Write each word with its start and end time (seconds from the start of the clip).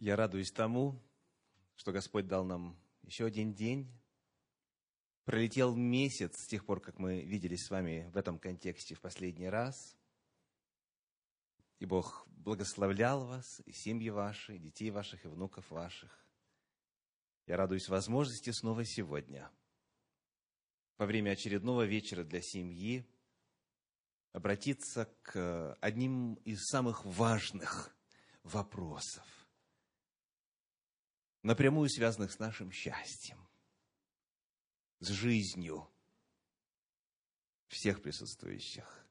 Я 0.00 0.16
радуюсь 0.16 0.50
тому, 0.50 0.98
что 1.76 1.92
Господь 1.92 2.26
дал 2.26 2.42
нам 2.42 2.80
еще 3.02 3.26
один 3.26 3.52
день. 3.52 3.92
Пролетел 5.24 5.76
месяц 5.76 6.38
с 6.38 6.46
тех 6.46 6.64
пор, 6.64 6.80
как 6.80 6.98
мы 6.98 7.22
виделись 7.22 7.66
с 7.66 7.70
вами 7.70 8.10
в 8.14 8.16
этом 8.16 8.38
контексте 8.38 8.94
в 8.94 9.00
последний 9.02 9.50
раз. 9.50 9.98
И 11.80 11.84
Бог 11.84 12.26
благословлял 12.28 13.26
вас, 13.26 13.60
и 13.66 13.72
семьи 13.72 14.08
ваши, 14.08 14.56
и 14.56 14.58
детей 14.58 14.90
ваших, 14.90 15.26
и 15.26 15.28
внуков 15.28 15.70
ваших. 15.70 16.24
Я 17.46 17.58
радуюсь 17.58 17.90
возможности 17.90 18.52
снова 18.52 18.86
сегодня, 18.86 19.50
во 20.96 21.04
время 21.04 21.32
очередного 21.32 21.84
вечера 21.84 22.24
для 22.24 22.40
семьи, 22.40 23.04
обратиться 24.32 25.14
к 25.20 25.74
одним 25.82 26.36
из 26.46 26.64
самых 26.68 27.04
важных 27.04 27.94
вопросов– 28.44 29.26
напрямую 31.42 31.88
связанных 31.88 32.32
с 32.32 32.38
нашим 32.38 32.70
счастьем, 32.70 33.48
с 35.00 35.08
жизнью 35.08 35.88
всех 37.68 38.02
присутствующих. 38.02 39.06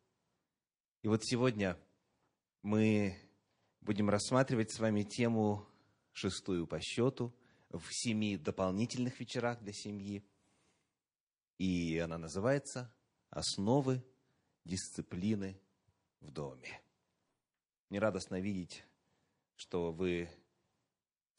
И 1.01 1.07
вот 1.07 1.23
сегодня 1.23 1.79
мы 2.61 3.17
будем 3.81 4.09
рассматривать 4.09 4.71
с 4.71 4.79
вами 4.79 5.03
тему 5.03 5.67
шестую 6.11 6.67
по 6.67 6.79
счету 6.81 7.33
в 7.69 7.85
семи 7.91 8.37
дополнительных 8.37 9.19
вечерах 9.19 9.59
для 9.61 9.73
семьи. 9.73 10.23
И 11.57 11.97
она 11.97 12.17
называется 12.17 12.93
«Основы 13.29 14.03
дисциплины 14.65 15.59
в 16.19 16.31
доме». 16.31 16.81
Мне 17.89 17.99
радостно 17.99 18.39
видеть, 18.39 18.83
что 19.55 19.91
вы 19.91 20.29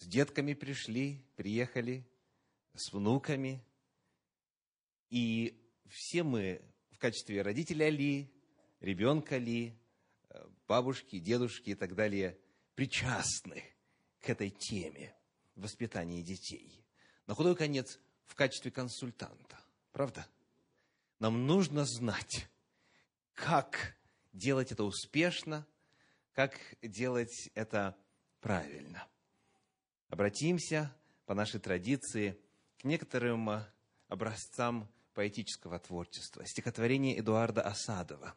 с 0.00 0.06
детками 0.06 0.54
пришли, 0.54 1.22
приехали, 1.36 2.06
с 2.74 2.92
внуками. 2.92 3.62
И 5.10 5.62
все 5.88 6.22
мы 6.22 6.62
в 6.90 6.98
качестве 6.98 7.42
родителя 7.42 7.90
ли, 7.90 8.32
ребенка 8.80 9.36
ли, 9.36 9.78
бабушки, 10.66 11.18
дедушки 11.18 11.70
и 11.70 11.74
так 11.74 11.94
далее 11.94 12.38
причастны 12.74 13.62
к 14.20 14.30
этой 14.30 14.50
теме 14.50 15.14
воспитания 15.54 16.22
детей. 16.22 16.82
На 17.26 17.34
худой 17.34 17.54
конец 17.54 17.98
в 18.24 18.34
качестве 18.34 18.70
консультанта. 18.70 19.60
Правда? 19.92 20.26
Нам 21.18 21.46
нужно 21.46 21.84
знать, 21.84 22.48
как 23.34 23.96
делать 24.32 24.72
это 24.72 24.84
успешно, 24.84 25.66
как 26.32 26.58
делать 26.80 27.50
это 27.54 27.98
правильно 28.40 29.09
обратимся 30.10 30.94
по 31.24 31.34
нашей 31.34 31.60
традиции 31.60 32.38
к 32.78 32.84
некоторым 32.84 33.48
э, 33.50 33.64
образцам 34.08 34.88
поэтического 35.14 35.78
творчества. 35.78 36.44
Стихотворение 36.44 37.18
Эдуарда 37.18 37.62
Осадова. 37.62 38.34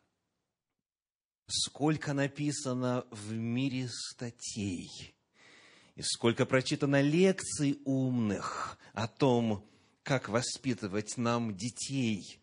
Сколько 1.47 2.13
написано 2.13 3.05
в 3.11 3.33
мире 3.33 3.89
статей, 3.89 5.13
и 5.95 6.01
сколько 6.01 6.45
прочитано 6.45 7.01
лекций 7.01 7.81
умных 7.83 8.77
о 8.93 9.07
том, 9.07 9.67
как 10.03 10.29
воспитывать 10.29 11.17
нам 11.17 11.55
детей 11.55 12.39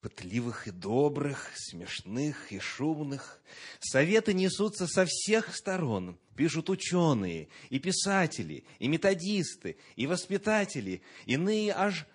пытливых 0.00 0.66
и 0.66 0.70
добрых, 0.70 1.50
смешных 1.54 2.52
и 2.52 2.58
шумных. 2.58 3.40
Советы 3.80 4.32
несутся 4.32 4.86
со 4.86 5.04
всех 5.04 5.54
сторон. 5.54 6.18
Пишут 6.36 6.70
ученые, 6.70 7.48
и 7.68 7.78
писатели, 7.78 8.64
и 8.78 8.88
методисты, 8.88 9.76
и 9.96 10.06
воспитатели. 10.06 11.02
Иные 11.26 11.72
аж 11.72 12.06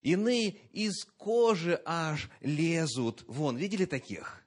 Иные 0.00 0.58
из 0.72 1.06
кожи 1.16 1.80
аж 1.86 2.28
лезут. 2.42 3.24
Вон, 3.26 3.56
видели 3.56 3.86
таких? 3.86 4.44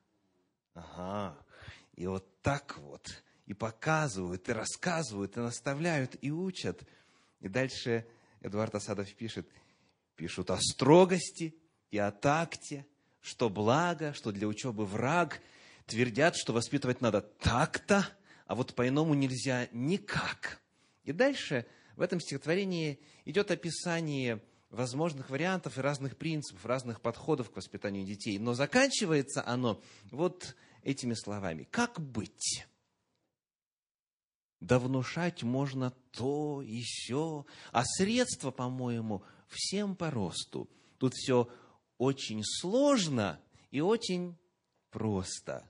Ага. 0.75 1.35
И 1.95 2.05
вот 2.05 2.41
так 2.43 2.77
вот. 2.77 3.23
И 3.47 3.55
показывают, 3.55 4.47
и 4.49 4.51
рассказывают, 4.51 5.35
и 5.35 5.39
наставляют, 5.39 6.15
и 6.21 6.29
учат. 6.29 6.83
И 7.39 7.47
дальше 7.47 8.05
Эдуард 8.41 8.75
Асадов 8.75 9.11
пишет– 9.15 9.47
пишут 10.17 10.51
о 10.51 10.57
строгости 10.59 11.55
и 11.91 11.97
о 11.97 12.11
такте, 12.11 12.85
что 13.21 13.49
благо, 13.49 14.13
что 14.13 14.31
для 14.31 14.47
учебы 14.47 14.85
враг, 14.85 15.41
твердят, 15.85 16.35
что 16.35 16.51
воспитывать 16.51 16.99
надо 16.99 17.21
так-то, 17.21 18.05
а 18.45 18.55
вот 18.55 18.75
по-иному 18.75 19.13
нельзя 19.13 19.69
никак. 19.71 20.59
И 21.03 21.13
дальше 21.13 21.65
в 21.95 22.01
этом 22.01 22.19
стихотворении 22.19 22.99
идет 23.23 23.51
описание 23.51 24.41
возможных 24.69 25.29
вариантов 25.29 25.77
и 25.77 25.81
разных 25.81 26.17
принципов, 26.17 26.65
разных 26.65 26.99
подходов 26.99 27.51
к 27.51 27.55
воспитанию 27.55 28.05
детей. 28.05 28.37
Но 28.37 28.53
заканчивается 28.53 29.45
оно 29.45 29.81
вот 30.11 30.55
этими 30.83 31.13
словами. 31.13 31.67
Как 31.71 32.01
быть? 32.01 32.65
Да 34.59 34.79
внушать 34.79 35.43
можно 35.43 35.91
то 36.11 36.61
и 36.63 36.81
сё, 36.83 37.45
а 37.71 37.83
средства, 37.85 38.51
по-моему, 38.51 39.23
всем 39.47 39.95
по 39.95 40.11
росту. 40.11 40.69
Тут 40.97 41.13
все 41.13 41.49
очень 41.97 42.43
сложно 42.43 43.41
и 43.71 43.81
очень 43.81 44.37
просто. 44.89 45.69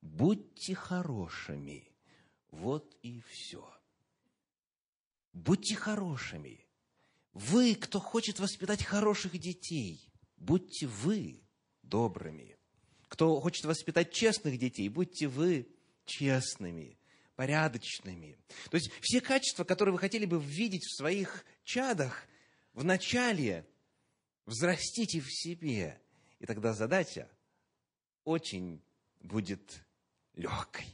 Будьте 0.00 0.74
хорошими. 0.74 1.88
Вот 2.50 2.96
и 3.02 3.22
все. 3.28 3.68
Будьте 5.32 5.76
хорошими. 5.76 6.64
Вы, 7.32 7.74
кто 7.74 8.00
хочет 8.00 8.40
воспитать 8.40 8.82
хороших 8.82 9.38
детей, 9.38 10.10
будьте 10.36 10.86
вы 10.86 11.42
добрыми. 11.82 12.56
Кто 13.08 13.40
хочет 13.40 13.64
воспитать 13.64 14.12
честных 14.12 14.58
детей, 14.58 14.88
будьте 14.88 15.28
вы 15.28 15.68
честными, 16.04 16.98
порядочными. 17.36 18.38
То 18.70 18.76
есть 18.76 18.90
все 19.00 19.20
качества, 19.20 19.64
которые 19.64 19.92
вы 19.92 19.98
хотели 19.98 20.24
бы 20.24 20.40
видеть 20.40 20.84
в 20.84 20.96
своих 20.96 21.44
чадах– 21.64 22.26
вначале 22.78 23.66
взрастите 24.46 25.20
в 25.20 25.28
себе, 25.28 26.00
и 26.38 26.46
тогда 26.46 26.72
задача 26.72 27.28
очень 28.24 28.80
будет 29.20 29.84
легкой. 30.34 30.86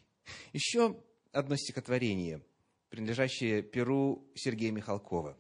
Еще 0.55 0.99
одно 1.31 1.57
стихотворение, 1.57 2.43
принадлежащее 2.89 3.63
Перу 3.63 4.27
Сергея 4.35 4.73
Михалкова. 4.73 5.37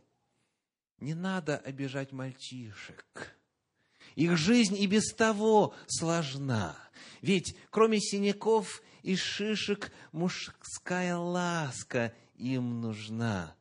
Не 0.98 1.14
надо 1.14 1.56
обижать 1.56 2.12
мальчишек. 2.12 3.34
Их 4.14 4.36
жизнь 4.36 4.76
и 4.76 4.86
без 4.86 5.14
того 5.14 5.74
сложна. 5.86 6.76
Ведь 7.22 7.56
кроме 7.70 8.00
синяков 8.00 8.82
и 9.02 9.16
шишек 9.16 9.90
мужская 10.12 11.16
ласка 11.16 12.14
им 12.36 12.82
нужна 12.82 13.56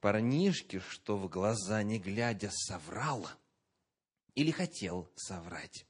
парнишке, 0.00 0.80
что 0.80 1.16
в 1.16 1.28
глаза 1.28 1.82
не 1.82 1.98
глядя 1.98 2.50
соврал 2.52 3.28
или 4.34 4.50
хотел 4.50 5.08
соврать. 5.16 5.86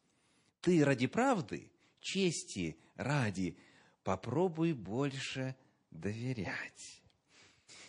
Ты 0.60 0.84
ради 0.84 1.06
правды, 1.06 1.70
чести 2.00 2.78
ради, 2.96 3.56
попробуй 4.02 4.72
больше 4.72 5.56
доверять. 5.90 7.02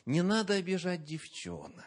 Не 0.05 0.21
надо 0.21 0.55
обижать 0.55 1.03
девчонок. 1.03 1.85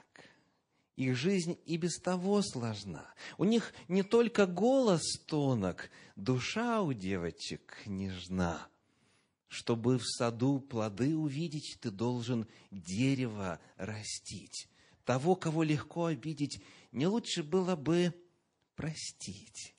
Их 0.97 1.16
жизнь 1.16 1.59
и 1.64 1.76
без 1.76 1.99
того 1.99 2.43
сложна. 2.43 3.06
У 3.38 3.44
них 3.44 3.72
не 3.88 4.03
только 4.03 4.47
голос 4.47 5.03
тонок, 5.26 5.91
душа 6.16 6.82
у 6.82 6.93
девочек 6.93 7.78
нежна. 7.87 8.69
Чтобы 9.52 9.98
в 9.98 10.06
саду 10.06 10.60
плоды 10.60 11.14
увидеть, 11.14 11.76
ты 11.78 11.90
должен 11.90 12.46
дерево 12.70 13.60
растить. 13.76 14.66
Того, 15.04 15.37
кого 15.37 15.62
легко 15.62 16.06
обидеть, 16.06 16.62
не 16.90 17.06
лучше 17.06 17.43
было 17.43 17.76
бы 17.76 18.14
простить. 18.76 19.75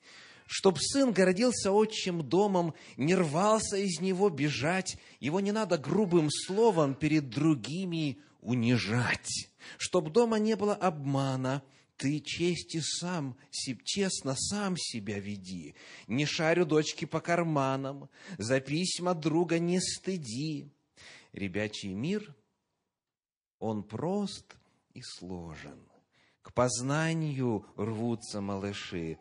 Чтоб 0.45 0.77
сын 0.79 1.11
городился 1.11 1.71
отчим 1.71 2.21
домом, 2.21 2.75
не 2.97 3.15
рвался 3.15 3.77
из 3.77 3.99
него 3.99 4.29
бежать, 4.29 4.99
его 5.19 5.39
не 5.39 5.51
надо 5.51 5.79
грубым 5.79 6.29
словом 6.29 6.93
перед 6.93 7.31
другими 7.31 8.19
унижать. 8.41 9.49
Чтоб 9.79 10.11
дома 10.11 10.37
не 10.37 10.55
было 10.55 10.75
обмана, 10.75 11.63
ты 12.03 12.19
чести 12.19 12.81
сам, 12.81 13.37
честно 13.85 14.35
сам 14.35 14.75
себя 14.75 15.19
веди. 15.19 15.73
Не 16.07 16.25
шарю 16.25 16.65
дочки 16.65 17.05
по 17.05 17.21
карманам, 17.21 18.09
за 18.37 18.59
письма 18.59 19.13
друга 19.13 19.57
не 19.57 19.79
стыди. 19.79 20.69
Ребячий 21.31 21.93
мир, 21.93 22.35
он 23.57 23.83
прост 23.83 24.57
и 24.93 25.01
сложен. 25.01 25.79
К 26.41 26.53
познанию 26.53 27.65
рвутся 27.77 28.41
малыши. 28.41 29.17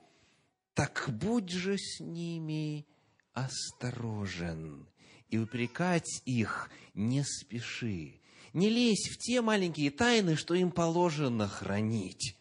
Так 0.75 1.09
будь 1.09 1.51
же 1.51 1.79
с 1.79 2.01
ними 2.01 2.85
осторожен 3.33 4.89
и 5.29 5.39
упрекать 5.39 6.21
их 6.25 6.69
не 6.95 7.23
спеши. 7.23 8.21
Не 8.53 8.69
лезь 8.69 9.09
в 9.09 9.19
те 9.19 9.41
маленькие 9.41 9.93
тайны, 9.93 10.35
что 10.35 10.55
им 10.55 10.73
положено 10.73 11.47
хранить. 11.47 12.37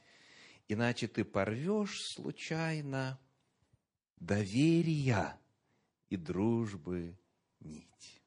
Иначе 0.74 1.10
ты 1.10 1.26
порвешь 1.26 2.00
случайно 2.16 3.20
доверия 4.16 5.38
и 6.08 6.16
дружбы 6.16 7.20
нить. 7.60 8.22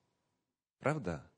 Правда? 0.78 1.32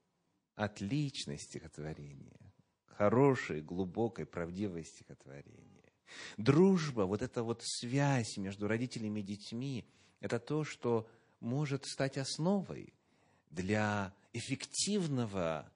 Отличное 0.56 1.38
стихотворение. 1.38 2.52
Хорошее, 2.86 3.62
глубокое, 3.62 4.26
правдивое 4.26 4.82
стихотворение. 4.82 5.92
Дружба, 6.38 7.02
вот 7.02 7.22
эта 7.22 7.44
вот 7.44 7.62
связь 7.62 8.36
между 8.36 8.66
родителями 8.66 9.20
и 9.20 9.22
детьми, 9.22 9.88
это 10.18 10.40
то, 10.40 10.64
что 10.64 11.08
может 11.38 11.84
стать 11.84 12.18
основой 12.18 12.92
для 13.50 14.12
эффективного 14.32 15.72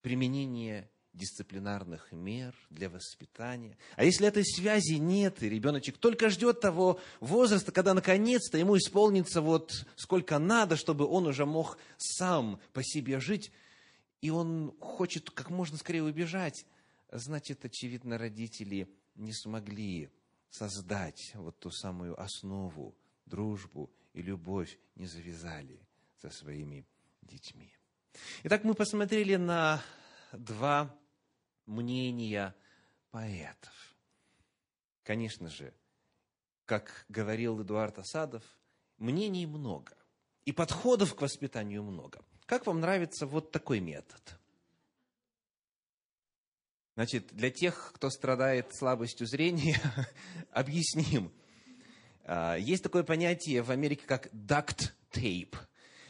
применения 0.00 0.90
дисциплинарных 1.16 2.12
мер 2.12 2.54
для 2.70 2.88
воспитания. 2.88 3.76
А 3.96 4.04
если 4.04 4.28
этой 4.28 4.44
связи 4.44 4.94
нет, 4.94 5.42
и 5.42 5.48
ребеночек 5.48 5.98
только 5.98 6.30
ждет 6.30 6.60
того 6.60 7.00
возраста, 7.20 7.72
когда 7.72 7.94
наконец-то 7.94 8.58
ему 8.58 8.76
исполнится 8.76 9.40
вот 9.40 9.86
сколько 9.96 10.38
надо, 10.38 10.76
чтобы 10.76 11.06
он 11.06 11.26
уже 11.26 11.46
мог 11.46 11.78
сам 11.96 12.60
по 12.72 12.82
себе 12.82 13.18
жить, 13.18 13.50
и 14.20 14.30
он 14.30 14.74
хочет 14.78 15.30
как 15.30 15.50
можно 15.50 15.78
скорее 15.78 16.02
убежать, 16.02 16.66
значит, 17.10 17.64
очевидно, 17.64 18.18
родители 18.18 18.88
не 19.14 19.32
смогли 19.32 20.10
создать 20.50 21.32
вот 21.34 21.58
ту 21.58 21.70
самую 21.70 22.20
основу, 22.20 22.94
дружбу 23.24 23.90
и 24.12 24.22
любовь 24.22 24.78
не 24.94 25.06
завязали 25.06 25.80
со 26.20 26.30
своими 26.30 26.86
детьми. 27.22 27.72
Итак, 28.44 28.64
мы 28.64 28.74
посмотрели 28.74 29.36
на 29.36 29.82
два 30.32 30.94
мнения 31.66 32.54
поэтов. 33.10 33.96
Конечно 35.02 35.48
же, 35.48 35.72
как 36.64 37.04
говорил 37.08 37.62
Эдуард 37.62 37.98
Осадов, 37.98 38.42
мнений 38.98 39.46
много, 39.46 39.96
и 40.44 40.52
подходов 40.52 41.14
к 41.14 41.20
воспитанию 41.22 41.82
много. 41.82 42.24
Как 42.46 42.66
вам 42.66 42.80
нравится 42.80 43.26
вот 43.26 43.50
такой 43.50 43.80
метод? 43.80 44.38
Значит, 46.94 47.28
для 47.32 47.50
тех, 47.50 47.92
кто 47.94 48.08
страдает 48.08 48.74
слабостью 48.74 49.26
зрения, 49.26 49.78
объясним. 50.50 51.30
А, 52.24 52.56
есть 52.56 52.82
такое 52.82 53.02
понятие 53.02 53.62
в 53.62 53.70
Америке, 53.70 54.04
как 54.06 54.32
duct 54.32 54.92
tape. 55.12 55.56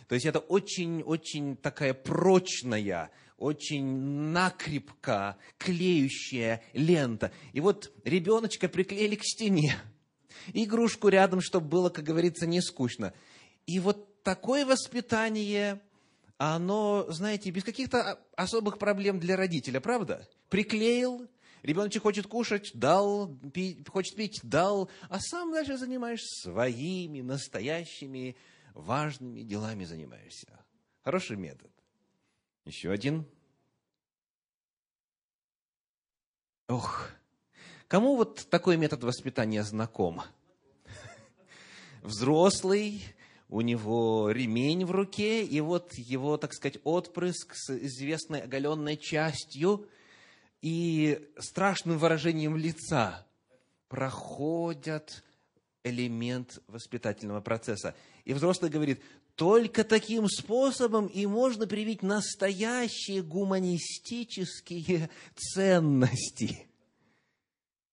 То 0.06 0.14
есть 0.14 0.26
это 0.26 0.38
очень-очень 0.38 1.56
такая 1.56 1.92
прочная, 1.92 3.10
очень 3.36 3.84
накрепко 3.84 5.36
клеющая 5.58 6.62
лента. 6.72 7.32
И 7.52 7.60
вот 7.60 7.92
ребеночка 8.04 8.68
приклеили 8.68 9.16
к 9.16 9.24
стене. 9.24 9.76
Игрушку 10.52 11.08
рядом, 11.08 11.40
чтобы 11.40 11.68
было, 11.68 11.90
как 11.90 12.04
говорится, 12.04 12.46
не 12.46 12.60
скучно. 12.60 13.12
И 13.66 13.80
вот 13.80 14.22
такое 14.22 14.64
воспитание, 14.64 15.80
оно, 16.38 17.06
знаете, 17.08 17.50
без 17.50 17.64
каких-то 17.64 18.20
особых 18.36 18.78
проблем 18.78 19.18
для 19.18 19.36
родителя, 19.36 19.80
правда? 19.80 20.28
Приклеил, 20.48 21.26
ребеночек 21.62 22.02
хочет 22.02 22.26
кушать, 22.26 22.70
дал, 22.74 23.36
пить, 23.52 23.88
хочет 23.88 24.14
пить, 24.16 24.40
дал, 24.42 24.90
а 25.08 25.18
сам 25.20 25.52
дальше 25.52 25.76
занимаешься 25.76 26.50
своими 26.50 27.20
настоящими 27.22 28.36
важными 28.76 29.40
делами 29.40 29.84
занимаешься. 29.84 30.64
Хороший 31.02 31.36
метод. 31.36 31.70
Еще 32.66 32.90
один. 32.90 33.24
Ох, 36.66 37.10
кому 37.86 38.16
вот 38.16 38.48
такой 38.50 38.76
метод 38.76 39.04
воспитания 39.04 39.62
знаком? 39.62 40.22
Взрослый, 42.02 43.04
у 43.48 43.60
него 43.60 44.32
ремень 44.32 44.84
в 44.84 44.90
руке, 44.90 45.44
и 45.44 45.60
вот 45.60 45.94
его, 45.94 46.38
так 46.38 46.52
сказать, 46.54 46.80
отпрыск 46.82 47.54
с 47.54 47.70
известной 47.70 48.40
оголенной 48.40 48.96
частью 48.96 49.88
и 50.60 51.24
страшным 51.38 51.98
выражением 51.98 52.56
лица 52.56 53.24
проходят 53.88 55.22
элемент 55.84 56.60
воспитательного 56.66 57.40
процесса. 57.40 57.94
И 58.24 58.34
взрослый 58.34 58.72
говорит, 58.72 59.00
только 59.36 59.84
таким 59.84 60.28
способом 60.28 61.06
и 61.06 61.26
можно 61.26 61.66
привить 61.66 62.02
настоящие 62.02 63.22
гуманистические 63.22 65.10
ценности. 65.36 66.66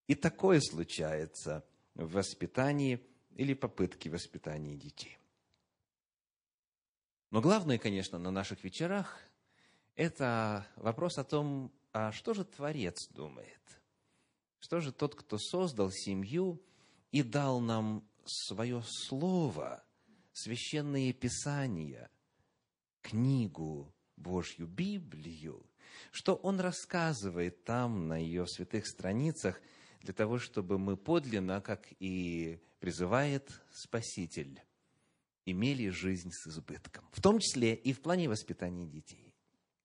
И 0.07 0.16
такое 0.16 0.62
случается 0.62 1.66
в 1.95 2.13
воспитании 2.13 3.06
или 3.36 3.54
попытке 3.54 4.10
воспитания 4.10 4.75
детей. 4.75 5.18
Но 7.30 7.42
главное, 7.42 7.78
конечно, 7.78 8.18
на 8.18 8.31
наших 8.31 8.63
вечерах– 8.63 9.19
это 9.96 10.66
вопрос 10.78 11.18
о 11.18 11.25
том, 11.25 11.72
а 11.92 12.12
что 12.13 12.34
же 12.34 12.46
Творец 12.46 13.10
думает? 13.10 13.60
Что 14.60 14.80
же 14.80 14.94
тот, 14.94 15.16
кто 15.16 15.38
создал 15.38 15.92
семью 15.92 16.62
и 17.12 17.22
дал 17.22 17.60
нам 17.60 18.07
свое 18.25 18.81
слово– 18.86 19.84
священные 20.34 21.14
писания, 21.14 22.10
книгу 23.02 23.94
Божью, 24.18 24.68
Библию, 24.68 25.66
что 26.12 26.36
он 26.36 26.60
рассказывает 26.60 27.64
там, 27.64 28.08
на 28.08 28.18
ее 28.18 28.48
святых 28.48 28.88
страницах, 28.88 29.62
для 30.02 30.14
того, 30.14 30.38
чтобы 30.38 30.78
мы 30.78 30.98
подлинно, 30.98 31.62
как 31.62 31.88
и 32.00 32.60
призывает 32.80 33.50
Спаситель, 33.72 34.62
имели 35.46 35.90
жизнь 35.90 36.32
с 36.32 36.48
избытком, 36.48 37.08
в 37.12 37.22
том 37.22 37.40
числе 37.40 37.74
и 37.76 37.94
в 37.94 38.02
плане 38.02 38.28
воспитания 38.28 38.86
детей. 38.86 39.34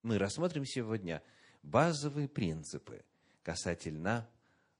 Мы 0.01 0.17
рассмотрим 0.17 0.65
сегодня 0.65 1.23
базовые 1.63 2.27
принципы 2.27 3.05
касательно 3.43 4.29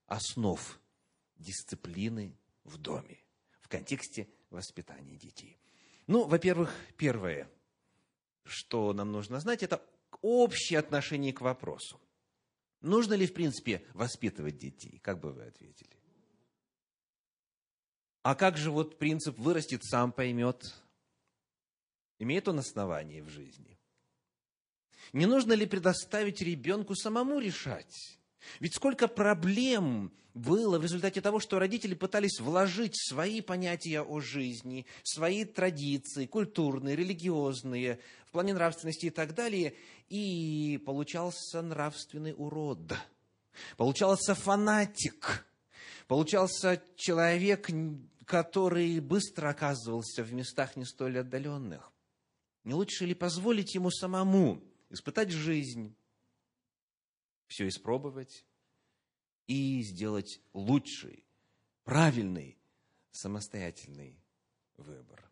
основ 0.08 0.80
дисциплины 1.38 2.38
в 2.64 2.78
доме 2.78 3.24
в 3.62 3.70
контексте 3.70 4.28
воспитания 4.50 5.16
детей. 5.16 5.58
Ну, 6.08 6.26
во-первых, 6.26 6.74
первое, 6.98 7.50
что 8.44 8.94
нам 8.94 9.12
нужно 9.12 9.40
знать, 9.40 9.64
это 9.64 9.82
общее 10.22 10.80
отношение 10.80 11.34
к 11.34 11.42
вопросу. 11.42 12.00
Нужно 12.82 13.14
ли, 13.14 13.28
в 13.28 13.34
принципе, 13.34 13.86
воспитывать 13.94 14.58
детей? 14.58 15.00
Как 15.00 15.20
бы 15.20 15.32
вы 15.32 15.46
ответили? 15.46 16.00
А 18.22 18.36
как 18.36 18.58
же 18.58 18.72
вот 18.72 18.98
принцип 18.98 19.38
вырастет, 19.38 19.84
сам 19.84 20.12
поймет? 20.12 20.76
Имеет 22.20 22.48
он 22.48 22.60
основание 22.60 23.24
в 23.24 23.30
жизни? 23.30 23.80
Не 25.14 25.26
нужно 25.26 25.54
ли 25.54 25.66
предоставить 25.66 26.42
ребенку 26.42 26.96
самому 26.96 27.40
решать? 27.40 28.19
Ведь 28.60 28.76
сколько 28.76 29.08
проблем 29.08 30.12
было 30.34 30.80
в 30.80 30.84
результате 30.84 31.22
того, 31.22 31.40
что 31.40 31.60
родители 31.60 31.94
пытались 31.94 32.40
вложить 32.40 32.96
свои 32.96 33.42
понятия 33.42 34.02
о 34.02 34.20
жизни, 34.20 34.86
свои 35.04 35.44
традиции, 35.46 36.26
культурные, 36.26 36.96
религиозные, 36.96 38.00
в 38.28 38.32
плане 38.32 38.54
нравственности 38.54 39.08
и 39.08 39.10
так 39.10 39.34
далее, 39.34 39.74
и 40.08 40.82
получался 40.86 41.62
нравственный 41.62 42.34
урод, 42.38 42.94
получался 43.76 44.36
фанатик, 44.36 45.46
получался 46.08 46.82
человек, 46.96 47.70
который 48.26 49.00
быстро 49.00 49.50
оказывался 49.50 50.24
в 50.24 50.32
местах 50.34 50.76
не 50.76 50.86
столь 50.86 51.20
отдаленных. 51.20 51.92
Не 52.64 52.76
лучше 52.76 53.06
ли 53.06 53.16
позволить 53.16 53.74
ему 53.74 53.90
самому 53.90 54.62
испытать 54.92 55.32
жизнь, 55.32 55.96
все 57.50 57.68
испробовать 57.68 58.46
и 59.48 59.82
сделать 59.82 60.40
лучший, 60.54 61.26
правильный, 61.84 62.58
самостоятельный 63.12 64.24
выбор. 64.78 65.30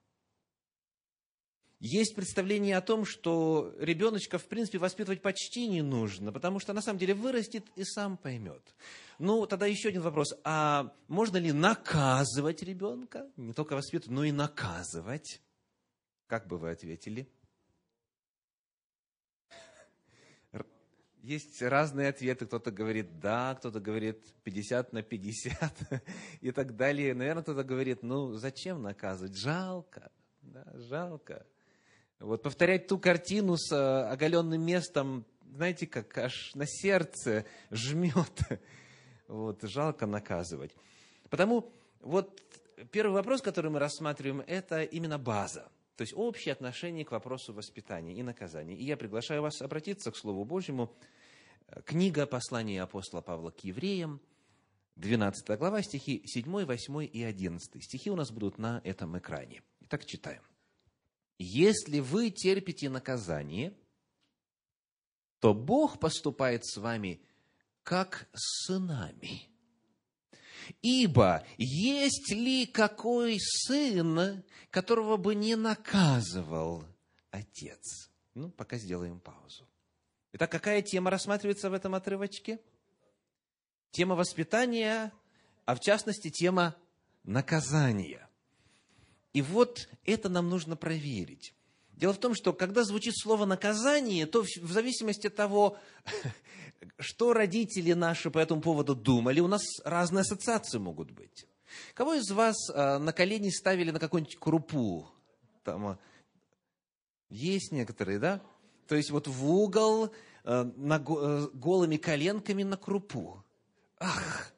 Есть 1.79 2.15
представление 2.15 2.75
о 2.75 2.81
том, 2.81 3.05
что 3.05 3.71
ребеночка, 3.77 4.39
в 4.39 4.47
принципе, 4.47 4.79
воспитывать 4.79 5.21
почти 5.21 5.67
не 5.67 5.83
нужно, 5.83 6.31
потому 6.31 6.59
что 6.59 6.73
на 6.73 6.81
самом 6.81 6.97
деле 6.97 7.13
вырастет 7.13 7.67
и 7.75 7.83
сам 7.83 8.17
поймет. 8.17 8.75
Ну, 9.19 9.45
тогда 9.45 9.67
еще 9.67 9.89
один 9.89 10.01
вопрос. 10.01 10.33
А 10.43 10.91
можно 11.07 11.37
ли 11.37 11.51
наказывать 11.51 12.63
ребенка? 12.63 13.31
Не 13.37 13.53
только 13.53 13.73
воспитывать, 13.75 14.09
но 14.09 14.23
и 14.23 14.31
наказывать? 14.31 15.39
Как 16.25 16.47
бы 16.47 16.57
вы 16.57 16.71
ответили? 16.71 17.29
Есть 21.27 21.61
разные 21.61 22.07
ответы. 22.07 22.45
Кто-то 22.45 22.71
говорит 22.71 23.19
да, 23.19 23.53
кто-то 23.55 23.81
говорит 23.81 24.23
50 24.45 24.93
на 24.93 25.03
50 25.03 26.01
и 26.39 26.51
так 26.51 26.77
далее. 26.77 27.13
Наверное, 27.13 27.43
кто-то 27.43 27.65
говорит, 27.65 28.01
ну, 28.01 28.35
зачем 28.35 28.81
наказывать? 28.81 29.35
Жалко, 29.35 30.09
да, 30.41 30.63
жалко. 30.75 31.45
Вот 32.21 32.43
повторять 32.43 32.87
ту 32.87 32.97
картину 32.97 33.57
с 33.57 33.73
э, 33.73 34.07
оголенным 34.09 34.65
местом, 34.65 35.25
знаете, 35.53 35.85
как 35.85 36.17
аж 36.17 36.55
на 36.55 36.65
сердце 36.65 37.43
жмет. 37.71 38.39
Вот, 39.27 39.61
жалко 39.63 40.05
наказывать. 40.05 40.73
Потому 41.29 41.69
вот 41.99 42.41
первый 42.89 43.11
вопрос, 43.11 43.41
который 43.41 43.69
мы 43.69 43.79
рассматриваем, 43.79 44.45
это 44.47 44.81
именно 44.81 45.17
база. 45.17 45.69
То 45.97 46.03
есть 46.03 46.13
общее 46.15 46.53
отношение 46.53 47.03
к 47.03 47.11
вопросу 47.11 47.51
воспитания 47.51 48.13
и 48.13 48.23
наказания. 48.23 48.75
И 48.75 48.85
я 48.85 48.95
приглашаю 48.95 49.41
вас 49.41 49.61
обратиться 49.61 50.09
к 50.11 50.15
Слову 50.15 50.45
Божьему. 50.45 50.95
Книга 51.85 52.25
послания 52.25 52.81
апостола 52.81 53.21
Павла 53.21 53.51
к 53.51 53.63
евреям, 53.63 54.21
12 54.95 55.57
глава, 55.59 55.81
стихи 55.81 56.23
7, 56.25 56.65
8 56.65 57.03
и 57.03 57.23
11. 57.23 57.83
Стихи 57.83 58.09
у 58.09 58.15
нас 58.15 58.31
будут 58.31 58.57
на 58.57 58.81
этом 58.83 59.17
экране. 59.17 59.61
Итак, 59.81 60.05
читаем. 60.05 60.41
«Если 61.37 61.99
вы 61.99 62.31
терпите 62.31 62.89
наказание, 62.89 63.73
то 65.39 65.53
Бог 65.53 65.99
поступает 65.99 66.65
с 66.65 66.77
вами 66.77 67.21
как 67.83 68.27
с 68.33 68.65
сынами. 68.65 69.47
Ибо 70.81 71.45
есть 71.57 72.31
ли 72.31 72.65
какой 72.65 73.37
сын, 73.39 74.43
которого 74.69 75.15
бы 75.15 75.35
не 75.35 75.55
наказывал 75.55 76.83
отец? 77.31 78.09
Ну, 78.33 78.49
пока 78.49 78.77
сделаем 78.77 79.19
паузу. 79.21 79.65
Итак, 80.37 80.51
какая 80.51 80.83
тема 80.83 81.09
рассматривается 81.09 81.67
в 81.67 81.73
этом 81.73 81.95
отрывочке? 81.95 82.59
Тема 83.89 84.13
воспитания, 84.13 85.11
а 85.65 85.73
в 85.73 85.79
частности 85.79 86.29
тема 86.29 86.75
наказания. 87.23 88.29
И 89.33 89.41
вот 89.41 89.89
это 90.05 90.29
нам 90.29 90.47
нужно 90.47 90.75
проверить. 90.75 91.55
Дело 91.93 92.13
в 92.13 92.19
том, 92.19 92.35
что 92.35 92.53
когда 92.53 92.83
звучит 92.83 93.15
слово 93.17 93.45
наказание, 93.45 94.27
то 94.27 94.43
в 94.43 94.71
зависимости 94.71 95.25
от 95.25 95.35
того, 95.35 95.79
что 96.99 97.33
родители 97.33 97.93
наши 97.93 98.29
по 98.29 98.37
этому 98.37 98.61
поводу 98.61 98.93
думали, 98.93 99.39
у 99.39 99.47
нас 99.47 99.63
разные 99.85 100.21
ассоциации 100.21 100.77
могут 100.77 101.09
быть. 101.09 101.47
Кого 101.95 102.13
из 102.13 102.29
вас 102.29 102.55
а, 102.75 102.99
на 102.99 103.11
колени 103.11 103.49
ставили 103.49 103.89
на 103.89 103.97
какую-нибудь 103.99 104.37
крупу? 104.37 105.07
Там, 105.63 105.87
а, 105.87 105.99
есть 107.27 107.71
некоторые, 107.71 108.19
да? 108.19 108.39
То 108.87 108.95
есть 108.95 109.09
вот 109.09 109.27
в 109.27 109.49
угол, 109.49 110.11
на, 110.47 110.95
э, 110.95 111.47
голыми 111.53 111.97
коленками 111.97 112.63
на 112.63 112.77
крупу. 112.77 113.43
Ах! 113.99 114.53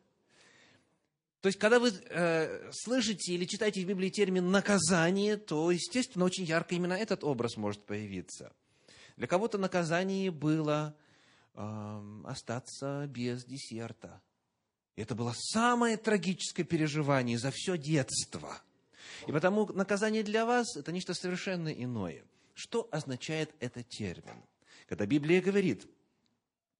То 1.42 1.48
есть, 1.48 1.58
когда 1.58 1.80
вы 1.80 1.90
э, 1.90 2.72
слышите 2.72 3.34
или 3.34 3.46
читаете 3.46 3.84
в 3.84 3.88
Библии 3.88 4.10
термин 4.10 4.52
«наказание», 4.52 5.38
то, 5.38 5.72
естественно, 5.72 6.26
очень 6.26 6.44
ярко 6.44 6.76
именно 6.76 6.94
этот 6.94 7.24
образ 7.24 7.58
может 7.58 7.84
появиться. 7.86 8.52
Для 9.18 9.26
кого-то 9.26 9.58
наказание 9.58 10.32
было 10.32 10.96
э, 11.56 12.22
остаться 12.26 13.08
без 13.08 13.46
десерта. 13.46 14.22
Это 14.96 15.16
было 15.16 15.34
самое 15.36 15.98
трагическое 15.98 16.66
переживание 16.66 17.40
за 17.40 17.52
все 17.52 17.78
детство. 17.78 18.62
И 19.28 19.32
потому 19.32 19.66
наказание 19.74 20.24
для 20.24 20.46
вас– 20.46 20.76
это 20.78 20.92
нечто 20.92 21.14
совершенно 21.14 21.70
иное. 21.70 22.24
Что 22.54 22.88
означает 22.92 23.56
этот 23.60 23.88
термин? 23.88 24.44
Когда 24.90 25.06
Библия 25.06 25.40
говорит, 25.40 25.88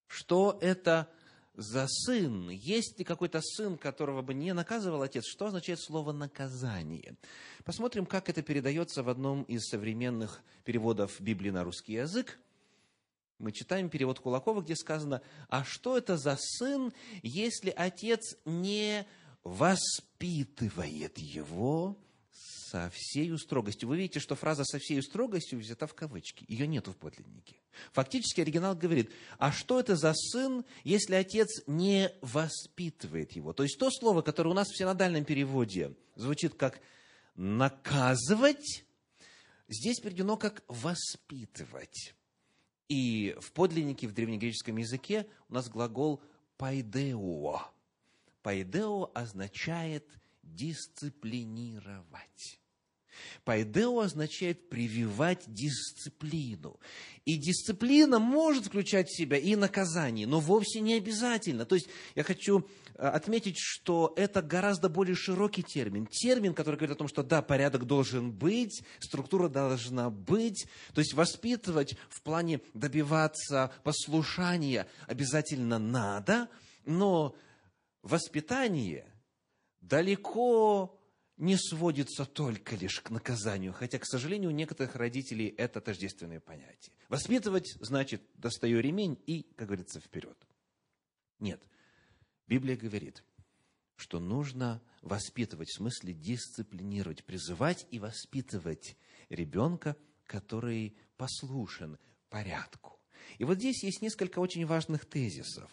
что 0.08 0.58
это 0.62 1.08
за 1.54 1.86
сын. 1.88 2.50
Есть 2.50 2.98
ли 2.98 3.06
какой-то 3.06 3.40
сын, 3.40 3.78
которого 3.78 4.24
бы 4.24 4.34
не 4.34 4.52
наказывал 4.56 5.04
отец? 5.04 5.26
Что 5.28 5.46
означает 5.46 5.80
слово 5.80 6.12
«наказание»? 6.12 7.16
Посмотрим, 7.64 8.08
как 8.08 8.28
это 8.28 8.42
передается 8.42 9.04
в 9.04 9.10
одном 9.10 9.44
из 9.44 9.68
современных 9.68 10.42
переводов 10.64 11.22
Библии 11.22 11.52
на 11.52 11.64
русский 11.64 11.94
язык. 11.94 12.40
Мы 13.38 13.52
читаем 13.52 13.92
перевод 13.92 14.20
Кулакова, 14.20 14.62
где 14.62 14.76
сказано, 14.76 15.22
а 15.48 15.64
что 15.64 15.96
это 15.96 16.18
за 16.18 16.36
сын, 16.40 16.92
если 17.22 17.70
отец 17.70 18.38
не 18.44 19.06
воспитывает 19.44 21.20
его 21.20 21.96
со 22.70 22.90
всей 22.94 23.36
строгостью. 23.38 23.90
Вы 23.90 23.98
видите, 23.98 24.20
что 24.20 24.36
фраза 24.36 24.64
«со 24.64 24.80
всей 24.80 25.02
строгостью» 25.02 25.60
взята 25.60 25.88
в 25.88 25.94
кавычки. 25.94 26.46
Ее 26.48 26.68
нет 26.68 26.88
в 26.88 26.94
подлиннике. 26.94 27.56
Фактически 27.94 28.42
оригинал 28.42 28.76
говорит, 28.76 29.12
а 29.38 29.52
что 29.52 29.80
это 29.80 29.96
за 29.96 30.14
сын, 30.14 30.66
если 30.84 31.16
отец 31.16 31.64
не 31.68 32.12
воспитывает 32.22 33.32
его? 33.34 33.54
То 33.54 33.64
есть 33.64 33.80
то 33.80 33.90
слово, 33.90 34.22
которое 34.22 34.52
у 34.52 34.54
нас 34.54 34.70
в 34.70 34.78
синодальном 34.78 35.26
переводе 35.26 35.96
звучит 36.16 36.54
как 36.56 36.82
«наказывать», 37.36 38.86
здесь 39.68 40.00
переведено 40.00 40.38
как 40.38 40.64
«воспитывать». 40.68 42.14
И 42.88 43.36
в 43.40 43.52
подлиннике, 43.52 44.08
в 44.08 44.14
древнегреческом 44.14 44.78
языке 44.78 45.28
у 45.48 45.54
нас 45.54 45.70
глагол 45.70 46.22
«пайдео». 46.58 47.62
«Пайдео» 48.42 49.12
означает 49.14 50.08
дисциплинировать. 50.56 52.60
Пайдео 53.44 54.00
означает 54.00 54.70
прививать 54.70 55.44
дисциплину. 55.48 56.80
И 57.26 57.38
дисциплина 57.38 58.20
может 58.20 58.66
включать 58.66 59.10
в 59.10 59.16
себя 59.16 59.38
и 59.38 59.56
наказание, 59.56 60.28
но 60.28 60.40
вовсе 60.40 60.80
не 60.80 60.96
обязательно. 60.96 61.66
То 61.66 61.76
есть 61.76 61.90
я 62.16 62.24
хочу 62.24 62.68
э, 62.96 63.08
отметить, 63.08 63.58
что 63.58 64.14
это 64.16 64.42
гораздо 64.42 64.90
более 64.90 65.16
широкий 65.16 65.64
термин. 65.64 66.08
Термин, 66.08 66.54
который 66.54 66.76
говорит 66.76 66.96
о 66.96 67.00
том, 67.00 67.08
что 67.08 67.24
да, 67.24 67.42
порядок 67.42 67.86
должен 67.86 68.32
быть, 68.32 68.84
структура 69.00 69.50
должна 69.50 70.10
быть. 70.10 70.68
То 70.94 71.02
есть 71.02 71.14
воспитывать 71.14 71.96
в 72.10 72.22
плане 72.22 72.62
добиваться 72.74 73.72
послушания 73.84 74.88
обязательно 75.08 75.80
надо, 75.80 76.50
но 76.86 77.36
воспитание 78.02 79.06
далеко 79.82 81.00
не 81.38 81.56
сводится 81.58 82.26
только 82.26 82.76
лишь 82.76 83.00
к 83.00 83.10
наказанию, 83.10 83.72
хотя, 83.72 83.98
к 83.98 84.06
сожалению, 84.06 84.50
у 84.50 84.54
некоторых 84.54 84.96
родителей 84.96 85.48
это 85.48 85.80
тождественное 85.80 86.42
понятие. 86.42 86.94
Воспитывать 87.08 87.78
значит 87.80 88.22
достаю 88.36 88.82
ремень 88.82 89.18
и, 89.26 89.44
как 89.56 89.68
говорится, 89.68 90.02
вперед. 90.02 90.38
Нет. 91.40 91.64
Библия 92.46 92.76
говорит, 92.76 93.24
что 93.96 94.20
нужно 94.20 94.82
воспитывать, 95.02 95.70
в 95.70 95.78
смысле 95.78 96.14
дисциплинировать, 96.14 97.24
призывать 97.24 97.88
и 97.90 98.00
воспитывать 98.00 98.98
ребенка, 99.30 99.96
который 100.26 100.98
послушен 101.16 101.98
порядку. 102.30 103.00
И 103.38 103.46
вот 103.46 103.60
здесь 103.60 103.84
есть 103.84 104.02
несколько 104.02 104.40
очень 104.40 104.66
важных 104.66 105.06
тезисов. 105.06 105.72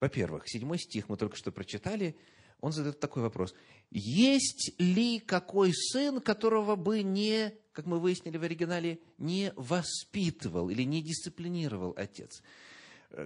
Во-первых, 0.00 0.44
седьмой 0.46 0.78
стих 0.78 1.10
мы 1.10 1.18
только 1.18 1.36
что 1.36 1.52
прочитали– 1.52 2.16
он 2.60 2.72
задает 2.72 3.00
такой 3.00 3.22
вопрос. 3.22 3.54
Есть 3.90 4.72
ли 4.78 5.18
какой 5.18 5.72
сын, 5.72 6.20
которого 6.20 6.76
бы 6.76 7.02
не, 7.02 7.54
как 7.72 7.86
мы 7.86 7.98
выяснили 7.98 8.36
в 8.36 8.42
оригинале, 8.42 9.00
не 9.18 9.52
воспитывал 9.56 10.70
или 10.70 10.82
не 10.82 11.02
дисциплинировал 11.02 11.94
отец? 11.96 12.42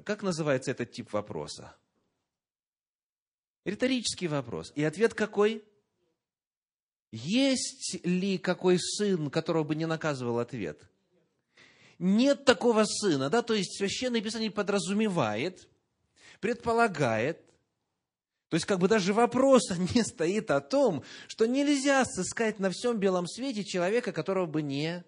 Как 0.05 0.23
называется 0.23 0.71
этот 0.71 0.93
тип 0.93 1.13
вопроса? 1.13 1.77
Риторический 3.65 4.29
вопрос. 4.29 4.73
И 4.75 4.85
ответ 4.85 5.15
какой? 5.15 5.65
Есть 7.11 8.05
ли 8.05 8.39
какой 8.39 8.79
сын, 8.79 9.31
которого 9.31 9.65
бы 9.65 9.75
не 9.75 9.87
наказывал 9.87 10.39
ответ? 10.39 10.83
Нет 11.99 12.45
такого 12.45 12.85
сына, 12.85 13.31
да, 13.31 13.43
то 13.43 13.55
есть 13.55 13.77
Священное 13.79 14.21
Писание 14.21 14.51
подразумевает, 14.51 15.69
предполагает, 16.41 17.54
то 18.55 18.57
есть, 18.57 18.67
как 18.67 18.79
бы 18.79 18.87
даже 18.87 19.13
вопроса 19.13 19.77
не 19.97 20.05
стоит 20.05 20.53
о 20.53 20.61
том, 20.61 21.03
что 21.27 21.45
нельзя 21.45 22.05
сыскать 22.05 22.61
на 22.61 22.71
всем 22.71 22.99
белом 22.99 23.27
свете 23.27 23.65
человека, 23.65 24.13
которого 24.13 24.47
бы 24.47 24.63
не 24.63 25.03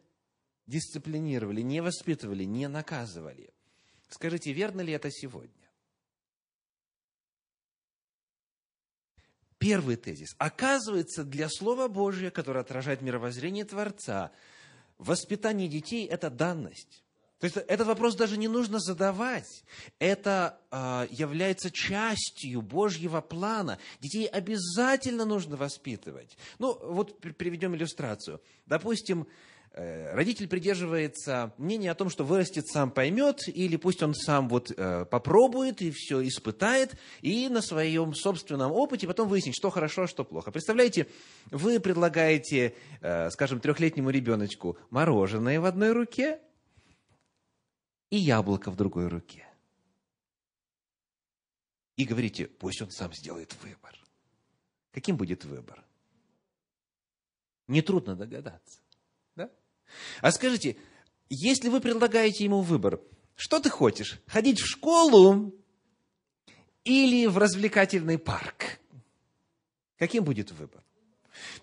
дисциплинировали, 0.66 1.60
не 1.60 1.80
воспитывали, 1.80 2.42
не 2.42 2.66
наказывали. 2.66 3.54
Скажите, 4.08 4.50
верно 4.50 4.80
ли 4.80 4.92
это 4.92 5.12
сегодня? 5.12 5.70
Первый 9.58 9.94
тезис. 9.94 10.34
Оказывается, 10.38 11.22
для 11.22 11.48
Слова 11.48 11.86
Божия, 11.86 12.32
которое 12.32 12.62
отражает 12.62 13.00
мировоззрение 13.00 13.64
Творца, 13.64 14.32
воспитание 14.98 15.68
детей– 15.68 16.04
это 16.08 16.30
данность. 16.30 17.04
То 17.40 17.44
есть 17.44 17.56
этот 17.56 17.86
вопрос 17.86 18.14
даже 18.14 18.38
не 18.38 18.48
нужно 18.48 18.78
задавать. 18.78 19.64
Это 19.98 20.58
э, 20.70 21.06
является 21.10 21.70
частью 21.70 22.62
Божьего 22.62 23.20
плана. 23.20 23.78
Детей 24.00 24.26
обязательно 24.26 25.24
нужно 25.24 25.56
воспитывать. 25.56 26.36
Ну, 26.58 26.78
вот 26.82 27.18
приведем 27.20 27.74
иллюстрацию. 27.74 28.40
Допустим, 28.66 29.26
Э, 29.78 30.14
родитель 30.14 30.48
придерживается 30.48 31.52
мнения 31.58 31.90
о 31.90 31.94
том, 31.94 32.08
что 32.08 32.24
вырастет 32.24 32.66
сам 32.66 32.90
поймет, 32.90 33.46
или 33.46 33.76
пусть 33.76 34.02
он 34.02 34.14
сам 34.14 34.48
вот 34.48 34.72
э, 34.74 35.04
попробует 35.04 35.82
и 35.82 35.90
все 35.90 36.26
испытает, 36.26 36.96
и 37.20 37.50
на 37.50 37.60
своем 37.60 38.14
собственном 38.14 38.72
опыте 38.72 39.06
потом 39.06 39.28
выяснит, 39.28 39.54
что 39.54 39.68
хорошо, 39.68 40.04
а 40.04 40.08
что 40.08 40.24
плохо. 40.24 40.50
Представляете, 40.50 41.08
вы 41.50 41.78
предлагаете, 41.78 42.72
э, 43.02 43.28
скажем, 43.28 43.60
трехлетнему 43.60 44.08
ребеночку 44.08 44.78
мороженое 44.88 45.60
в 45.60 45.66
одной 45.66 45.92
руке 45.92 46.40
и 48.10 48.16
яблоко 48.16 48.70
в 48.70 48.76
другой 48.76 49.08
руке. 49.08 49.46
И 51.96 52.04
говорите, 52.04 52.46
пусть 52.46 52.82
он 52.82 52.90
сам 52.90 53.12
сделает 53.12 53.54
выбор. 53.62 53.98
Каким 54.92 55.16
будет 55.16 55.44
выбор? 55.44 55.84
Нетрудно 57.66 58.14
догадаться. 58.14 58.80
А 60.20 60.32
скажите, 60.32 60.76
если 61.28 61.68
вы 61.68 61.80
предлагаете 61.80 62.44
ему 62.44 62.60
выбор, 62.60 63.00
что 63.34 63.60
ты 63.60 63.70
хочешь? 63.70 64.20
Ходить 64.26 64.60
в 64.60 64.66
школу 64.66 65.54
или 66.84 67.26
в 67.26 67.38
развлекательный 67.38 68.18
парк? 68.18 68.80
Каким 69.96 70.24
будет 70.24 70.52
выбор? 70.52 70.82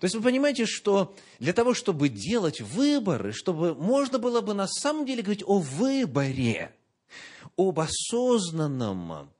То 0.00 0.04
есть 0.04 0.14
вы 0.14 0.22
понимаете, 0.22 0.66
что 0.66 1.14
для 1.38 1.52
того, 1.52 1.74
чтобы 1.74 2.08
делать 2.08 2.60
выборы, 2.60 3.32
чтобы 3.32 3.74
можно 3.74 4.18
было 4.18 4.40
бы 4.40 4.54
на 4.54 4.66
самом 4.66 5.06
деле 5.06 5.22
говорить 5.22 5.44
о 5.46 5.58
выборе, 5.58 6.74
об 7.56 7.80
осознанном 7.80 9.30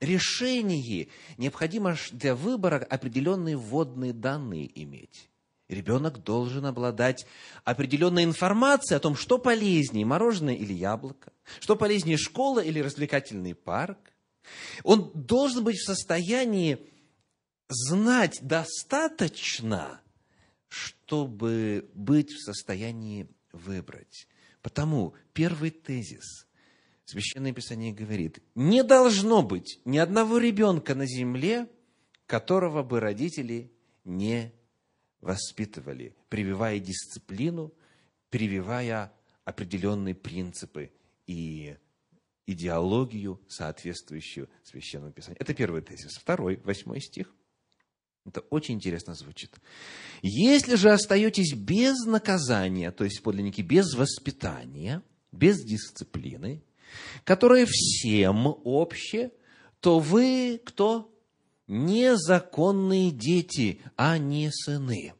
решении, 0.00 1.08
необходимо 1.38 1.96
для 2.12 2.34
выбора 2.34 2.78
определенные 2.78 3.56
вводные 3.56 4.12
данные 4.12 4.70
иметь. 4.82 5.28
Ребенок 5.68 6.22
должен 6.22 6.66
обладать 6.66 7.26
определенной 7.64 8.24
информацией 8.24 8.98
о 8.98 9.00
том, 9.00 9.16
что 9.16 9.38
полезнее, 9.38 10.04
мороженое 10.04 10.54
или 10.54 10.74
яблоко, 10.74 11.32
что 11.58 11.74
полезнее, 11.74 12.18
школа 12.18 12.60
или 12.60 12.80
развлекательный 12.80 13.54
парк. 13.54 13.98
Он 14.82 15.10
должен 15.14 15.64
быть 15.64 15.78
в 15.78 15.86
состоянии 15.86 16.78
знать 17.68 18.38
достаточно, 18.42 20.00
чтобы 20.68 21.90
быть 21.94 22.32
в 22.32 22.42
состоянии 22.42 23.28
выбрать. 23.52 24.26
Потому 24.62 25.14
первый 25.32 25.70
тезис 25.70 26.46
Священное 27.04 27.52
Писание 27.52 27.92
говорит, 27.92 28.42
не 28.54 28.82
должно 28.82 29.42
быть 29.42 29.80
ни 29.84 29.98
одного 29.98 30.38
ребенка 30.38 30.94
на 30.94 31.06
земле, 31.06 31.68
которого 32.26 32.82
бы 32.82 32.98
родители 32.98 33.70
не 34.04 34.52
воспитывали, 35.20 36.16
прививая 36.30 36.78
дисциплину, 36.78 37.74
прививая 38.30 39.12
определенные 39.44 40.14
принципы 40.14 40.92
и 41.26 41.76
идеологию, 42.46 43.40
соответствующую 43.48 44.48
Священному 44.62 45.12
Писанию. 45.12 45.40
Это 45.40 45.54
первый 45.54 45.82
тезис. 45.82 46.16
Второй, 46.16 46.56
восьмой 46.64 47.00
стих. 47.00 47.34
Это 48.26 48.40
очень 48.50 48.74
интересно 48.74 49.14
звучит. 49.14 49.54
Если 50.22 50.76
же 50.76 50.90
остаетесь 50.90 51.52
без 51.54 52.04
наказания, 52.06 52.90
то 52.90 53.04
есть 53.04 53.22
подлинники 53.22 53.60
без 53.60 53.94
воспитания, 53.94 55.02
без 55.30 55.62
дисциплины, 55.62 56.62
которая 57.24 57.66
всем 57.68 58.46
общее, 58.64 59.32
то 59.80 59.98
вы 59.98 60.60
кто? 60.64 61.10
незаконные 61.66 63.10
дети, 63.10 63.80
а 63.96 64.18
не 64.18 64.50
сыны. 64.50 65.14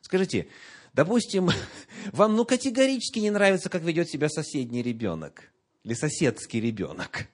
Скажите, 0.00 0.48
допустим, 0.92 1.50
вам 2.12 2.36
ну 2.36 2.44
категорически 2.44 3.18
не 3.18 3.30
нравится, 3.30 3.68
как 3.68 3.82
ведет 3.82 4.08
себя 4.08 4.28
соседний 4.28 4.82
ребенок 4.82 5.50
или 5.82 5.94
соседский 5.94 6.60
ребенок, 6.60 7.28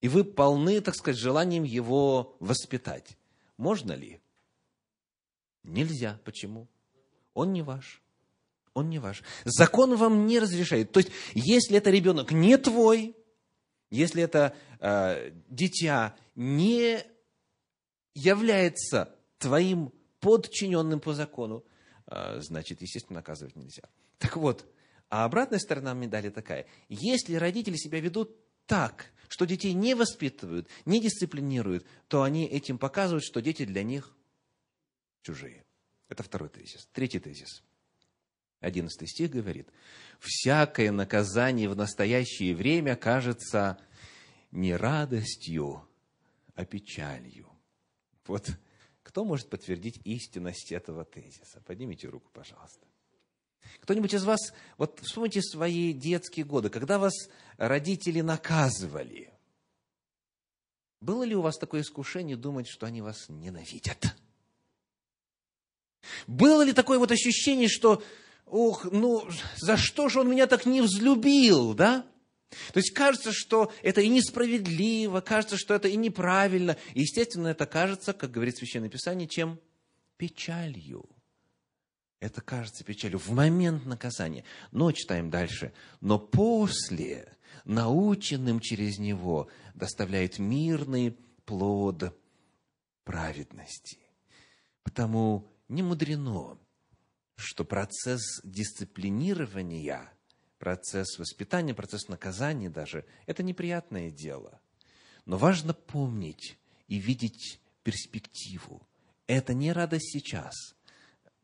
и 0.00 0.08
вы 0.08 0.24
полны, 0.24 0.80
так 0.80 0.94
сказать, 0.94 1.18
желанием 1.18 1.62
его 1.62 2.36
воспитать. 2.40 3.16
Можно 3.56 3.92
ли? 3.92 4.20
Нельзя. 5.62 6.20
Почему? 6.24 6.68
Он 7.32 7.52
не 7.52 7.62
ваш. 7.62 8.02
Он 8.74 8.90
не 8.90 8.98
ваш. 8.98 9.22
Закон 9.44 9.96
вам 9.96 10.26
не 10.26 10.38
разрешает. 10.38 10.92
То 10.92 11.00
есть, 11.00 11.10
если 11.34 11.78
это 11.78 11.90
ребенок 11.90 12.32
не 12.32 12.56
твой, 12.58 13.16
если 13.90 14.22
это 14.22 14.56
э, 14.80 15.30
дитя 15.48 16.16
не 16.34 17.04
является 18.14 19.14
твоим 19.38 19.92
подчиненным 20.20 21.00
по 21.00 21.14
закону, 21.14 21.64
а, 22.06 22.40
значит, 22.40 22.82
естественно, 22.82 23.18
наказывать 23.18 23.56
нельзя. 23.56 23.82
Так 24.18 24.36
вот, 24.36 24.64
а 25.10 25.24
обратная 25.24 25.58
сторона 25.58 25.94
медали 25.94 26.30
такая. 26.30 26.66
Если 26.88 27.34
родители 27.34 27.76
себя 27.76 28.00
ведут 28.00 28.30
так, 28.66 29.12
что 29.28 29.46
детей 29.46 29.72
не 29.72 29.94
воспитывают, 29.94 30.68
не 30.84 31.00
дисциплинируют, 31.00 31.86
то 32.08 32.22
они 32.22 32.46
этим 32.46 32.78
показывают, 32.78 33.24
что 33.24 33.40
дети 33.40 33.64
для 33.64 33.82
них 33.82 34.14
чужие. 35.22 35.64
Это 36.08 36.22
второй 36.22 36.48
тезис. 36.48 36.88
Третий 36.92 37.18
тезис. 37.18 37.62
Одиннадцатый 38.60 39.08
стих 39.08 39.30
говорит, 39.30 39.68
«Всякое 40.20 40.90
наказание 40.90 41.68
в 41.68 41.76
настоящее 41.76 42.54
время 42.54 42.96
кажется 42.96 43.78
не 44.52 44.74
радостью, 44.74 45.86
а 46.54 46.64
печалью». 46.64 47.48
Вот 48.26 48.48
кто 49.02 49.24
может 49.24 49.50
подтвердить 49.50 50.00
истинность 50.04 50.72
этого 50.72 51.04
тезиса? 51.04 51.60
Поднимите 51.66 52.08
руку, 52.08 52.30
пожалуйста. 52.32 52.86
Кто-нибудь 53.80 54.14
из 54.14 54.24
вас, 54.24 54.40
вот 54.78 55.00
вспомните 55.02 55.42
свои 55.42 55.92
детские 55.92 56.46
годы, 56.46 56.70
когда 56.70 56.98
вас 56.98 57.14
родители 57.56 58.20
наказывали. 58.20 59.30
Было 61.00 61.22
ли 61.24 61.36
у 61.36 61.42
вас 61.42 61.58
такое 61.58 61.82
искушение 61.82 62.36
думать, 62.36 62.66
что 62.66 62.86
они 62.86 63.02
вас 63.02 63.28
ненавидят? 63.28 64.16
Было 66.26 66.62
ли 66.62 66.72
такое 66.72 66.98
вот 66.98 67.12
ощущение, 67.12 67.68
что, 67.68 68.02
ох, 68.46 68.84
ну, 68.90 69.28
за 69.56 69.76
что 69.76 70.08
же 70.08 70.20
он 70.20 70.30
меня 70.30 70.46
так 70.46 70.66
не 70.66 70.80
взлюбил, 70.80 71.74
да? 71.74 72.06
То 72.72 72.78
есть 72.78 72.92
кажется, 72.92 73.32
что 73.32 73.72
это 73.82 74.00
и 74.00 74.08
несправедливо, 74.08 75.20
кажется, 75.20 75.56
что 75.56 75.74
это 75.74 75.88
и 75.88 75.96
неправильно. 75.96 76.76
И, 76.94 77.00
естественно, 77.02 77.48
это 77.48 77.66
кажется, 77.66 78.12
как 78.12 78.30
говорит 78.30 78.56
Священное 78.56 78.88
Писание, 78.88 79.28
чем? 79.28 79.58
Печалью. 80.16 81.08
Это 82.24 82.40
кажется 82.40 82.84
печалью 82.84 83.18
в 83.18 83.28
момент 83.32 83.84
наказания. 83.84 84.44
Но 84.72 84.90
читаем 84.92 85.28
дальше. 85.28 85.74
Но 86.00 86.18
после, 86.18 87.36
наученным 87.66 88.60
через 88.60 88.98
него, 88.98 89.48
доставляет 89.74 90.38
мирный 90.38 91.18
плод 91.44 92.18
праведности. 93.04 93.98
Потому 94.84 95.46
не 95.68 95.82
мудрено, 95.82 96.56
что 97.36 97.66
процесс 97.66 98.40
дисциплинирования– 98.42 100.10
процесс 100.58 101.18
воспитания, 101.18 101.74
процесс 101.74 102.08
наказания 102.08 102.70
даже, 102.70 103.04
это 103.26 103.42
неприятное 103.42 104.10
дело. 104.10 104.62
Но 105.26 105.36
важно 105.36 105.74
помнить 105.74 106.56
и 106.88 106.96
видеть 106.96 107.60
перспективу. 107.82 108.88
Это 109.26 109.52
не 109.52 109.74
радость 109.74 110.10
сейчас. 110.10 110.54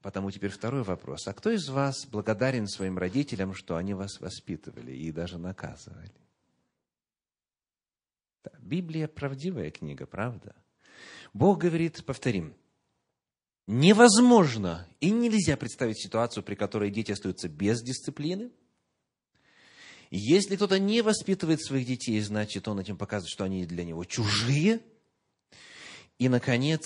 Потому 0.02 0.30
теперь 0.30 0.50
второй 0.50 0.82
вопрос. 0.82 1.26
А 1.26 1.34
кто 1.34 1.50
из 1.50 1.68
вас 1.68 2.06
благодарен 2.06 2.66
своим 2.66 2.96
родителям, 2.96 3.54
что 3.54 3.76
они 3.76 3.92
вас 3.92 4.20
воспитывали 4.20 4.92
и 4.92 5.12
даже 5.12 5.38
наказывали? 5.38 6.12
Да, 8.42 8.52
Библия 8.60 9.08
правдивая 9.08 9.70
книга, 9.70 10.06
правда? 10.06 10.54
Бог 11.34 11.58
говорит, 11.58 12.02
повторим, 12.06 12.54
невозможно 13.66 14.88
и 15.00 15.10
нельзя 15.10 15.56
представить 15.58 16.02
ситуацию, 16.02 16.42
при 16.42 16.54
которой 16.54 16.90
дети 16.90 17.12
остаются 17.12 17.48
без 17.48 17.82
дисциплины, 17.82 18.50
если 20.10 20.56
кто-то 20.56 20.78
не 20.80 21.02
воспитывает 21.02 21.62
своих 21.62 21.86
детей, 21.86 22.20
значит, 22.20 22.66
он 22.66 22.80
этим 22.80 22.96
показывает, 22.96 23.30
что 23.30 23.44
они 23.44 23.64
для 23.64 23.84
него 23.84 24.04
чужие. 24.04 24.80
И, 26.18 26.28
наконец, 26.28 26.82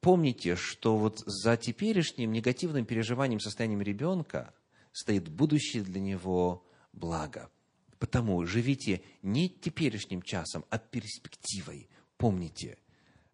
помните, 0.00 0.56
что 0.56 0.96
вот 0.96 1.20
за 1.26 1.56
теперешним 1.56 2.32
негативным 2.32 2.84
переживанием, 2.84 3.40
состоянием 3.40 3.82
ребенка 3.82 4.54
стоит 4.92 5.28
будущее 5.28 5.82
для 5.82 6.00
него 6.00 6.66
благо. 6.92 7.50
Потому 7.98 8.44
живите 8.46 9.02
не 9.22 9.48
теперешним 9.48 10.22
часом, 10.22 10.64
а 10.70 10.78
перспективой. 10.78 11.88
Помните 12.18 12.78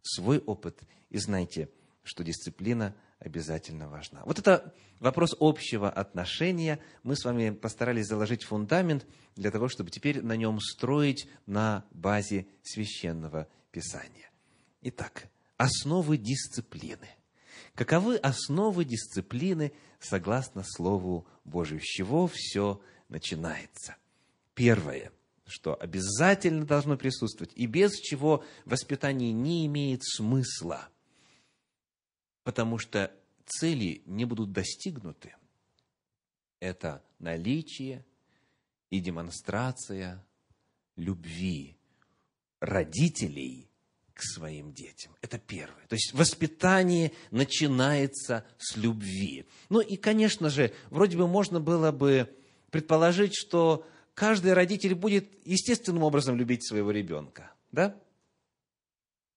свой 0.02 0.38
опыт 0.38 0.80
и 1.10 1.18
знайте, 1.18 1.68
что 2.02 2.24
дисциплина– 2.24 2.94
обязательно 3.24 3.88
важна. 3.88 4.22
Вот 4.24 4.38
это 4.38 4.74
вопрос 4.98 5.36
общего 5.38 5.88
отношения. 5.90 6.80
Мы 7.02 7.16
с 7.16 7.24
вами 7.24 7.50
постарались 7.50 8.06
заложить 8.06 8.42
фундамент 8.42 9.06
для 9.36 9.50
того, 9.50 9.68
чтобы 9.68 9.90
теперь 9.90 10.22
на 10.22 10.36
нем 10.36 10.60
строить 10.60 11.28
на 11.46 11.84
базе 11.92 12.46
священного 12.62 13.48
писания. 13.70 14.30
Итак, 14.82 15.28
основы 15.56 16.16
дисциплины. 16.16 17.08
Каковы 17.74 18.16
основы 18.16 18.84
дисциплины 18.84 19.72
согласно 19.98 20.62
Слову 20.64 21.26
Божию? 21.44 21.80
С 21.80 21.84
чего 21.84 22.26
все 22.26 22.80
начинается? 23.08 23.96
Первое, 24.54 25.12
что 25.46 25.74
обязательно 25.80 26.66
должно 26.66 26.96
присутствовать, 26.96 27.52
и 27.54 27.66
без 27.66 27.92
чего 27.98 28.44
воспитание 28.64 29.32
не 29.32 29.66
имеет 29.66 30.02
смысла, 30.04 30.88
потому 32.42 32.78
что 32.78 33.14
цели 33.46 34.02
не 34.06 34.24
будут 34.24 34.52
достигнуты. 34.52 35.34
Это 36.60 37.02
наличие 37.18 38.04
и 38.90 39.00
демонстрация 39.00 40.24
любви 40.96 41.76
родителей 42.60 43.71
своим 44.22 44.72
детям. 44.72 45.14
Это 45.20 45.38
первое. 45.38 45.86
То 45.88 45.94
есть 45.94 46.12
воспитание 46.12 47.12
начинается 47.30 48.44
с 48.58 48.76
любви. 48.76 49.46
Ну 49.68 49.80
и, 49.80 49.96
конечно 49.96 50.50
же, 50.50 50.72
вроде 50.90 51.16
бы 51.16 51.26
можно 51.26 51.60
было 51.60 51.92
бы 51.92 52.34
предположить, 52.70 53.34
что 53.34 53.86
каждый 54.14 54.52
родитель 54.52 54.94
будет 54.94 55.46
естественным 55.46 56.02
образом 56.02 56.36
любить 56.36 56.66
своего 56.66 56.90
ребенка. 56.90 57.52
Да? 57.70 57.96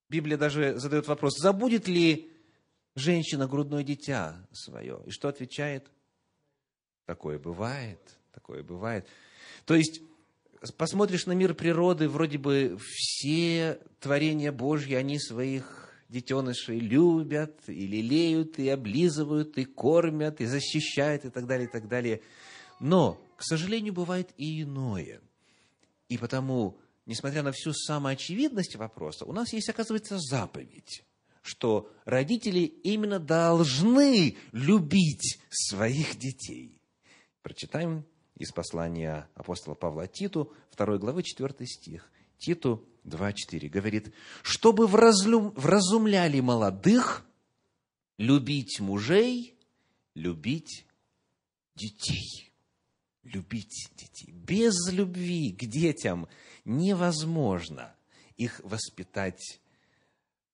Библия 0.10 0.38
даже 0.38 0.78
задает 0.78 1.08
вопрос, 1.08 1.38
забудет 1.38 1.88
ли 1.88 2.32
женщина 2.96 3.48
грудное 3.48 3.84
дитя 3.84 4.48
свое? 4.52 5.02
И 5.06 5.12
что 5.12 5.28
отвечает? 5.28 5.88
Такое 7.06 7.38
бывает, 7.38 8.00
такое 8.32 8.64
бывает. 8.64 9.08
То 9.66 9.76
есть, 9.76 10.02
посмотришь 10.78 11.26
на 11.26 11.34
мир 11.34 11.54
природы, 11.54 12.10
вроде 12.10 12.38
бы 12.38 12.78
все 12.82 13.80
творения 14.00 14.52
Божьи, 14.52 14.94
они 14.94 15.20
своих 15.20 15.90
детенышей 16.10 16.80
любят, 16.80 17.60
и 17.68 17.88
лелеют, 17.88 18.60
и 18.60 18.70
облизывают, 18.70 19.58
и 19.58 19.66
кормят, 19.66 20.42
и 20.42 20.46
защищают, 20.46 21.26
и 21.26 21.30
так 21.30 21.48
далее, 21.48 21.68
и 21.68 21.72
так 21.72 21.88
далее. 21.88 22.22
Но, 22.80 23.22
к 23.38 23.44
сожалению, 23.44 23.94
бывает 23.94 24.30
и 24.38 24.62
иное. 24.62 25.22
И 26.10 26.18
потому, 26.18 26.78
несмотря 27.06 27.42
на 27.44 27.52
всю 27.52 27.74
самоочевидность 27.74 28.76
вопроса, 28.76 29.26
у 29.26 29.34
нас 29.34 29.54
есть, 29.54 29.70
оказывается, 29.70 30.18
заповедь 30.20 31.04
что 31.46 31.92
родители 32.06 32.62
именно 32.62 33.20
должны 33.20 34.36
любить 34.52 35.40
своих 35.52 36.18
детей. 36.18 36.82
Прочитаем 37.44 38.04
из 38.36 38.52
послания 38.52 39.30
апостола 39.36 39.76
Павла 39.76 40.08
Титу, 40.08 40.54
2 40.76 40.98
главы, 40.98 41.24
4 41.24 41.66
стих. 41.66 42.12
Титу 42.38 42.88
2.4 43.06 43.70
говорит, 43.70 44.14
чтобы 44.44 44.88
вразумляли 44.88 46.40
молодых, 46.42 47.26
любить 48.18 48.80
мужей, 48.80 49.58
любить 50.16 50.86
детей. 51.76 52.52
Любить 53.24 53.90
детей. 53.96 54.32
Без 54.32 54.76
любви 54.92 55.52
к 55.52 55.66
детям 55.66 56.28
невозможно 56.64 57.96
их 58.38 58.60
воспитать, 58.64 59.60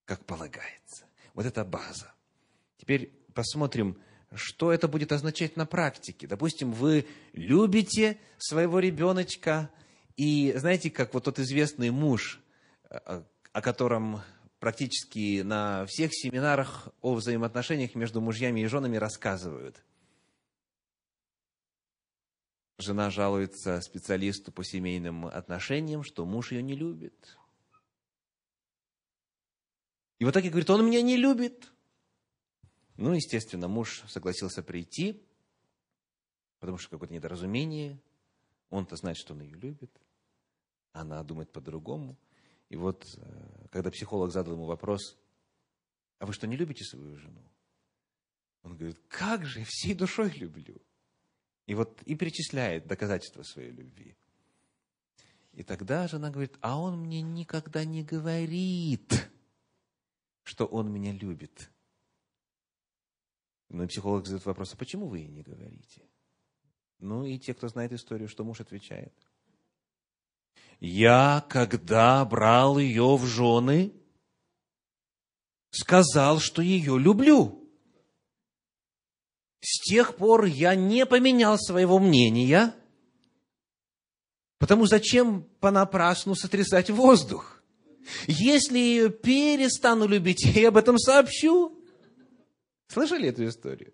как 0.05 0.25
полагается. 0.25 1.05
Вот 1.33 1.45
это 1.45 1.65
база. 1.65 2.13
Теперь 2.77 3.11
посмотрим, 3.33 3.97
что 4.33 4.71
это 4.71 4.87
будет 4.87 5.11
означать 5.11 5.57
на 5.57 5.65
практике. 5.65 6.27
Допустим, 6.27 6.71
вы 6.71 7.05
любите 7.33 8.17
своего 8.37 8.79
ребеночка, 8.79 9.69
и 10.15 10.53
знаете, 10.55 10.89
как 10.89 11.13
вот 11.13 11.25
тот 11.25 11.39
известный 11.39 11.89
муж, 11.89 12.39
э, 12.89 13.23
о 13.51 13.61
котором 13.61 14.21
практически 14.59 15.41
на 15.41 15.85
всех 15.87 16.11
семинарах 16.13 16.89
о 17.01 17.15
взаимоотношениях 17.15 17.95
между 17.95 18.21
мужьями 18.21 18.61
и 18.61 18.67
женами 18.67 18.97
рассказывают. 18.97 19.83
Жена 22.77 23.09
жалуется 23.09 23.81
специалисту 23.81 24.51
по 24.51 24.63
семейным 24.63 25.25
отношениям, 25.25 26.03
что 26.03 26.25
муж 26.25 26.51
ее 26.51 26.63
не 26.63 26.75
любит. 26.75 27.37
И 30.19 30.25
вот 30.25 30.33
так 30.33 30.45
и 30.45 30.49
говорит, 30.49 30.69
он 30.69 30.85
меня 30.85 31.01
не 31.01 31.17
любит. 31.17 31.71
Ну, 33.01 33.13
естественно, 33.13 33.67
муж 33.67 34.03
согласился 34.07 34.61
прийти, 34.61 35.19
потому 36.59 36.77
что 36.77 36.91
какое-то 36.91 37.15
недоразумение. 37.15 37.99
Он-то 38.69 38.95
знает, 38.95 39.17
что 39.17 39.33
он 39.33 39.41
ее 39.41 39.55
любит. 39.55 39.91
Она 40.91 41.23
думает 41.23 41.51
по-другому. 41.51 42.15
И 42.69 42.75
вот, 42.75 43.03
э, 43.17 43.67
когда 43.71 43.89
психолог 43.89 44.31
задал 44.31 44.53
ему 44.53 44.65
вопрос, 44.65 45.17
а 46.19 46.27
вы 46.27 46.33
что, 46.33 46.45
не 46.45 46.55
любите 46.55 46.85
свою 46.85 47.17
жену? 47.17 47.41
Он 48.61 48.77
говорит, 48.77 48.99
как 49.07 49.47
же, 49.47 49.63
всей 49.65 49.95
душой 49.95 50.29
люблю. 50.37 50.79
И 51.65 51.73
вот 51.73 52.03
и 52.03 52.13
перечисляет 52.13 52.85
доказательства 52.85 53.41
своей 53.41 53.71
любви. 53.71 54.15
И 55.53 55.63
тогда 55.63 56.07
жена 56.07 56.29
говорит, 56.29 56.55
а 56.61 56.79
он 56.79 56.99
мне 56.99 57.23
никогда 57.23 57.83
не 57.83 58.03
говорит, 58.03 59.27
что 60.43 60.67
он 60.67 60.93
меня 60.93 61.13
любит. 61.13 61.71
Но 63.71 63.87
психолог 63.87 64.25
задает 64.25 64.45
вопрос, 64.45 64.73
а 64.73 64.77
почему 64.77 65.07
вы 65.07 65.19
ей 65.19 65.29
не 65.29 65.43
говорите? 65.43 66.01
Ну 66.99 67.23
и 67.23 67.39
те, 67.39 67.53
кто 67.53 67.69
знает 67.69 67.93
историю, 67.93 68.27
что 68.27 68.43
муж 68.43 68.59
отвечает. 68.59 69.13
Я, 70.81 71.45
когда 71.47 72.23
брал 72.25 72.77
ее 72.77 73.15
в 73.15 73.25
жены, 73.25 73.93
сказал, 75.69 76.39
что 76.39 76.61
ее 76.61 76.99
люблю. 76.99 77.65
С 79.61 79.79
тех 79.87 80.17
пор 80.17 80.45
я 80.45 80.75
не 80.75 81.05
поменял 81.05 81.57
своего 81.57 81.97
мнения, 81.97 82.75
потому 84.57 84.85
зачем 84.85 85.43
понапрасну 85.61 86.35
сотрясать 86.35 86.89
воздух? 86.89 87.63
Если 88.27 88.77
ее 88.77 89.09
перестану 89.09 90.07
любить, 90.07 90.43
я 90.43 90.67
об 90.67 90.77
этом 90.77 90.97
сообщу. 90.97 91.80
Слышали 92.91 93.29
эту 93.29 93.47
историю? 93.47 93.93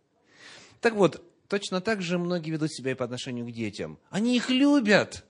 Так 0.82 0.96
вот, 0.96 1.24
точно 1.48 1.82
так 1.82 2.02
же 2.02 2.18
многие 2.18 2.50
ведут 2.50 2.72
себя 2.72 2.92
и 2.92 2.96
по 2.96 3.06
отношению 3.06 3.46
к 3.46 3.52
детям. 3.52 4.00
Они 4.10 4.36
их 4.36 4.50
любят. 4.50 5.24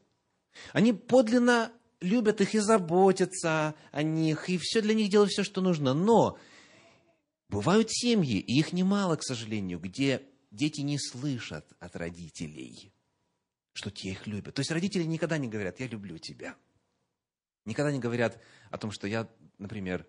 Они 0.72 0.94
подлинно 0.94 1.74
любят 2.00 2.40
их 2.40 2.56
и 2.56 2.60
заботятся 2.60 3.76
о 3.92 4.04
них, 4.04 4.50
и 4.50 4.58
все 4.58 4.82
для 4.82 4.94
них 4.94 5.10
делают 5.10 5.32
все, 5.32 5.44
что 5.44 5.60
нужно. 5.60 5.94
Но 5.94 6.40
бывают 7.50 7.92
семьи, 7.92 8.40
и 8.40 8.58
их 8.58 8.72
немало, 8.72 9.18
к 9.18 9.24
сожалению, 9.24 9.80
где 9.80 10.24
дети 10.50 10.80
не 10.80 10.98
слышат 10.98 11.68
от 11.80 11.98
родителей, 11.98 12.94
что 13.74 13.92
те 13.92 14.12
их 14.12 14.28
любят. 14.28 14.56
То 14.56 14.62
есть 14.62 14.72
родители 14.72 15.04
никогда 15.04 15.38
не 15.38 15.50
говорят, 15.50 15.82
я 15.82 15.88
люблю 15.88 16.18
тебя. 16.20 16.56
Никогда 17.66 17.92
не 17.92 18.00
говорят 18.00 18.42
о 18.72 18.78
том, 18.78 18.92
что 18.92 19.08
я, 19.08 19.28
например, 19.58 20.08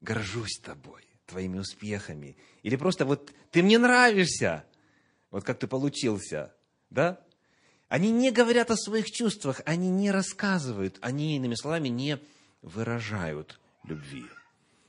горжусь 0.00 0.58
тобой 0.62 1.05
твоими 1.26 1.58
успехами. 1.58 2.36
Или 2.62 2.76
просто 2.76 3.04
вот 3.04 3.32
ты 3.50 3.62
мне 3.62 3.78
нравишься, 3.78 4.64
вот 5.30 5.44
как 5.44 5.58
ты 5.58 5.66
получился, 5.66 6.54
да? 6.90 7.20
Они 7.88 8.10
не 8.10 8.32
говорят 8.32 8.70
о 8.70 8.76
своих 8.76 9.10
чувствах, 9.10 9.60
они 9.64 9.90
не 9.90 10.10
рассказывают, 10.10 10.98
они, 11.00 11.36
иными 11.36 11.54
словами, 11.54 11.88
не 11.88 12.18
выражают 12.62 13.60
любви. 13.84 14.24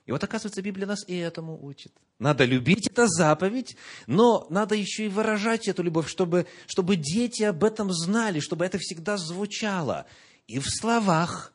И 0.05 0.11
вот, 0.11 0.23
оказывается, 0.23 0.61
Библия 0.61 0.87
нас 0.87 1.07
и 1.07 1.15
этому 1.15 1.63
учит. 1.63 1.91
Надо 2.17 2.45
любить, 2.45 2.87
это 2.87 3.07
заповедь, 3.07 3.75
но 4.07 4.47
надо 4.49 4.73
еще 4.73 5.05
и 5.05 5.09
выражать 5.09 5.67
эту 5.67 5.83
любовь, 5.83 6.07
чтобы, 6.09 6.47
чтобы 6.65 6.95
дети 6.95 7.43
об 7.43 7.63
этом 7.63 7.91
знали, 7.91 8.39
чтобы 8.39 8.65
это 8.65 8.79
всегда 8.79 9.17
звучало 9.17 10.07
и 10.47 10.57
в 10.57 10.65
словах, 10.67 11.53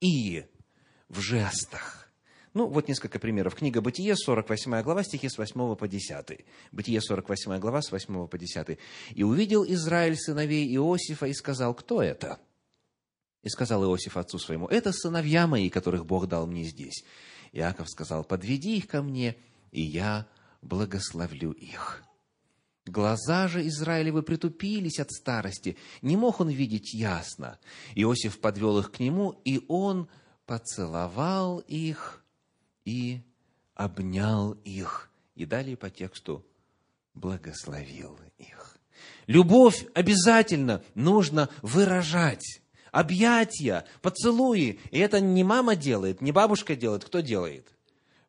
и 0.00 0.44
в 1.08 1.20
жестах. 1.20 2.03
Ну, 2.54 2.68
вот 2.68 2.86
несколько 2.86 3.18
примеров. 3.18 3.56
Книга 3.56 3.80
Бытие, 3.80 4.14
48 4.14 4.82
глава, 4.82 5.02
стихи 5.02 5.28
с 5.28 5.38
8 5.38 5.74
по 5.74 5.88
10. 5.88 6.46
Бытие, 6.70 7.00
48 7.00 7.58
глава, 7.58 7.82
с 7.82 7.90
8 7.90 8.28
по 8.28 8.38
10. 8.38 8.78
«И 9.10 9.24
увидел 9.24 9.64
Израиль 9.64 10.16
сыновей 10.16 10.72
Иосифа 10.76 11.26
и 11.26 11.34
сказал, 11.34 11.74
кто 11.74 12.00
это?» 12.00 12.38
И 13.42 13.48
сказал 13.48 13.82
Иосиф 13.82 14.16
отцу 14.16 14.38
своему, 14.38 14.68
«Это 14.68 14.92
сыновья 14.92 15.48
мои, 15.48 15.68
которых 15.68 16.06
Бог 16.06 16.28
дал 16.28 16.46
мне 16.46 16.62
здесь». 16.62 17.04
Иаков 17.50 17.90
сказал, 17.90 18.22
«Подведи 18.22 18.76
их 18.76 18.86
ко 18.86 19.02
мне, 19.02 19.36
и 19.72 19.82
я 19.82 20.28
благословлю 20.62 21.50
их». 21.50 22.04
Глаза 22.86 23.48
же 23.48 23.66
Израилевы 23.66 24.22
притупились 24.22 25.00
от 25.00 25.10
старости, 25.10 25.76
не 26.02 26.16
мог 26.16 26.38
он 26.38 26.50
видеть 26.50 26.94
ясно. 26.94 27.58
Иосиф 27.96 28.38
подвел 28.38 28.78
их 28.78 28.92
к 28.92 29.00
нему, 29.00 29.40
и 29.44 29.64
он 29.66 30.08
поцеловал 30.46 31.58
их 31.58 32.23
и 32.84 33.20
обнял 33.74 34.52
их. 34.64 35.10
И 35.34 35.46
далее 35.46 35.76
по 35.76 35.90
тексту 35.90 36.44
благословил 37.14 38.18
их. 38.38 38.78
Любовь 39.26 39.86
обязательно 39.94 40.82
нужно 40.94 41.48
выражать. 41.62 42.60
Объятия, 42.92 43.84
поцелуи. 44.02 44.78
И 44.90 44.98
это 44.98 45.20
не 45.20 45.42
мама 45.42 45.74
делает, 45.74 46.20
не 46.20 46.30
бабушка 46.30 46.76
делает. 46.76 47.04
Кто 47.04 47.20
делает? 47.20 47.66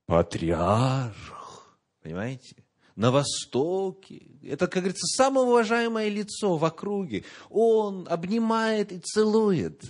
Патриарх. 0.08 1.78
Понимаете? 2.02 2.56
На 2.96 3.12
Востоке. 3.12 4.26
Это, 4.42 4.68
как 4.68 4.84
говорится, 4.84 5.06
самое 5.06 5.46
уважаемое 5.46 6.10
лицо 6.10 6.58
в 6.58 6.66
округе. 6.66 7.26
Он 7.50 8.08
обнимает 8.10 8.92
и 8.92 9.00
целует 9.00 9.84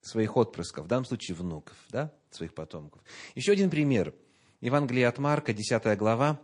своих 0.00 0.36
отпрысков, 0.36 0.86
в 0.86 0.88
данном 0.88 1.04
случае 1.04 1.36
внуков, 1.36 1.76
да, 1.90 2.12
своих 2.30 2.54
потомков. 2.54 3.02
Еще 3.34 3.52
один 3.52 3.70
пример. 3.70 4.14
Евангелие 4.60 5.06
от 5.06 5.18
Марка, 5.18 5.52
10 5.52 5.96
глава, 5.96 6.40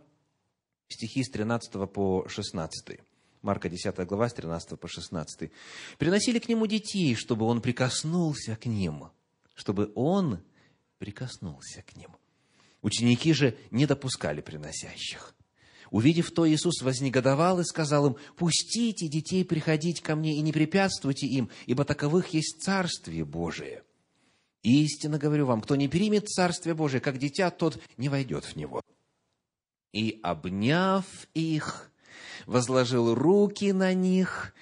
стихи 0.87 1.23
с 1.23 1.29
13 1.29 1.91
по 1.91 2.27
16. 2.27 2.99
Марка 3.41 3.69
10 3.69 3.95
глава, 4.07 4.29
с 4.29 4.33
13 4.33 4.79
по 4.79 4.87
16. 4.87 5.51
«Приносили 5.97 6.39
к 6.39 6.49
нему 6.49 6.65
детей, 6.65 7.13
чтобы 7.15 7.45
он 7.45 7.61
прикоснулся 7.61 8.55
к 8.55 8.65
ним». 8.65 9.09
Чтобы 9.53 9.91
он 9.95 10.43
прикоснулся 10.97 11.81
к 11.81 11.95
ним. 11.95 12.09
Ученики 12.81 13.31
же 13.33 13.57
не 13.71 13.85
допускали 13.85 14.41
приносящих. 14.41 15.33
Увидев 15.91 16.31
то, 16.31 16.49
Иисус 16.49 16.81
вознегодовал 16.81 17.59
и 17.59 17.63
сказал 17.63 18.07
им, 18.07 18.17
«Пустите 18.35 19.07
детей 19.07 19.45
приходить 19.45 20.01
ко 20.01 20.15
мне 20.15 20.35
и 20.35 20.41
не 20.41 20.51
препятствуйте 20.51 21.25
им, 21.27 21.49
ибо 21.67 21.85
таковых 21.85 22.29
есть 22.29 22.61
Царствие 22.61 23.23
Божие. 23.23 23.83
Истинно 24.65 25.19
говорю 25.19 25.45
вам, 25.45 25.61
кто 25.61 25.75
не 25.75 25.87
примет 25.87 26.27
Царствие 26.27 26.73
Божие, 26.73 26.99
как 26.99 27.19
дитя, 27.19 27.51
тот 27.51 27.79
не 27.97 28.09
войдет 28.09 28.45
в 28.45 28.55
него». 28.55 28.81
И, 29.93 30.19
обняв 30.23 31.05
их, 31.35 31.91
возложил 32.47 33.13
руки 33.13 33.71
на 33.71 33.93
них 33.93 34.55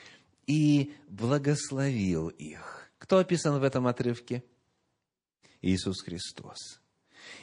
и 0.46 0.94
благословил 1.08 2.28
их. 2.28 2.92
Кто 2.98 3.20
описан 3.20 3.58
в 3.60 3.64
этом 3.64 3.88
отрывке? 3.88 4.44
Иисус 5.62 6.02
Христос. 6.02 6.82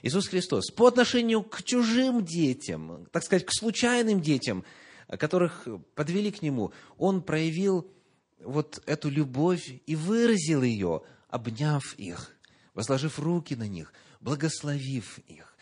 Иисус 0.02 0.28
Христос 0.28 0.70
по 0.70 0.86
отношению 0.86 1.42
к 1.42 1.62
чужим 1.62 2.22
детям, 2.22 3.06
так 3.10 3.24
сказать, 3.24 3.46
к 3.46 3.52
случайным 3.52 4.20
детям, 4.20 4.66
которых 5.08 5.66
подвели 5.94 6.30
к 6.30 6.42
Нему, 6.42 6.72
Он 6.98 7.22
проявил 7.22 7.90
вот 8.38 8.82
эту 8.84 9.08
любовь 9.08 9.80
и 9.86 9.96
выразил 9.96 10.62
ее, 10.62 11.02
обняв 11.28 11.94
их, 11.96 12.36
возложив 12.74 13.18
руки 13.18 13.54
на 13.54 13.68
них, 13.68 13.92
благословив 14.20 15.18
их. 15.26 15.56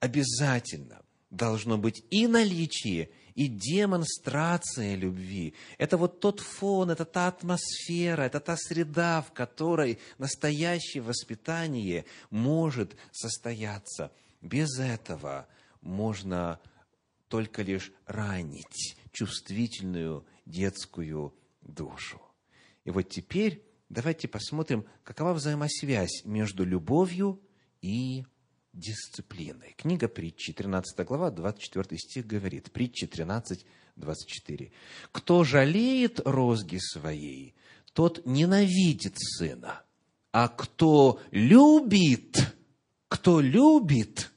Обязательно 0.00 1.02
должно 1.30 1.78
быть 1.78 2.04
и 2.10 2.26
наличие 2.26 3.10
и 3.34 3.48
демонстрация 3.48 4.94
любви. 4.94 5.54
Это 5.78 5.96
вот 5.96 6.20
тот 6.20 6.40
фон, 6.40 6.90
это 6.90 7.04
та 7.04 7.28
атмосфера, 7.28 8.22
это 8.22 8.40
та 8.40 8.56
среда, 8.56 9.22
в 9.22 9.32
которой 9.32 9.98
настоящее 10.18 11.02
воспитание 11.02 12.04
может 12.30 12.96
состояться. 13.10 14.12
Без 14.42 14.78
этого 14.78 15.46
можно 15.80 16.60
только 17.28 17.62
лишь 17.62 17.92
ранить 18.06 18.96
чувствительную 19.12 20.26
детскую 20.44 21.34
душу. 21.62 22.20
И 22.84 22.90
вот 22.90 23.08
теперь 23.08 23.64
давайте 23.92 24.26
посмотрим, 24.26 24.86
какова 25.04 25.34
взаимосвязь 25.34 26.24
между 26.24 26.64
любовью 26.64 27.40
и 27.82 28.24
дисциплиной. 28.72 29.74
Книга 29.76 30.08
притчи, 30.08 30.52
13 30.52 31.06
глава, 31.06 31.30
24 31.30 31.98
стих 31.98 32.26
говорит, 32.26 32.72
притчи 32.72 33.06
13, 33.06 33.66
24. 33.96 34.72
«Кто 35.12 35.44
жалеет 35.44 36.20
розги 36.24 36.78
своей, 36.78 37.54
тот 37.92 38.24
ненавидит 38.24 39.18
сына, 39.18 39.82
а 40.32 40.48
кто 40.48 41.20
любит, 41.30 42.56
кто 43.08 43.40
любит, 43.40 44.32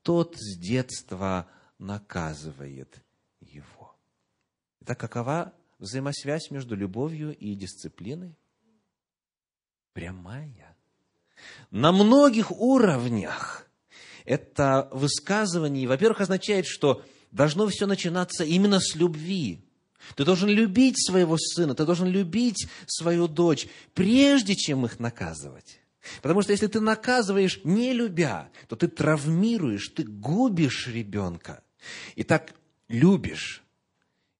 тот 0.00 0.36
с 0.38 0.56
детства 0.56 1.50
наказывает 1.78 3.04
его». 3.40 3.94
Итак, 4.80 4.98
какова 4.98 5.52
взаимосвязь 5.78 6.50
между 6.50 6.74
любовью 6.74 7.36
и 7.36 7.54
дисциплиной? 7.54 8.37
Прямая 9.98 10.76
на 11.72 11.90
многих 11.90 12.52
уровнях 12.52 13.66
это 14.24 14.88
высказывание, 14.92 15.88
во-первых, 15.88 16.20
означает, 16.20 16.66
что 16.66 17.04
должно 17.32 17.66
все 17.66 17.86
начинаться 17.86 18.44
именно 18.44 18.78
с 18.78 18.94
любви. 18.94 19.60
Ты 20.14 20.24
должен 20.24 20.50
любить 20.50 21.04
своего 21.04 21.36
сына, 21.36 21.74
ты 21.74 21.84
должен 21.84 22.06
любить 22.06 22.68
свою 22.86 23.26
дочь, 23.26 23.66
прежде 23.92 24.54
чем 24.54 24.84
их 24.84 25.00
наказывать. 25.00 25.80
Потому 26.22 26.42
что 26.42 26.52
если 26.52 26.68
ты 26.68 26.78
наказываешь, 26.78 27.58
не 27.64 27.92
любя, 27.92 28.52
то 28.68 28.76
ты 28.76 28.86
травмируешь, 28.86 29.88
ты 29.88 30.04
губишь 30.04 30.86
ребенка. 30.86 31.64
И 32.14 32.22
так 32.22 32.54
любишь, 32.86 33.64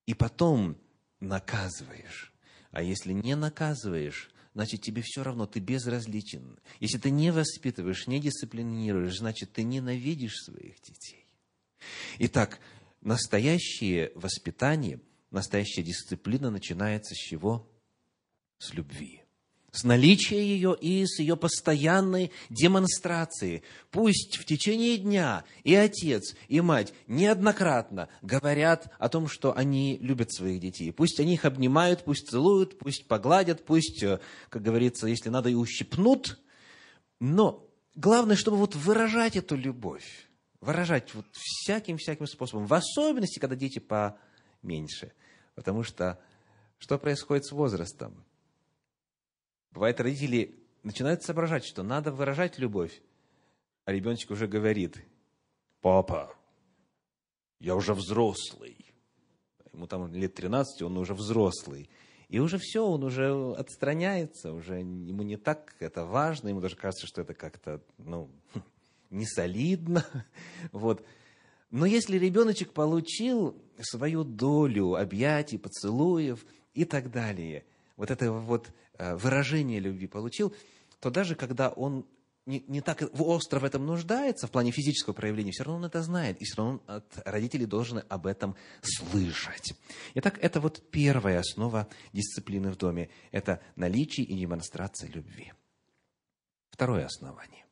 и 0.07 0.15
потом 0.15 0.77
наказываешь. 1.19 2.33
А 2.71 2.81
если 2.81 3.13
не 3.13 3.35
наказываешь, 3.35 4.31
значит, 4.55 4.83
тебе 4.83 5.03
все 5.03 5.23
равно, 5.23 5.47
ты 5.47 5.61
безразличен. 5.61 6.59
Если 6.81 6.99
ты 6.99 7.11
не 7.11 7.31
воспитываешь, 7.33 8.07
не 8.07 8.21
дисциплинируешь, 8.21 9.19
значит, 9.19 9.53
ты 9.53 9.63
ненавидишь 9.63 10.43
своих 10.43 10.81
детей. 10.81 11.27
Итак, 12.19 12.61
настоящее 13.01 14.13
воспитание, 14.15 15.01
настоящая 15.31 15.83
дисциплина 15.83 16.51
начинается 16.51 17.15
с 17.15 17.19
чего? 17.19 17.71
С 18.59 18.75
любви 18.75 19.23
с 19.71 19.85
наличия 19.85 20.43
ее 20.43 20.77
и 20.81 21.05
с 21.07 21.19
ее 21.19 21.37
постоянной 21.37 22.33
демонстрацией. 22.49 23.63
Пусть 23.91 24.39
в 24.39 24.45
течение 24.45 24.97
дня 24.97 25.45
и 25.63 25.75
отец, 25.75 26.35
и 26.49 26.61
мать 26.61 26.95
неоднократно 27.07 28.09
говорят 28.23 28.91
о 28.99 29.09
том, 29.09 29.29
что 29.29 29.57
они 29.57 29.99
любят 30.01 30.33
своих 30.33 30.61
детей. 30.61 30.93
Пусть 30.93 31.21
они 31.21 31.35
их 31.35 31.45
обнимают, 31.45 32.05
пусть 32.05 32.29
целуют, 32.29 32.79
пусть 32.79 33.07
погладят, 33.07 33.65
пусть, 33.65 34.03
э, 34.03 34.21
как 34.49 34.63
говорится, 34.63 35.07
если 35.07 35.29
надо, 35.29 35.51
и 35.51 35.55
ущипнут. 35.55 36.39
Но 37.21 37.69
главное, 37.95 38.37
чтобы 38.37 38.57
вот 38.57 38.75
выражать 38.75 39.37
эту 39.37 39.55
любовь, 39.57 40.29
выражать 40.61 41.15
вот 41.15 41.27
всяким-всяким 41.33 42.27
способом, 42.27 42.67
в 42.67 42.75
особенности, 42.75 43.39
когда 43.39 43.55
дети 43.55 43.81
поменьше. 43.81 45.13
Потому 45.55 45.83
что 45.83 46.19
что 46.79 46.99
происходит 46.99 47.45
с 47.45 47.53
возрастом? 47.53 48.25
Бывает, 49.73 50.01
родители 50.01 50.59
начинают 50.83 51.23
соображать, 51.23 51.65
что 51.65 51.83
надо 51.83 52.13
выражать 52.13 52.59
любовь, 52.59 53.03
а 53.85 53.93
ребеночек 53.93 54.31
уже 54.31 54.47
говорит, 54.47 55.05
папа, 55.81 56.35
я 57.61 57.75
уже 57.75 57.95
взрослый. 57.95 58.77
Ему 59.73 59.87
там 59.87 60.13
лет 60.13 60.35
13, 60.35 60.83
он 60.83 60.97
уже 60.99 61.15
взрослый. 61.15 61.89
И 62.29 62.41
уже 62.41 62.59
все, 62.59 62.87
он 62.87 63.05
уже 63.05 63.55
отстраняется, 63.55 64.53
уже 64.53 64.81
ему 64.81 65.23
не 65.23 65.37
так 65.37 65.75
это 65.79 66.05
важно, 66.05 66.49
ему 66.49 66.61
даже 66.61 66.77
кажется, 66.77 67.07
что 67.07 67.23
это 67.23 67.33
как-то, 67.35 67.81
ну, 67.97 68.31
не 69.11 69.27
солидно. 69.27 70.05
Вот. 70.73 71.05
Но 71.71 71.85
если 71.85 72.19
ребеночек 72.19 72.73
получил 72.73 73.61
свою 73.81 74.25
долю 74.25 74.95
объятий, 74.95 75.59
поцелуев 75.59 76.45
и 76.73 76.85
так 76.87 77.11
далее, 77.11 77.65
вот 77.97 78.11
это 78.11 78.33
вот 78.33 78.73
выражение 78.99 79.81
любви 79.81 80.07
получил, 80.07 80.55
то 81.01 81.11
даже 81.11 81.35
когда 81.35 81.69
он 81.71 82.05
не, 82.49 82.65
не 82.67 82.81
так 82.81 83.03
остро 83.19 83.61
в 83.61 83.65
этом 83.65 83.85
нуждается, 83.85 84.47
в 84.47 84.51
плане 84.51 84.71
физического 84.71 85.13
проявления, 85.13 85.53
все 85.53 85.65
равно 85.65 85.81
он 85.81 85.85
это 85.85 86.03
знает, 86.03 86.41
и 86.41 86.45
все 86.47 86.57
равно 86.57 86.83
от 86.87 87.05
родителей 87.27 87.67
должны 87.67 87.99
об 88.09 88.27
этом 88.27 88.57
слышать. 88.81 89.75
Итак, 90.15 90.39
это 90.41 90.59
вот 90.59 90.83
первая 90.91 91.41
основа 91.41 91.89
дисциплины 92.15 92.71
в 92.71 92.77
доме. 92.77 93.11
Это 93.33 93.61
наличие 93.77 94.25
и 94.25 94.35
демонстрация 94.35 95.11
любви. 95.11 95.53
Второе 96.71 97.05
основание. 97.05 97.67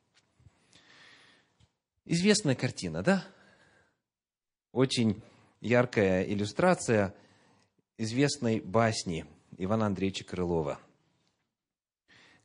Известная 2.05 2.55
картина, 2.55 3.01
да? 3.01 3.25
Очень 4.73 5.23
яркая 5.59 6.23
иллюстрация 6.23 7.15
известной 7.97 8.59
басни 8.59 9.25
Ивана 9.57 9.87
Андреевича 9.87 10.23
Крылова– 10.23 10.79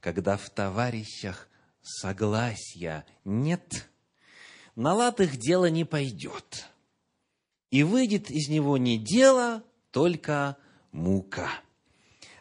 когда 0.02 0.36
в 0.36 0.50
товарищах 0.50 1.48
согласия 1.80 3.06
нет, 3.24 3.88
на 4.74 4.94
лад 4.94 5.20
их 5.20 5.36
дело 5.36 5.70
не 5.70 5.84
пойдет. 5.84 6.66
И 7.70 7.84
выйдет 7.84 8.30
из 8.30 8.48
него 8.48 8.76
не 8.76 8.98
дело, 8.98 9.62
только 9.92 10.58
мука. 10.90 11.48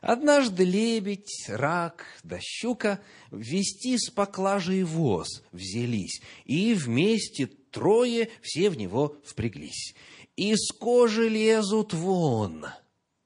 Однажды 0.01 0.65
лебедь, 0.65 1.45
рак 1.47 2.03
да 2.23 2.39
щука 2.41 2.99
ввести 3.29 3.97
с 3.99 4.09
поклажей 4.09 4.81
воз 4.83 5.43
взялись, 5.51 6.19
и 6.45 6.73
вместе 6.73 7.45
трое 7.45 8.31
все 8.41 8.71
в 8.71 8.77
него 8.77 9.17
впряглись. 9.23 9.93
Из 10.35 10.71
кожи 10.71 11.29
лезут 11.29 11.93
вон, 11.93 12.65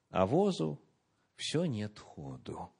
а 0.09 0.25
возу 0.25 0.81
все 1.37 1.63
нет 1.63 1.97
ходу. 1.97 2.74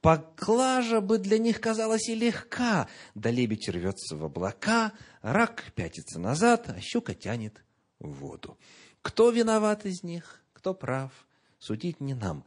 Поклажа 0.00 1.00
бы 1.00 1.18
для 1.18 1.38
них 1.38 1.60
казалась 1.60 2.08
и 2.08 2.14
легка, 2.14 2.88
да 3.14 3.30
лебедь 3.30 3.68
рвется 3.68 4.16
в 4.16 4.24
облака, 4.24 4.92
рак 5.20 5.72
пятится 5.74 6.18
назад, 6.18 6.68
а 6.68 6.80
щука 6.80 7.14
тянет 7.14 7.62
в 7.98 8.10
воду. 8.12 8.58
Кто 9.02 9.30
виноват 9.30 9.84
из 9.84 10.02
них, 10.02 10.42
кто 10.52 10.74
прав, 10.74 11.26
судить 11.58 12.00
не 12.00 12.14
нам, 12.14 12.44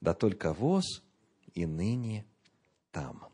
да 0.00 0.14
только 0.14 0.52
воз 0.52 1.02
и 1.54 1.66
ныне 1.66 2.26
там. 2.90 3.28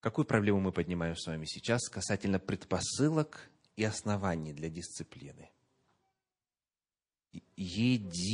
Какую 0.00 0.26
проблему 0.26 0.60
мы 0.60 0.72
поднимаем 0.72 1.16
с 1.16 1.26
вами 1.26 1.46
сейчас 1.46 1.88
касательно 1.88 2.38
предпосылок 2.38 3.50
и 3.76 3.84
оснований 3.84 4.52
для 4.52 4.68
дисциплины? 4.68 5.50
Единство 7.56 8.30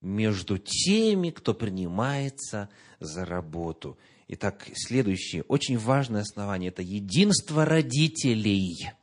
между 0.00 0.58
теми, 0.58 1.30
кто 1.30 1.54
принимается 1.54 2.68
за 3.00 3.24
работу. 3.24 3.98
Итак, 4.28 4.66
следующее, 4.74 5.44
очень 5.48 5.78
важное 5.78 6.22
основание– 6.22 6.68
это 6.70 6.82
единство 6.82 7.64
родителей– 7.64 8.90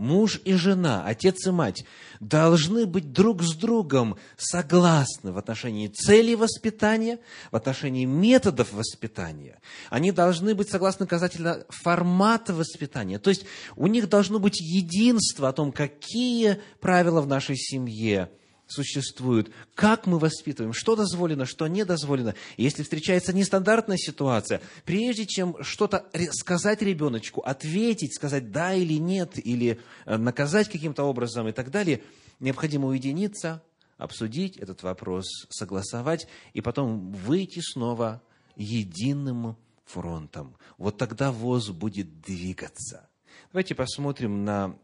муж 0.00 0.40
и 0.44 0.54
жена, 0.54 1.04
отец 1.04 1.46
и 1.46 1.50
мать 1.50 1.84
должны 2.20 2.86
быть 2.86 3.12
друг 3.12 3.42
с 3.42 3.54
другом 3.54 4.16
согласны 4.36 5.30
в 5.30 5.38
отношении 5.38 5.88
цели 5.88 6.34
воспитания, 6.34 7.18
в 7.52 7.56
отношении 7.56 8.06
методов 8.06 8.72
воспитания. 8.72 9.60
Они 9.90 10.10
должны 10.10 10.54
быть 10.54 10.70
согласны 10.70 11.06
касательно 11.06 11.64
формата 11.68 12.54
воспитания. 12.54 13.18
То 13.18 13.30
есть 13.30 13.44
у 13.76 13.86
них 13.86 14.08
должно 14.08 14.38
быть 14.38 14.60
единство 14.60 15.48
о 15.48 15.52
том, 15.52 15.70
какие 15.70 16.60
правила 16.80 17.20
в 17.20 17.26
нашей 17.26 17.56
семье 17.56 18.30
существуют, 18.70 19.50
как 19.74 20.06
мы 20.06 20.18
воспитываем, 20.18 20.72
что 20.72 20.96
дозволено, 20.96 21.44
что 21.44 21.66
не 21.66 21.84
дозволено. 21.84 22.34
Если 22.56 22.82
встречается 22.82 23.32
нестандартная 23.32 23.96
ситуация, 23.96 24.60
прежде 24.84 25.26
чем 25.26 25.62
что-то 25.62 26.06
сказать 26.32 26.80
ребеночку, 26.82 27.40
ответить, 27.40 28.14
сказать 28.14 28.52
да 28.52 28.74
или 28.74 28.94
нет, 28.94 29.44
или 29.44 29.80
э, 30.06 30.16
наказать 30.16 30.68
каким-то 30.70 31.04
образом 31.04 31.48
и 31.48 31.52
так 31.52 31.70
далее, 31.70 32.02
необходимо 32.38 32.88
уединиться, 32.88 33.62
обсудить 33.98 34.56
этот 34.56 34.82
вопрос, 34.82 35.26
согласовать, 35.50 36.26
и 36.54 36.60
потом 36.60 37.12
выйти 37.12 37.60
снова 37.60 38.22
единым 38.56 39.56
фронтом. 39.84 40.56
Вот 40.78 40.96
тогда 40.96 41.32
ВОЗ 41.32 41.70
будет 41.70 42.20
двигаться. 42.22 43.08
Давайте 43.52 43.74
посмотрим 43.74 44.44
на 44.44 44.76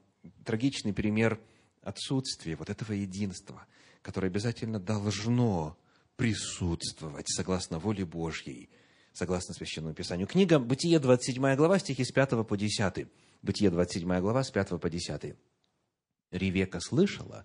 трагичный 0.44 0.92
пример 0.92 1.40
отсутствия 1.83 2.57
вот 2.57 2.68
этого 2.68 2.92
единства– 2.92 3.64
которое 4.07 4.29
обязательно 4.29 4.79
должно 4.79 5.77
присутствовать 6.14 7.29
согласно 7.29 7.81
воле 7.81 8.05
Божьей, 8.05 8.71
согласно 9.12 9.53
Священному 9.53 9.95
Писанию. 9.95 10.29
Книга 10.29 10.61
Бытие, 10.61 11.01
27 11.01 11.57
глава, 11.57 11.81
стихи 11.81 12.05
с 12.05 12.12
5 12.12 12.47
по 12.47 12.57
10. 12.57 13.09
Бытие, 13.42 13.69
27 13.69 14.21
глава, 14.21 14.45
с 14.45 14.53
5 14.53 14.81
по 14.81 14.88
10. 14.88 15.35
Ревека 16.31 16.79
слышала, 16.79 17.45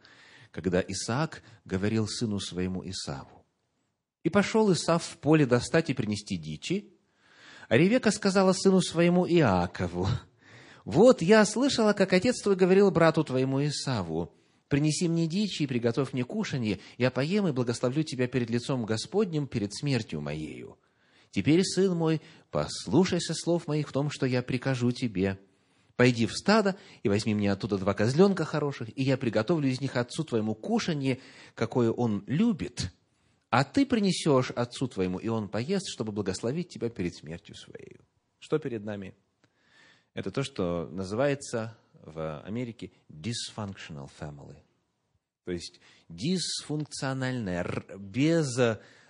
когда 0.51 0.85
Исаак 0.87 1.41
говорил 1.65 2.07
сыну 2.07 2.39
своему 2.39 2.87
Исаву. 2.87 3.43
И 4.21 4.29
пошел 4.29 4.71
Исав 4.71 5.03
в 5.03 5.17
поле 5.17 5.47
достать 5.47 5.89
и 5.89 5.95
принести 5.95 6.37
дичи, 6.37 6.93
а 7.69 7.75
Ревека 7.75 8.11
сказала 8.11 8.53
сыну 8.53 8.81
своему 8.81 9.27
Иакову, 9.27 10.07
«Вот 10.85 11.23
я 11.23 11.43
слышала, 11.45 11.93
как 11.93 12.13
отец 12.13 12.39
твой 12.39 12.55
говорил 12.55 12.91
брату 12.91 13.23
твоему 13.23 13.65
Исаву, 13.65 14.31
принеси 14.71 15.09
мне 15.09 15.27
дичи 15.27 15.63
и 15.63 15.67
приготовь 15.67 16.13
мне 16.13 16.23
кушанье, 16.23 16.79
я 16.97 17.11
поем 17.11 17.45
и 17.45 17.51
благословлю 17.51 18.03
тебя 18.03 18.27
перед 18.27 18.49
лицом 18.49 18.85
Господним, 18.85 19.45
перед 19.45 19.75
смертью 19.75 20.21
моею. 20.21 20.79
Теперь, 21.29 21.61
сын 21.63 21.93
мой, 21.93 22.21
послушайся 22.51 23.33
слов 23.33 23.67
моих 23.67 23.89
в 23.89 23.91
том, 23.91 24.09
что 24.09 24.25
я 24.25 24.41
прикажу 24.41 24.91
тебе. 24.91 25.37
Пойди 25.97 26.25
в 26.25 26.33
стадо 26.33 26.77
и 27.03 27.09
возьми 27.09 27.35
мне 27.35 27.51
оттуда 27.51 27.77
два 27.77 27.93
козленка 27.93 28.45
хороших, 28.45 28.97
и 28.97 29.03
я 29.03 29.17
приготовлю 29.17 29.67
из 29.67 29.81
них 29.81 29.97
отцу 29.97 30.23
твоему 30.23 30.55
кушанье, 30.55 31.19
какое 31.53 31.91
он 31.91 32.23
любит, 32.25 32.93
а 33.49 33.65
ты 33.65 33.85
принесешь 33.85 34.51
отцу 34.51 34.87
твоему, 34.87 35.19
и 35.19 35.27
он 35.27 35.49
поест, 35.49 35.89
чтобы 35.89 36.13
благословить 36.13 36.69
тебя 36.69 36.89
перед 36.89 37.13
смертью 37.13 37.55
своей. 37.55 37.97
Что 38.39 38.57
перед 38.57 38.85
нами? 38.85 39.15
Это 40.13 40.31
то, 40.31 40.43
что 40.43 40.87
называется 40.93 41.77
в 42.03 42.41
Америке 42.41 42.91
dysfunctional 43.09 44.09
family. 44.19 44.57
То 45.45 45.51
есть 45.51 45.79
дисфункциональная, 46.09 47.65
без 47.97 48.57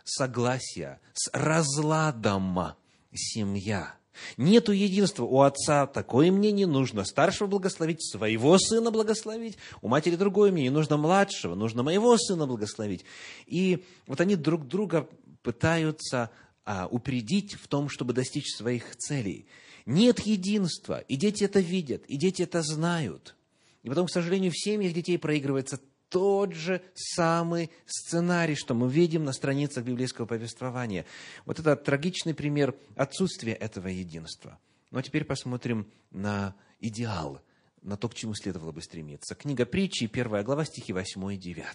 согласия, 0.04 1.00
с 1.14 1.30
разладом 1.34 2.76
семья. 3.14 3.96
Нету 4.38 4.72
единства. 4.72 5.24
У 5.24 5.42
отца 5.42 5.88
такое 5.88 6.32
мнение 6.32 6.68
нужно 6.68 7.06
старшего 7.06 7.48
благословить, 7.48 8.04
своего 8.04 8.58
сына 8.58 8.92
благословить. 8.92 9.58
У 9.82 9.88
матери 9.88 10.16
другое 10.16 10.52
мнение, 10.52 10.72
нужно 10.72 10.98
младшего, 10.98 11.56
нужно 11.56 11.84
моего 11.84 12.18
сына 12.18 12.46
благословить. 12.46 13.06
И 13.46 13.84
вот 14.08 14.22
они 14.22 14.36
друг 14.36 14.68
друга 14.68 15.08
пытаются 15.44 16.30
а, 16.66 16.88
упредить 16.88 17.56
в 17.56 17.68
том, 17.68 17.90
чтобы 17.90 18.14
достичь 18.14 18.56
своих 18.56 18.96
целей. 18.98 19.48
Нет 19.86 20.20
единства, 20.22 21.00
и 21.00 21.16
дети 21.16 21.44
это 21.44 21.60
видят, 21.60 22.06
и 22.06 22.18
дети 22.18 22.44
это 22.44 22.62
знают. 22.62 23.36
И 23.84 23.90
потом, 23.90 24.08
к 24.08 24.12
сожалению, 24.12 24.52
в 24.52 24.58
семьях 24.58 24.94
детей 24.94 25.18
проигрывается 25.18 25.80
тот 26.10 26.54
же 26.54 26.82
самый 26.94 27.72
сценарий, 27.86 28.56
что 28.56 28.74
мы 28.74 28.92
видим 28.92 29.24
на 29.24 29.32
страницах 29.32 29.86
библейского 29.86 30.26
повествования. 30.26 31.06
Вот 31.46 31.60
это 31.60 31.76
трагичный 31.76 32.34
пример 32.34 32.76
отсутствия 32.96 33.54
этого 33.54 33.88
единства. 33.88 34.60
Ну 34.92 35.00
а 35.00 35.04
теперь 35.04 35.24
посмотрим 35.24 35.90
на 36.12 36.54
идеал, 36.82 37.42
на 37.82 37.96
то, 37.96 38.10
к 38.10 38.14
чему 38.14 38.34
следовало 38.36 38.74
бы 38.74 38.82
стремиться. 38.82 39.36
Книга 39.36 39.66
притчи, 39.66 40.08
первая 40.08 40.44
глава, 40.44 40.66
стихи 40.66 40.92
8 40.92 41.34
и 41.34 41.38
9. 41.38 41.66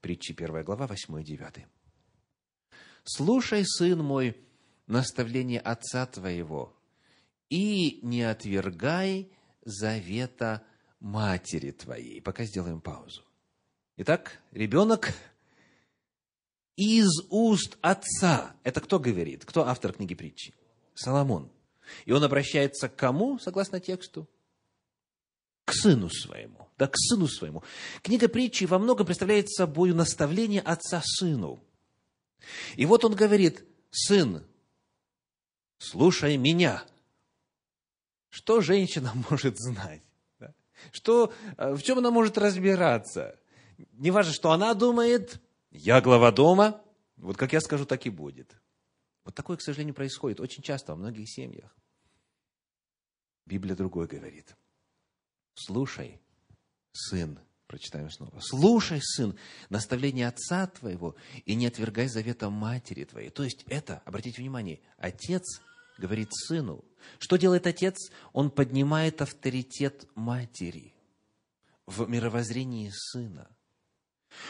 Притчи, 0.00 0.32
первая 0.32 0.64
глава, 0.64 0.86
8 0.86 1.20
и 1.20 1.24
9. 1.24 1.66
«Слушай, 3.04 3.64
сын 3.66 3.98
мой, 3.98 4.36
наставление 4.86 5.60
отца 5.60 6.06
твоего, 6.06 6.74
и 7.52 7.98
не 8.00 8.22
отвергай 8.22 9.30
завета 9.62 10.62
матери 11.00 11.70
твоей. 11.70 12.22
Пока 12.22 12.44
сделаем 12.44 12.80
паузу. 12.80 13.22
Итак, 13.98 14.40
ребенок 14.52 15.12
из 16.76 17.10
уст 17.28 17.76
отца. 17.82 18.56
Это 18.64 18.80
кто 18.80 18.98
говорит? 18.98 19.44
Кто 19.44 19.66
автор 19.66 19.92
книги 19.92 20.14
притчи? 20.14 20.54
Соломон. 20.94 21.52
И 22.06 22.12
он 22.12 22.24
обращается 22.24 22.88
к 22.88 22.96
кому, 22.96 23.38
согласно 23.38 23.80
тексту? 23.80 24.26
К 25.66 25.74
сыну 25.74 26.08
своему. 26.08 26.70
Да, 26.78 26.88
к 26.88 26.94
сыну 26.96 27.28
своему. 27.28 27.62
Книга 28.00 28.28
притчи 28.28 28.64
во 28.64 28.78
многом 28.78 29.04
представляет 29.04 29.50
собой 29.50 29.92
наставление 29.92 30.62
отца 30.62 31.02
сыну. 31.04 31.62
И 32.76 32.86
вот 32.86 33.04
он 33.04 33.14
говорит, 33.14 33.62
сын, 33.90 34.42
слушай 35.76 36.38
меня. 36.38 36.82
Что 38.32 38.62
женщина 38.62 39.12
может 39.30 39.58
знать? 39.58 40.02
Что, 40.90 41.32
э, 41.58 41.74
в 41.74 41.82
чем 41.82 41.98
она 41.98 42.10
может 42.10 42.38
разбираться? 42.38 43.38
Не 43.92 44.10
важно, 44.10 44.32
что 44.32 44.50
она 44.52 44.72
думает, 44.74 45.40
я 45.70 46.00
глава 46.00 46.32
дома, 46.32 46.82
вот 47.18 47.36
как 47.36 47.52
я 47.52 47.60
скажу, 47.60 47.84
так 47.84 48.06
и 48.06 48.10
будет. 48.10 48.56
Вот 49.24 49.34
такое, 49.34 49.58
к 49.58 49.62
сожалению, 49.62 49.94
происходит 49.94 50.40
очень 50.40 50.62
часто 50.62 50.92
во 50.92 50.98
многих 50.98 51.30
семьях. 51.30 51.76
Библия 53.44 53.76
другое 53.76 54.08
говорит. 54.08 54.56
Слушай, 55.54 56.18
сын, 56.92 57.38
прочитаем 57.66 58.10
снова. 58.10 58.40
Слушай, 58.40 59.00
сын, 59.02 59.38
наставление 59.68 60.26
отца 60.26 60.66
твоего 60.66 61.16
и 61.44 61.54
не 61.54 61.66
отвергай 61.66 62.08
завета 62.08 62.48
матери 62.48 63.04
твоей. 63.04 63.28
То 63.28 63.44
есть 63.44 63.64
это, 63.68 64.00
обратите 64.06 64.40
внимание, 64.40 64.80
отец 64.96 65.60
говорит 65.98 66.30
сыну. 66.32 66.84
Что 67.18 67.36
делает 67.36 67.66
отец? 67.66 68.10
Он 68.32 68.50
поднимает 68.50 69.22
авторитет 69.22 70.06
матери 70.14 70.94
в 71.86 72.08
мировоззрении 72.08 72.90
сына. 72.92 73.48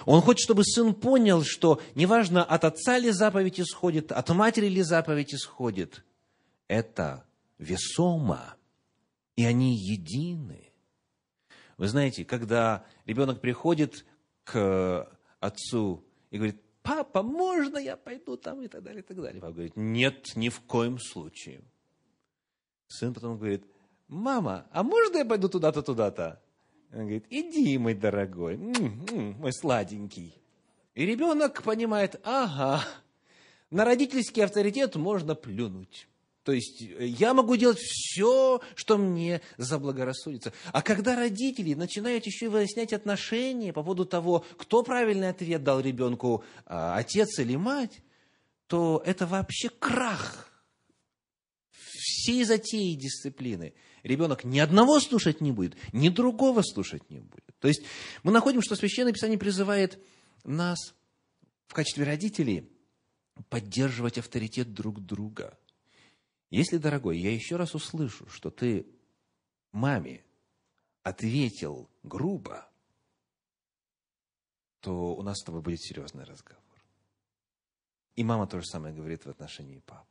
Он 0.07 0.21
хочет, 0.21 0.45
чтобы 0.45 0.65
сын 0.65 0.95
понял, 0.95 1.43
что 1.45 1.81
неважно, 1.95 2.45
от 2.45 2.65
отца 2.65 2.99
ли 2.99 3.11
заповедь 3.11 3.61
исходит, 3.61 4.13
от 4.13 4.29
матери 4.31 4.67
ли 4.67 4.83
заповедь 4.83 5.35
исходит, 5.35 6.05
это 6.69 7.25
весомо, 7.59 8.55
и 9.37 9.45
они 9.45 9.77
едины. 9.77 10.73
Вы 11.79 11.89
знаете, 11.89 12.25
когда 12.25 12.85
ребенок 13.07 13.41
приходит 13.41 14.05
к 14.45 15.09
отцу 15.41 16.05
и 16.31 16.37
говорит, 16.37 16.63
папа, 16.83 17.23
можно 17.23 17.79
я 17.79 17.97
пойду 17.97 18.37
там 18.37 18.63
и 18.63 18.69
так 18.69 18.83
далее, 18.83 19.03
и 19.03 19.07
так 19.07 19.17
далее. 19.17 19.41
Папа 19.41 19.53
говорит, 19.53 19.77
нет, 19.77 20.37
ни 20.37 20.49
в 20.49 20.61
коем 20.61 20.99
случае. 20.99 21.63
Сын 22.89 23.15
потом 23.15 23.39
говорит, 23.39 23.65
мама, 24.09 24.67
а 24.73 24.83
можно 24.83 25.19
я 25.19 25.25
пойду 25.25 25.49
туда-то, 25.49 25.83
туда-то? 25.83 26.43
Он 26.93 27.01
говорит, 27.01 27.27
иди, 27.31 27.79
мой 27.79 27.95
дорогой, 27.95 28.57
мой 28.57 29.53
сладенький. 29.53 30.43
И 30.95 31.07
ребенок 31.07 31.63
понимает, 31.63 32.21
ага, 32.23 32.85
На 33.73 33.87
родительский 33.87 34.45
авторитет 34.45 34.97
можно 34.97 35.35
плюнуть. 35.35 36.07
То 36.45 36.53
есть 36.53 36.83
э, 36.83 37.07
я 37.07 37.35
могу 37.35 37.57
делать 37.57 37.79
все, 37.79 38.61
что 38.75 38.99
мне 38.99 39.41
заблагорассудится. 39.59 40.53
А 40.73 40.83
когда 40.83 41.15
родители 41.15 41.75
начинают 41.75 42.27
еще 42.27 42.47
и 42.47 42.49
выяснять 42.49 42.93
отношения 42.93 43.73
по 43.73 43.83
поводу 43.83 44.05
того, 44.05 44.45
кто 44.57 44.83
правильный 44.83 45.29
ответ 45.29 45.63
дал 45.63 45.81
ребенку, 45.81 46.45
а, 46.67 46.97
отец 46.97 47.39
или 47.39 47.55
мать, 47.55 48.01
то 48.67 49.03
это 49.07 49.27
вообще 49.27 49.69
крах 49.69 50.49
всей 51.71 52.45
затеи 52.45 52.95
дисциплины. 52.95 53.75
Ребенок 54.03 54.43
ни 54.43 54.59
одного 54.59 54.99
слушать 54.99 55.41
не 55.41 55.53
будет, 55.53 55.77
ни 55.93 56.09
другого 56.09 56.63
слушать 56.63 57.09
не 57.09 57.21
будет. 57.21 57.55
То 57.61 57.69
есть 57.69 57.83
мы 58.25 58.33
находим, 58.33 58.63
что 58.63 58.75
Священное 58.75 59.13
Писание 59.13 59.39
призывает 59.39 60.01
нас 60.43 60.95
в 61.69 61.75
качестве 61.75 62.05
родителей 62.05 62.69
поддерживать 63.49 64.19
авторитет 64.19 64.75
друг 64.75 65.01
друга– 65.01 65.57
если, 66.53 66.77
дорогой, 66.77 67.19
я 67.19 67.33
еще 67.33 67.57
раз 67.57 67.75
услышу, 67.75 68.29
что 68.29 68.51
ты 68.51 68.87
маме 69.73 70.23
ответил 71.03 71.91
грубо, 72.03 72.69
то 74.81 75.15
у 75.15 75.23
нас 75.23 75.39
с 75.39 75.45
тобой 75.45 75.63
будет 75.63 75.81
серьезный 75.81 76.25
разговор. 76.25 76.63
И 78.17 78.23
мама 78.23 78.47
то 78.47 78.61
же 78.61 78.67
самое 78.67 78.95
говорит 78.95 79.25
в 79.25 79.31
отношении 79.31 79.79
папы. 79.79 80.07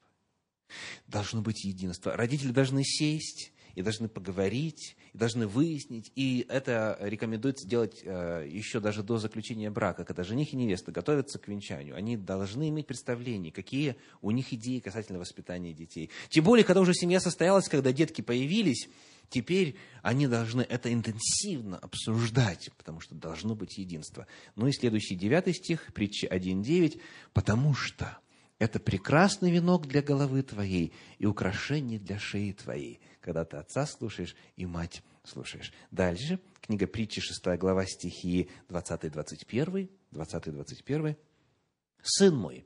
Должно 1.06 1.44
быть 1.44 1.64
единство. 1.64 2.18
Родители 2.18 2.52
должны 2.52 2.84
сесть 2.84 3.54
и 3.76 3.82
должны 3.82 4.08
поговорить, 4.08 4.96
и 5.14 5.18
должны 5.18 5.48
выяснить. 5.48 6.12
И 6.16 6.46
это 6.50 6.98
рекомендуется 7.02 7.68
делать 7.68 8.02
э, 8.04 8.48
еще 8.50 8.80
даже 8.80 9.04
до 9.04 9.18
заключения 9.18 9.70
брака, 9.70 10.06
когда 10.06 10.24
жених 10.24 10.54
и 10.54 10.56
невеста 10.56 10.92
готовятся 10.92 11.40
к 11.40 11.48
венчанию. 11.48 11.96
Они 11.96 12.18
должны 12.18 12.70
иметь 12.70 12.88
представление, 12.88 13.52
какие 13.52 13.96
у 14.22 14.32
них 14.32 14.54
идеи 14.54 14.80
касательно 14.80 15.20
воспитания 15.20 15.74
детей. 15.74 16.10
Тем 16.30 16.44
более, 16.44 16.64
когда 16.64 16.82
уже 16.82 16.94
семья 16.94 17.20
состоялась, 17.20 17.70
когда 17.70 17.92
детки 17.92 18.22
появились, 18.22 18.88
теперь 19.30 19.76
они 20.02 20.28
должны 20.28 20.62
это 20.62 20.92
интенсивно 20.94 21.78
обсуждать, 21.78 22.70
потому 22.78 23.00
что 23.00 23.16
должно 23.16 23.56
быть 23.56 23.78
единство. 23.78 24.28
Ну 24.56 24.68
и 24.68 24.72
следующий 24.72 25.16
девятый 25.16 25.54
стих, 25.54 25.92
притча 25.94 26.28
1.9, 26.28 27.00
«Потому 27.34 27.74
что 27.74 28.18
это 28.62 28.80
прекрасный 28.80 29.50
венок 29.50 29.88
для 29.88 30.04
головы 30.04 30.44
твоей 30.44 30.94
и 31.18 31.26
украшение 31.26 31.98
для 31.98 32.20
шеи 32.20 32.52
твоей, 32.52 33.00
когда 33.22 33.46
ты 33.46 33.58
отца 33.58 33.86
слушаешь 33.86 34.36
и 34.56 34.66
мать 34.66 35.04
слушаешь. 35.24 35.72
Дальше, 35.92 36.40
книга 36.62 36.88
притчи, 36.88 37.22
6 37.22 37.46
глава, 37.58 37.86
стихи 37.86 38.50
20-21, 38.70 39.90
20-21. 40.12 41.16
«Сын 42.04 42.36
мой, 42.36 42.66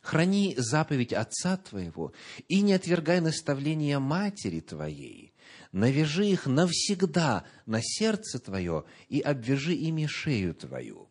храни 0.00 0.54
заповедь 0.56 1.12
отца 1.12 1.56
твоего 1.56 2.12
и 2.46 2.60
не 2.60 2.72
отвергай 2.72 3.20
наставления 3.20 3.98
матери 3.98 4.60
твоей, 4.60 5.34
навяжи 5.72 6.26
их 6.26 6.46
навсегда 6.46 7.44
на 7.66 7.80
сердце 7.82 8.38
твое 8.38 8.84
и 9.08 9.20
обвяжи 9.20 9.74
ими 9.74 10.06
шею 10.06 10.54
твою». 10.54 11.08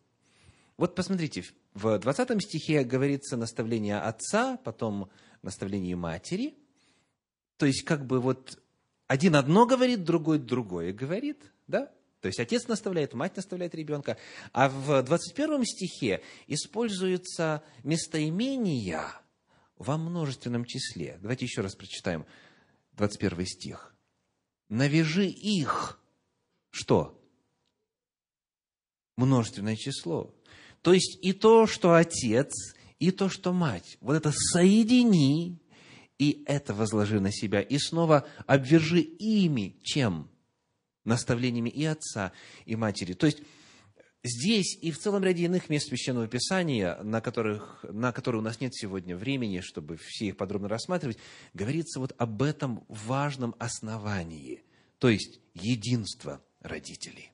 Вот 0.78 0.94
посмотрите, 0.94 1.44
в 1.74 1.98
20 1.98 2.42
стихе 2.42 2.84
говорится 2.84 3.36
наставление 3.36 3.98
отца, 3.98 4.56
потом 4.58 5.10
наставление 5.42 5.96
матери. 5.96 6.56
То 7.56 7.66
есть, 7.66 7.82
как 7.82 8.06
бы 8.06 8.20
вот 8.20 8.58
один 9.08 9.34
одно 9.36 9.66
говорит, 9.66 10.04
другой 10.04 10.38
другое 10.38 10.92
говорит, 10.92 11.42
да? 11.66 11.90
То 12.20 12.26
есть 12.26 12.38
отец 12.38 12.68
наставляет, 12.68 13.14
мать 13.14 13.36
наставляет 13.36 13.74
ребенка. 13.74 14.18
А 14.52 14.68
в 14.68 15.02
21 15.02 15.64
стихе 15.64 16.22
используются 16.46 17.62
местоимения 17.84 19.04
во 19.76 19.96
множественном 19.96 20.64
числе. 20.64 21.18
Давайте 21.22 21.46
еще 21.46 21.62
раз 21.62 21.74
прочитаем 21.74 22.26
21 22.92 23.46
стих. 23.46 23.94
Навяжи 24.68 25.26
их. 25.26 26.00
Что? 26.70 27.18
Множественное 29.16 29.76
число. 29.76 30.34
То 30.82 30.92
есть 30.92 31.18
и 31.22 31.32
то, 31.32 31.66
что 31.66 31.94
отец, 31.94 32.52
и 32.98 33.10
то, 33.10 33.28
что 33.28 33.52
мать. 33.52 33.96
Вот 34.00 34.14
это 34.14 34.32
соедини, 34.32 35.58
и 36.18 36.42
это 36.46 36.74
возложи 36.74 37.20
на 37.20 37.32
себя. 37.32 37.60
И 37.60 37.78
снова 37.78 38.26
обвяжи 38.46 39.00
ими 39.00 39.78
чем? 39.82 40.28
Наставлениями 41.04 41.70
и 41.70 41.84
отца, 41.84 42.32
и 42.66 42.76
матери. 42.76 43.14
То 43.14 43.26
есть 43.26 43.40
здесь 44.22 44.76
и 44.80 44.90
в 44.90 44.98
целом 44.98 45.22
ряде 45.22 45.44
иных 45.44 45.70
мест 45.70 45.88
Священного 45.88 46.26
Писания, 46.26 47.00
на, 47.02 47.20
которых, 47.20 47.84
на 47.88 48.12
которые 48.12 48.40
у 48.40 48.44
нас 48.44 48.60
нет 48.60 48.74
сегодня 48.74 49.16
времени, 49.16 49.60
чтобы 49.60 49.96
все 49.96 50.26
их 50.26 50.36
подробно 50.36 50.68
рассматривать, 50.68 51.18
говорится 51.54 52.00
вот 52.00 52.14
об 52.18 52.42
этом 52.42 52.84
важном 52.88 53.54
основании, 53.58 54.62
то 54.98 55.08
есть 55.08 55.40
единство 55.54 56.42
родителей. 56.60 57.30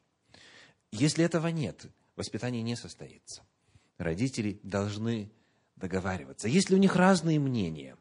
Если 0.93 1.24
этого 1.24 1.49
нет, 1.49 1.87
воспитание 2.14 2.62
не 2.62 2.76
состоится. 2.76 3.43
Родители 3.99 4.61
должны 4.62 5.32
договариваться. 5.74 6.49
Если 6.49 6.74
у 6.74 6.78
них 6.78 6.95
разные 6.95 7.41
мнения, 7.41 7.97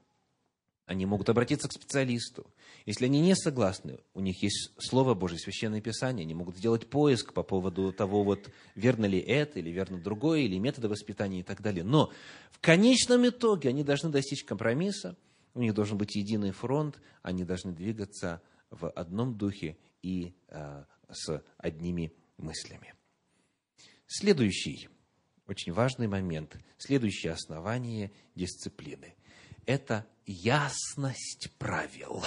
они 0.86 1.06
могут 1.06 1.30
обратиться 1.30 1.68
к 1.68 1.74
специалисту. 1.74 2.46
Если 2.86 3.06
они 3.06 3.22
не 3.22 3.36
согласны, 3.36 4.00
у 4.14 4.20
них 4.20 4.44
есть 4.44 4.72
Слово 4.78 5.14
Божье, 5.14 5.40
Священное 5.40 5.82
Писание, 5.82 6.24
они 6.24 6.34
могут 6.34 6.58
сделать 6.58 6.90
поиск 6.90 7.34
по 7.34 7.44
поводу 7.44 7.94
того, 7.94 8.24
вот, 8.24 8.50
верно 8.76 9.06
ли 9.06 9.20
это, 9.20 9.60
или 9.60 9.70
верно 9.70 10.00
другое, 10.00 10.42
или 10.42 10.58
методы 10.58 10.90
воспитания 10.90 11.40
и 11.40 11.44
так 11.44 11.62
далее. 11.62 11.84
Но 11.84 12.12
в 12.52 12.60
конечном 12.60 13.28
итоге 13.28 13.70
они 13.70 13.84
должны 13.84 14.10
достичь 14.10 14.44
компромисса, 14.44 15.16
у 15.54 15.62
них 15.62 15.74
должен 15.74 15.98
быть 15.98 16.16
единый 16.16 16.52
фронт, 16.52 17.00
они 17.22 17.46
должны 17.46 17.72
двигаться 17.72 18.42
в 18.70 18.90
одном 18.90 19.38
духе 19.38 19.78
и 20.02 20.34
э, 20.50 20.84
с 21.10 21.44
одними 21.58 22.12
мыслями. 22.38 22.94
Следующий 24.08 24.90
очень 25.48 25.72
важный 25.72 26.08
момент, 26.08 26.58
следующее 26.78 27.32
основание 27.32 28.12
дисциплины– 28.36 29.16
это 29.66 30.06
ясность 30.26 31.50
правил. 31.58 32.24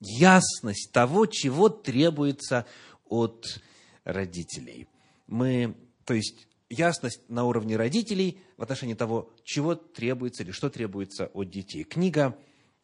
Ясность 0.00 0.92
того, 0.92 1.26
чего 1.26 1.68
требуется 1.68 2.66
от 3.06 3.60
родителей. 4.04 4.88
Мы, 5.26 5.74
то 6.04 6.14
есть, 6.14 6.46
ясность 6.70 7.20
на 7.28 7.44
уровне 7.44 7.76
родителей 7.76 8.40
в 8.56 8.62
отношении 8.62 8.94
того, 8.94 9.32
чего 9.44 9.74
требуется 9.74 10.42
или 10.42 10.52
что 10.52 10.70
требуется 10.70 11.26
от 11.26 11.50
детей. 11.50 11.84
Книга 11.84 12.38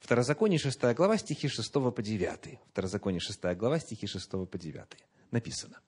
Второзаконие, 0.05 0.59
6 0.59 0.83
глава, 0.95 1.16
стихи 1.16 1.49
6 1.49 1.72
по 1.72 2.03
9. 2.03 2.59
Второзаконие, 2.72 3.20
6 3.20 3.41
глава, 3.57 3.79
стихи 3.79 4.07
6 4.07 4.31
по 4.51 4.59
9. 4.59 4.85
Написано. 5.31 5.81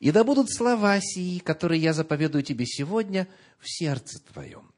«И 0.00 0.10
да 0.10 0.24
будут 0.24 0.50
слова 0.50 0.98
сии, 1.02 1.38
которые 1.40 1.82
я 1.82 1.92
заповедую 1.92 2.42
тебе 2.42 2.64
сегодня, 2.64 3.28
в 3.58 3.68
сердце 3.68 4.24
твоем, 4.32 4.72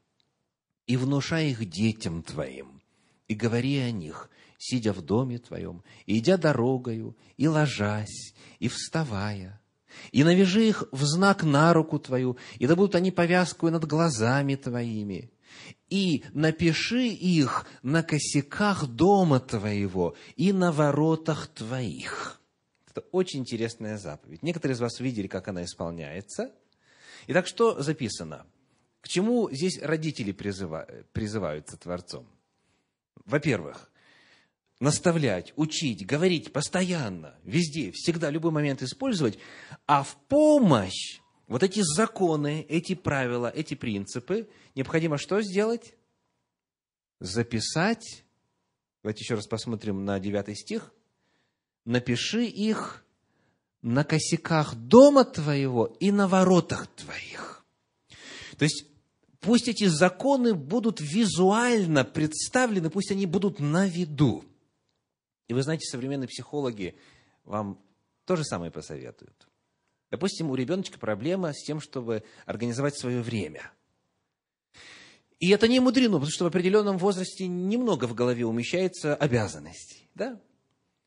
и 0.89 0.97
внушай 0.97 1.51
их 1.51 1.69
детям 1.69 2.23
твоим, 2.23 2.81
и 3.27 3.35
говори 3.35 3.77
о 3.77 3.91
них, 3.91 4.27
сидя 4.57 4.91
в 4.91 5.01
доме 5.03 5.37
твоем, 5.37 5.83
и 6.07 6.17
идя 6.17 6.35
дорогою, 6.35 7.15
и 7.37 7.47
ложась, 7.47 8.33
и 8.57 8.67
вставая, 8.67 9.61
и 10.11 10.23
навяжи 10.23 10.67
их 10.67 10.85
в 10.91 11.03
знак 11.03 11.43
на 11.43 11.73
руку 11.73 11.99
твою, 11.99 12.37
и 12.57 12.65
да 12.65 12.75
будут 12.75 12.95
они 12.95 13.11
повязкою 13.11 13.71
над 13.71 13.85
глазами 13.85 14.55
твоими, 14.55 15.29
и 15.91 16.23
напиши 16.33 17.05
их 17.05 17.67
на 17.83 18.01
косяках 18.01 18.87
дома 18.87 19.39
твоего 19.39 20.15
и 20.37 20.51
на 20.51 20.71
воротах 20.71 21.49
твоих». 21.49 22.41
Это 22.89 23.01
очень 23.11 23.41
интересная 23.41 23.99
заповедь. 23.99 24.41
Некоторые 24.41 24.73
из 24.73 24.79
вас 24.79 24.99
видели, 24.99 25.27
как 25.27 25.49
она 25.49 25.63
исполняется. 25.65 26.51
Итак, 27.27 27.45
что 27.45 27.79
записано– 27.79 28.47
к 29.01 29.07
чему 29.07 29.49
здесь 29.51 29.81
родители 29.81 30.31
призываются 30.31 31.77
Творцом? 31.77 32.27
Во-первых, 33.25 33.89
наставлять, 34.79 35.53
учить, 35.55 36.05
говорить 36.05 36.53
постоянно, 36.53 37.35
везде, 37.43 37.91
всегда, 37.91 38.29
любой 38.29 38.51
момент 38.51 38.81
использовать, 38.81 39.37
а 39.85 40.03
в 40.03 40.15
помощь 40.27 41.19
вот 41.47 41.63
эти 41.63 41.81
законы, 41.81 42.65
эти 42.69 42.95
правила, 42.95 43.51
эти 43.53 43.73
принципы 43.73 44.49
необходимо 44.75 45.17
что 45.17 45.41
сделать? 45.41 45.95
Записать. 47.19 48.23
Давайте 49.03 49.23
еще 49.23 49.35
раз 49.35 49.47
посмотрим 49.47 50.05
на 50.05 50.19
9 50.19 50.57
стих. 50.57 50.93
Напиши 51.85 52.45
их 52.45 53.03
на 53.81 54.03
косяках 54.03 54.75
дома 54.75 55.23
твоего 55.25 55.85
и 55.99 56.11
на 56.11 56.27
воротах 56.27 56.87
твоих. 56.87 57.65
То 58.57 58.65
есть 58.65 58.85
пусть 59.39 59.67
эти 59.67 59.85
законы 59.85 60.53
будут 60.53 60.99
визуально 60.99 62.03
представлены, 62.03 62.89
пусть 62.89 63.11
они 63.11 63.25
будут 63.25 63.59
на 63.59 63.87
виду. 63.87 64.43
И 65.47 65.53
вы 65.53 65.63
знаете, 65.63 65.85
современные 65.89 66.27
психологи 66.27 66.95
вам 67.43 67.79
то 68.25 68.35
же 68.35 68.43
самое 68.43 68.71
посоветуют. 68.71 69.47
Допустим, 70.11 70.49
у 70.49 70.55
ребеночка 70.55 70.99
проблема 70.99 71.53
с 71.53 71.63
тем, 71.63 71.79
чтобы 71.79 72.23
организовать 72.45 72.97
свое 72.97 73.21
время. 73.21 73.71
И 75.39 75.49
это 75.49 75.67
не 75.67 75.79
мудрено, 75.79 76.15
потому 76.15 76.31
что 76.31 76.43
в 76.43 76.47
определенном 76.47 76.97
возрасте 76.97 77.47
немного 77.47 78.05
в 78.05 78.13
голове 78.13 78.45
умещается 78.45 79.15
обязанностей. 79.15 80.09
Да? 80.13 80.39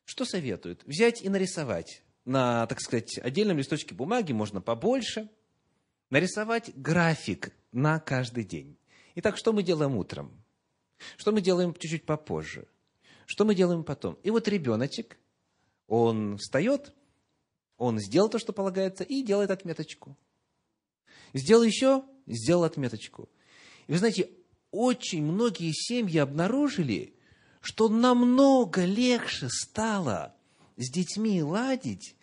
Что 0.05 0.25
советуют? 0.25 0.83
Взять 0.85 1.23
и 1.23 1.29
нарисовать 1.29 2.03
на, 2.25 2.67
так 2.67 2.81
сказать, 2.81 3.19
отдельном 3.19 3.59
листочке 3.59 3.95
бумаги, 3.95 4.33
можно 4.33 4.61
побольше, 4.61 5.29
нарисовать 6.13 6.77
график 6.77 7.55
на 7.73 7.99
каждый 7.99 8.45
день. 8.45 8.77
Итак, 9.15 9.39
что 9.39 9.55
мы 9.55 9.63
делаем 9.63 9.97
утром? 9.97 10.31
Что 11.17 11.33
мы 11.33 11.41
делаем 11.41 11.73
чуть-чуть 11.73 12.05
попозже? 12.05 12.69
Что 13.25 13.47
мы 13.47 13.55
делаем 13.55 13.83
потом? 13.83 14.19
И 14.23 14.29
вот 14.31 14.47
ребеночек, 14.47 15.17
он 15.89 16.37
встает, 16.37 16.93
он 17.79 17.99
сделал 17.99 18.29
то, 18.29 18.39
что 18.39 18.53
полагается, 18.53 19.05
и 19.05 19.23
делает 19.23 19.51
отметочку. 19.51 20.15
Сделал 21.33 21.63
еще, 21.63 22.05
сделал 22.27 22.65
отметочку. 22.65 23.31
И 23.87 23.93
вы 23.93 23.99
знаете, 23.99 24.29
очень 24.71 25.25
многие 25.25 25.73
семьи 25.73 26.19
обнаружили, 26.19 27.17
что 27.63 27.89
намного 27.89 28.85
легче 28.85 29.49
стало 29.49 30.35
с 30.77 30.91
детьми 30.91 31.43
ладить. 31.43 32.17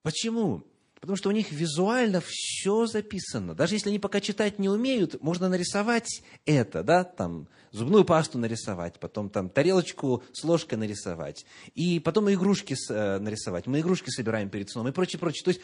Почему? 0.00 0.64
Потому 1.06 1.18
что 1.18 1.28
у 1.28 1.32
них 1.32 1.52
визуально 1.52 2.20
все 2.20 2.86
записано. 2.86 3.54
Даже 3.54 3.76
если 3.76 3.90
они 3.90 4.00
пока 4.00 4.20
читать 4.20 4.58
не 4.58 4.68
умеют, 4.68 5.22
можно 5.22 5.48
нарисовать 5.48 6.24
это, 6.46 6.82
да, 6.82 7.04
там, 7.04 7.46
зубную 7.70 8.04
пасту 8.04 8.38
нарисовать, 8.38 8.98
потом 8.98 9.30
там 9.30 9.48
тарелочку 9.48 10.24
с 10.32 10.42
ложкой 10.42 10.78
нарисовать, 10.78 11.46
и 11.76 12.00
потом 12.00 12.28
игрушки 12.32 12.74
э, 12.90 13.18
нарисовать. 13.20 13.68
Мы 13.68 13.82
игрушки 13.82 14.10
собираем 14.10 14.50
перед 14.50 14.68
сном 14.68 14.88
и 14.88 14.90
прочее, 14.90 15.20
прочее. 15.20 15.44
То 15.44 15.50
есть, 15.50 15.60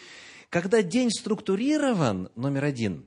когда 0.49 0.81
день 0.81 1.11
структурирован, 1.11 2.31
номер 2.37 2.63
один, 2.63 3.05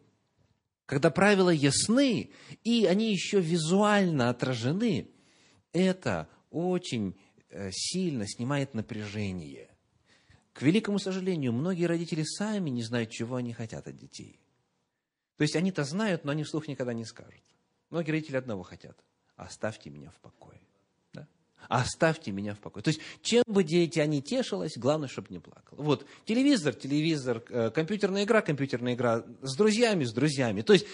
когда 0.87 1.11
правила 1.11 1.51
ясны, 1.51 2.31
и 2.65 2.85
они 2.85 3.13
еще 3.13 3.39
визуально 3.39 4.29
отражены, 4.29 5.07
это 5.71 6.27
очень 6.51 7.15
э, 7.49 7.69
сильно 7.71 8.27
снимает 8.27 8.73
напряжение. 8.73 9.69
К 10.55 10.61
великому 10.61 10.99
сожалению, 10.99 11.51
многие 11.51 11.83
родители 11.83 12.23
сами 12.23 12.69
не 12.69 12.81
знают, 12.81 13.09
чего 13.09 13.35
они 13.35 13.51
хотят 13.51 13.89
от 13.89 13.97
детей. 13.97 14.39
То 15.35 15.41
есть 15.41 15.57
они-то 15.57 15.83
знают, 15.83 16.23
но 16.23 16.31
они 16.31 16.43
вслух 16.43 16.69
никогда 16.69 16.93
не 16.93 17.03
скажут. 17.03 17.43
Многие 17.89 18.11
родители 18.11 18.37
одного 18.37 18.63
хотят. 18.63 18.97
Оставьте 19.35 19.89
меня 19.89 20.11
в 20.11 20.19
покое. 20.21 20.61
Да? 21.11 21.27
Оставьте 21.67 22.31
меня 22.31 22.55
в 22.55 22.59
покое. 22.59 22.81
То 22.81 22.87
есть, 22.87 23.01
чем 23.21 23.43
бы 23.47 23.65
дитя 23.65 24.05
не 24.05 24.21
тешилось, 24.21 24.77
главное, 24.77 25.09
чтобы 25.09 25.27
не 25.29 25.39
плакал. 25.39 25.75
Вот, 25.77 26.05
телевизор, 26.23 26.73
телевизор, 26.73 27.43
э, 27.49 27.69
компьютерная 27.71 28.23
игра, 28.23 28.41
компьютерная 28.41 28.93
игра, 28.93 29.25
с 29.41 29.57
друзьями, 29.57 30.05
с 30.05 30.13
друзьями. 30.13 30.61
То 30.61 30.71
есть, 30.71 30.85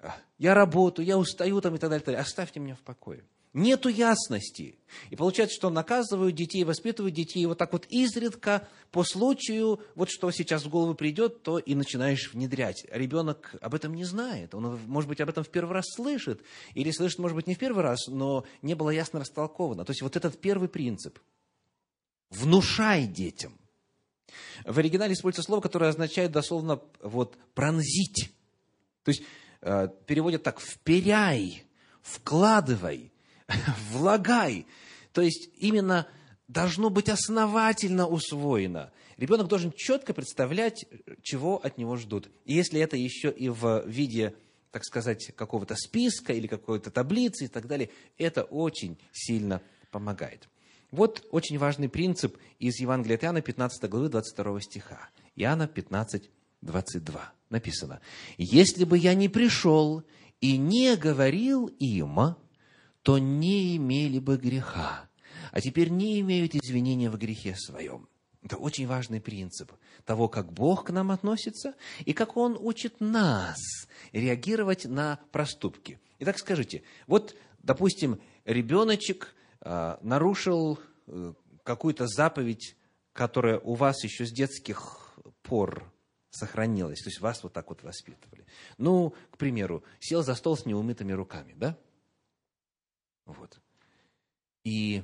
э, 0.00 0.08
я 0.36 0.52
работаю, 0.52 1.06
я 1.06 1.16
устаю 1.16 1.62
там 1.62 1.74
и 1.74 1.78
так 1.78 1.88
далее, 1.88 2.02
и 2.02 2.04
так 2.04 2.12
далее. 2.12 2.20
Оставьте 2.20 2.60
меня 2.60 2.74
в 2.74 2.82
покое. 2.82 3.24
Нету 3.52 3.88
ясности. 3.88 4.78
И 5.10 5.16
получается, 5.16 5.56
что 5.56 5.70
наказывают 5.70 6.36
детей, 6.36 6.62
воспитывают 6.62 7.14
детей 7.14 7.44
вот 7.46 7.58
так 7.58 7.72
вот 7.72 7.84
изредка, 7.86 8.68
по 8.92 9.02
случаю, 9.02 9.80
вот 9.96 10.08
что 10.08 10.30
сейчас 10.30 10.64
в 10.64 10.68
голову 10.68 10.94
придет, 10.94 11.42
то 11.42 11.58
и 11.58 11.74
начинаешь 11.74 12.32
внедрять. 12.32 12.86
Ребенок 12.92 13.56
об 13.60 13.74
этом 13.74 13.94
не 13.94 14.04
знает. 14.04 14.54
Он, 14.54 14.78
может 14.86 15.08
быть, 15.08 15.20
об 15.20 15.28
этом 15.28 15.42
в 15.42 15.48
первый 15.48 15.72
раз 15.72 15.86
слышит. 15.96 16.42
Или 16.74 16.92
слышит, 16.92 17.18
может 17.18 17.34
быть, 17.34 17.48
не 17.48 17.56
в 17.56 17.58
первый 17.58 17.82
раз, 17.82 18.06
но 18.06 18.44
не 18.62 18.74
было 18.74 18.90
ясно 18.90 19.18
растолковано. 19.18 19.84
То 19.84 19.90
есть 19.90 20.02
вот 20.02 20.14
этот 20.14 20.40
первый 20.40 20.68
принцип. 20.68 21.18
Внушай 22.30 23.08
детям. 23.08 23.58
В 24.64 24.78
оригинале 24.78 25.14
используется 25.14 25.46
слово, 25.46 25.60
которое 25.60 25.90
означает 25.90 26.30
дословно 26.30 26.80
вот, 27.02 27.36
пронзить. 27.54 28.30
То 29.02 29.10
есть 29.10 29.24
э, 29.60 29.88
переводят 30.06 30.44
так, 30.44 30.60
вперяй, 30.60 31.64
вкладывай 32.02 33.12
влагай. 33.90 34.66
То 35.12 35.22
есть 35.22 35.50
именно 35.56 36.06
должно 36.48 36.90
быть 36.90 37.08
основательно 37.08 38.06
усвоено. 38.06 38.92
Ребенок 39.16 39.48
должен 39.48 39.72
четко 39.72 40.14
представлять, 40.14 40.86
чего 41.22 41.56
от 41.56 41.78
него 41.78 41.96
ждут. 41.96 42.30
И 42.44 42.54
если 42.54 42.80
это 42.80 42.96
еще 42.96 43.30
и 43.30 43.48
в 43.48 43.84
виде, 43.86 44.34
так 44.70 44.84
сказать, 44.84 45.32
какого-то 45.36 45.76
списка 45.76 46.32
или 46.32 46.46
какой-то 46.46 46.90
таблицы 46.90 47.44
и 47.44 47.48
так 47.48 47.66
далее, 47.66 47.90
это 48.18 48.44
очень 48.44 48.98
сильно 49.12 49.60
помогает. 49.90 50.48
Вот 50.90 51.24
очень 51.30 51.58
важный 51.58 51.88
принцип 51.88 52.36
из 52.58 52.80
Евангелия 52.80 53.16
от 53.16 53.24
Иоанна, 53.24 53.42
15 53.42 53.88
главы, 53.88 54.08
22 54.08 54.60
стиха. 54.60 55.08
Иоанна 55.36 55.68
15, 55.68 56.30
22. 56.62 57.32
Написано, 57.48 58.00
«Если 58.38 58.84
бы 58.84 58.98
я 58.98 59.14
не 59.14 59.28
пришел 59.28 60.02
и 60.40 60.56
не 60.56 60.96
говорил 60.96 61.66
им, 61.66 62.36
то 63.10 63.18
не 63.18 63.76
имели 63.76 64.20
бы 64.20 64.36
греха, 64.36 65.10
а 65.50 65.60
теперь 65.60 65.88
не 65.88 66.20
имеют 66.20 66.54
извинения 66.54 67.10
в 67.10 67.18
грехе 67.18 67.56
своем. 67.56 68.08
Это 68.40 68.56
очень 68.56 68.86
важный 68.86 69.20
принцип 69.20 69.72
того, 70.04 70.28
как 70.28 70.52
Бог 70.52 70.84
к 70.84 70.90
нам 70.90 71.10
относится 71.10 71.74
и 72.04 72.12
как 72.12 72.36
Он 72.36 72.56
учит 72.56 73.00
нас 73.00 73.58
реагировать 74.12 74.84
на 74.84 75.18
проступки. 75.32 75.98
Итак, 76.20 76.38
скажите, 76.38 76.84
вот, 77.08 77.34
допустим, 77.58 78.20
ребеночек 78.44 79.34
э, 79.60 79.96
нарушил 80.02 80.78
э, 81.08 81.32
какую-то 81.64 82.06
заповедь, 82.06 82.76
которая 83.12 83.58
у 83.58 83.74
вас 83.74 84.04
еще 84.04 84.24
с 84.24 84.30
детских 84.30 85.18
пор 85.42 85.92
сохранилась, 86.30 87.00
то 87.00 87.08
есть 87.08 87.20
вас 87.20 87.42
вот 87.42 87.54
так 87.54 87.70
вот 87.70 87.82
воспитывали. 87.82 88.46
Ну, 88.78 89.14
к 89.32 89.36
примеру, 89.36 89.82
сел 89.98 90.22
за 90.22 90.36
стол 90.36 90.56
с 90.56 90.64
неумытыми 90.64 91.10
руками, 91.10 91.54
да? 91.56 91.76
Вот. 93.32 93.60
И 94.64 95.02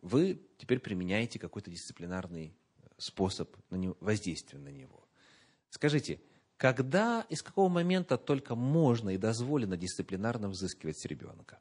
вы 0.00 0.40
теперь 0.58 0.80
применяете 0.80 1.38
какой-то 1.38 1.70
дисциплинарный 1.70 2.54
способ 2.98 3.56
на 3.70 3.76
него, 3.76 3.96
воздействия 4.00 4.58
на 4.58 4.68
него. 4.68 5.08
Скажите, 5.70 6.20
когда 6.56 7.26
и 7.28 7.34
с 7.34 7.42
какого 7.42 7.68
момента 7.68 8.16
только 8.16 8.54
можно 8.54 9.10
и 9.10 9.18
дозволено 9.18 9.76
дисциплинарно 9.76 10.48
взыскивать 10.48 10.98
с 10.98 11.04
ребенка? 11.06 11.60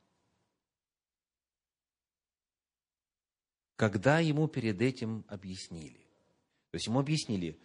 Когда 3.75 4.19
ему 4.19 4.47
перед 4.47 4.81
этим 4.81 5.25
объяснили. 5.27 5.99
То 6.69 6.75
есть 6.75 6.87
ему 6.87 6.99
объяснили, 6.99 7.59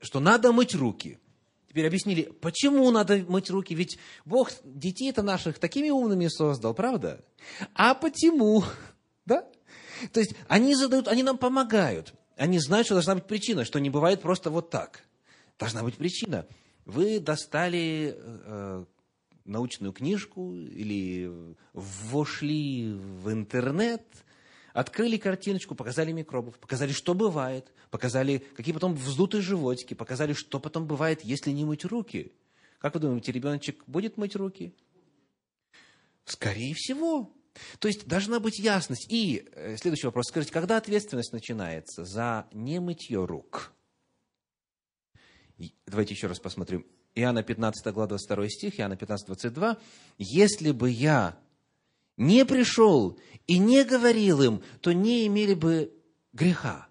что 0.00 0.20
надо 0.20 0.52
мыть 0.52 0.74
руки– 0.74 1.18
Теперь 1.68 1.86
объяснили, 1.86 2.32
почему 2.40 2.90
надо 2.90 3.18
мыть 3.28 3.50
руки, 3.50 3.74
ведь 3.74 3.98
Бог 4.24 4.50
детей-то 4.64 5.22
наших 5.22 5.58
такими 5.58 5.90
умными 5.90 6.28
создал, 6.28 6.74
правда? 6.74 7.24
А 7.74 7.94
почему? 7.94 8.64
Да? 9.26 9.46
То 10.14 10.20
есть 10.20 10.34
они 10.48 10.74
задают, 10.74 11.06
они 11.06 11.22
нам 11.22 11.36
помогают. 11.36 12.14
Они 12.38 12.58
знают, 12.58 12.86
что 12.86 12.94
должна 12.94 13.16
быть 13.16 13.26
причина, 13.26 13.66
что 13.66 13.78
не 13.78 13.90
бывает 13.90 14.22
просто 14.22 14.48
вот 14.48 14.70
так. 14.70 15.04
Должна 15.58 15.82
быть 15.82 15.96
причина. 15.96 16.46
Вы 16.86 17.20
достали 17.20 18.16
э, 18.16 18.84
научную 19.44 19.92
книжку 19.92 20.54
или 20.54 21.30
вошли 21.74 22.94
в 22.94 23.30
интернет– 23.30 24.02
Открыли 24.78 25.16
картиночку, 25.16 25.74
показали 25.74 26.12
микробов, 26.12 26.56
показали, 26.56 26.92
что 26.92 27.12
бывает, 27.12 27.72
показали, 27.90 28.44
какие 28.56 28.74
потом 28.74 28.94
вздутые 28.94 29.42
животики, 29.42 29.94
показали, 29.94 30.32
что 30.32 30.60
потом 30.60 30.86
бывает, 30.86 31.22
если 31.22 31.50
не 31.50 31.64
мыть 31.64 31.84
руки. 31.84 32.32
Как 32.78 32.94
вы 32.94 33.00
думаете, 33.00 33.32
ребеночек 33.32 33.82
будет 33.86 34.16
мыть 34.16 34.36
руки? 34.36 34.74
Скорее 36.24 36.74
всего. 36.74 37.32
То 37.78 37.88
есть 37.88 38.06
должна 38.06 38.40
быть 38.40 38.58
ясность. 38.58 39.10
И 39.10 39.48
э, 39.52 39.76
следующий 39.76 40.06
вопрос. 40.06 40.26
Скажите, 40.28 40.52
когда 40.52 40.76
ответственность 40.76 41.32
начинается 41.32 42.04
за 42.04 42.46
немытье 42.52 43.24
рук? 43.24 43.72
Давайте 45.86 46.14
еще 46.14 46.28
раз 46.28 46.38
посмотрим. 46.38 46.86
Иоанна 47.14 47.42
15 47.42 47.92
глава 47.92 48.08
22 48.08 48.48
стих, 48.48 48.78
Иоанна 48.78 48.96
15, 48.96 49.26
22. 49.26 49.78
«Если 50.18 50.70
бы 50.70 50.88
я 50.88 51.36
не 52.16 52.44
пришел 52.44 53.18
и 53.46 53.58
не 53.58 53.84
говорил 53.84 54.42
им, 54.42 54.62
то 54.80 54.92
не 54.92 55.26
имели 55.26 55.54
бы 55.54 55.92
греха. 56.32 56.87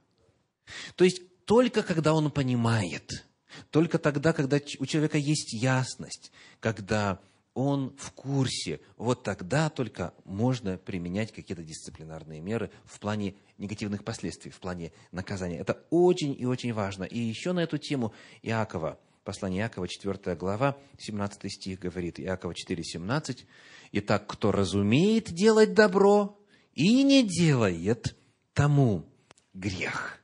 То 0.96 1.04
есть 1.04 1.22
только 1.46 1.84
когда 1.84 2.14
он 2.14 2.32
понимает, 2.32 3.26
только 3.72 3.98
тогда, 3.98 4.34
когда 4.34 4.60
у 4.80 4.86
человека 4.86 5.18
есть 5.18 5.54
ясность, 5.54 6.32
когда 6.60 7.20
он 7.54 7.96
в 7.98 8.12
курсе, 8.12 8.80
вот 8.98 9.24
тогда 9.24 9.70
только 9.70 10.14
можно 10.26 10.78
применять 10.78 11.34
какие-то 11.34 11.64
дисциплинарные 11.64 12.40
меры 12.40 12.70
в 12.86 13.00
плане 13.00 13.34
негативных 13.58 14.04
последствий, 14.04 14.52
в 14.52 14.60
плане 14.60 14.92
наказания. 15.12 15.58
Это 15.58 15.84
очень 15.90 16.40
и 16.40 16.46
очень 16.46 16.72
важно. 16.72 17.04
И 17.04 17.18
еще 17.18 17.54
на 17.54 17.62
эту 17.62 17.80
тему 17.80 18.14
Иакова, 18.44 19.00
послание 19.24 19.64
Иакова, 19.64 19.88
4 19.88 20.36
глава, 20.36 20.78
17 21.00 21.52
стих 21.52 21.80
говорит, 21.80 22.20
Иакова 22.20 22.54
4, 22.54 22.84
17, 22.84 23.48
Итак, 23.94 24.28
кто 24.28 24.52
разумеет 24.52 25.32
делать 25.32 25.74
добро 25.74 26.40
и 26.74 27.04
не 27.04 27.24
делает, 27.24 28.16
тому 28.54 29.06
грех. 29.54 30.20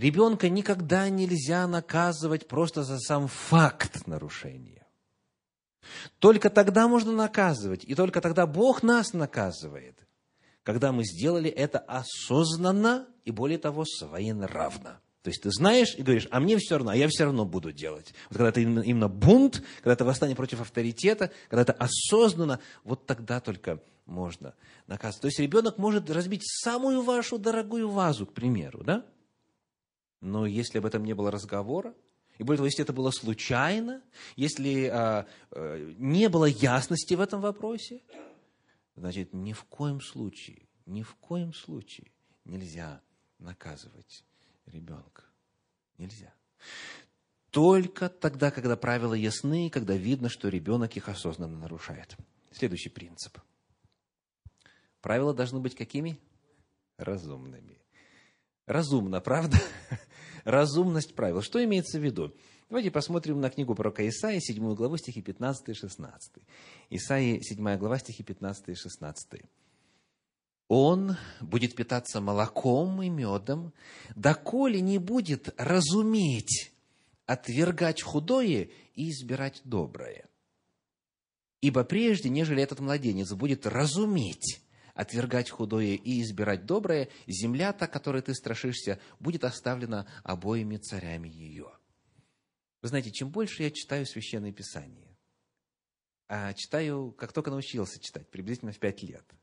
Ребенка 0.00 0.48
никогда 0.48 1.10
нельзя 1.10 1.66
наказывать 1.66 2.48
просто 2.48 2.84
за 2.84 2.98
сам 2.98 3.28
факт 3.28 4.06
нарушения. 4.06 4.86
Только 6.18 6.48
тогда 6.48 6.88
можно 6.88 7.12
наказывать, 7.12 7.84
и 7.84 7.94
только 7.94 8.22
тогда 8.22 8.46
Бог 8.46 8.82
нас 8.82 9.12
наказывает, 9.12 9.98
когда 10.62 10.92
мы 10.92 11.04
сделали 11.04 11.50
это 11.50 11.80
осознанно 11.80 13.08
и, 13.26 13.30
более 13.30 13.58
того, 13.58 13.84
своенравно. 13.84 15.00
То 15.22 15.28
есть 15.28 15.42
ты 15.42 15.50
знаешь 15.50 15.94
и 15.94 16.02
говоришь, 16.02 16.28
а 16.30 16.40
мне 16.40 16.56
все 16.56 16.76
равно, 16.76 16.92
а 16.92 16.96
я 16.96 17.06
все 17.08 17.24
равно 17.24 17.44
буду 17.44 17.70
делать. 17.70 18.14
Вот 18.30 18.38
когда 18.38 18.48
это 18.48 18.60
именно, 18.60 18.80
именно 18.80 19.08
бунт, 19.08 19.62
когда 19.82 19.92
это 19.92 20.06
восстание 20.06 20.34
против 20.34 20.62
авторитета, 20.62 21.30
когда 21.50 21.60
это 21.60 21.72
осознанно, 21.74 22.58
вот 22.84 23.04
тогда 23.04 23.40
только 23.40 23.82
можно 24.06 24.54
наказывать. 24.86 25.20
То 25.20 25.26
есть 25.26 25.40
ребенок 25.40 25.76
может 25.76 26.08
разбить 26.08 26.42
самую 26.46 27.02
вашу 27.02 27.38
дорогую 27.38 27.90
вазу, 27.90 28.24
к 28.24 28.32
примеру, 28.32 28.82
да? 28.82 29.04
Но 30.20 30.46
если 30.46 30.78
об 30.78 30.86
этом 30.86 31.04
не 31.04 31.14
было 31.14 31.30
разговора, 31.30 31.94
и 32.38 32.42
более 32.42 32.58
того, 32.58 32.66
если 32.66 32.82
это 32.82 32.92
было 32.92 33.10
случайно, 33.10 34.02
если 34.36 34.86
а, 34.86 35.26
а, 35.50 35.94
не 35.98 36.28
было 36.28 36.46
ясности 36.46 37.14
в 37.14 37.20
этом 37.20 37.40
вопросе, 37.40 38.02
значит, 38.96 39.34
ни 39.34 39.52
в 39.52 39.64
коем 39.64 40.00
случае, 40.00 40.68
ни 40.86 41.02
в 41.02 41.14
коем 41.16 41.52
случае 41.52 42.10
нельзя 42.44 43.02
наказывать 43.38 44.24
ребенка. 44.66 45.24
Нельзя. 45.98 46.32
Только 47.50 48.08
тогда, 48.08 48.50
когда 48.50 48.76
правила 48.76 49.14
ясны, 49.14 49.70
когда 49.70 49.94
видно, 49.96 50.28
что 50.28 50.48
ребенок 50.48 50.96
их 50.96 51.08
осознанно 51.08 51.58
нарушает. 51.58 52.16
Следующий 52.52 52.88
принцип. 52.88 53.38
Правила 55.00 55.34
должны 55.34 55.60
быть 55.60 55.74
какими? 55.74 56.18
Разумными. 56.96 57.79
Разумно, 58.70 59.20
правда? 59.20 59.58
Разумность 60.44 61.16
правил. 61.16 61.42
Что 61.42 61.62
имеется 61.64 61.98
в 61.98 62.04
виду? 62.04 62.32
Давайте 62.68 62.92
посмотрим 62.92 63.40
на 63.40 63.50
книгу 63.50 63.74
пророка 63.74 64.08
Исаии, 64.08 64.38
7 64.38 64.74
главу, 64.76 64.96
стихи 64.96 65.22
15 65.22 65.70
и 65.70 65.74
16. 65.74 66.32
Исаии, 66.90 67.40
7 67.40 67.76
глава, 67.78 67.98
стихи 67.98 68.22
15 68.22 68.68
и 68.68 68.74
16 68.76 69.42
он 70.68 71.16
будет 71.40 71.74
питаться 71.74 72.20
молоком 72.20 73.02
и 73.02 73.08
медом, 73.08 73.72
доколе 74.14 74.80
не 74.80 74.98
будет 74.98 75.52
разуметь, 75.56 76.72
отвергать 77.26 78.02
худое 78.02 78.68
и 78.94 79.10
избирать 79.10 79.62
доброе. 79.64 80.28
Ибо 81.60 81.82
прежде, 81.82 82.28
нежели 82.28 82.62
этот 82.62 82.78
младенец 82.78 83.32
будет 83.32 83.66
разуметь, 83.66 84.62
отвергать 85.00 85.50
худое 85.50 85.94
и 85.94 86.20
избирать 86.22 86.66
доброе, 86.66 87.08
земля, 87.26 87.72
та, 87.72 87.86
которой 87.86 88.22
ты 88.22 88.34
страшишься, 88.34 89.00
будет 89.18 89.44
оставлена 89.44 90.06
обоими 90.22 90.76
царями 90.76 91.28
ее. 91.28 91.70
Вы 92.82 92.88
знаете, 92.88 93.10
чем 93.10 93.30
больше 93.30 93.62
я 93.62 93.70
читаю 93.70 94.06
Священное 94.06 94.52
Писание, 94.52 95.16
а 96.28 96.52
читаю, 96.54 97.12
как 97.12 97.32
только 97.32 97.50
научился 97.50 98.00
читать, 98.00 98.28
приблизительно 98.30 98.72
в 98.72 98.78
пять 98.78 99.02
лет– 99.02 99.24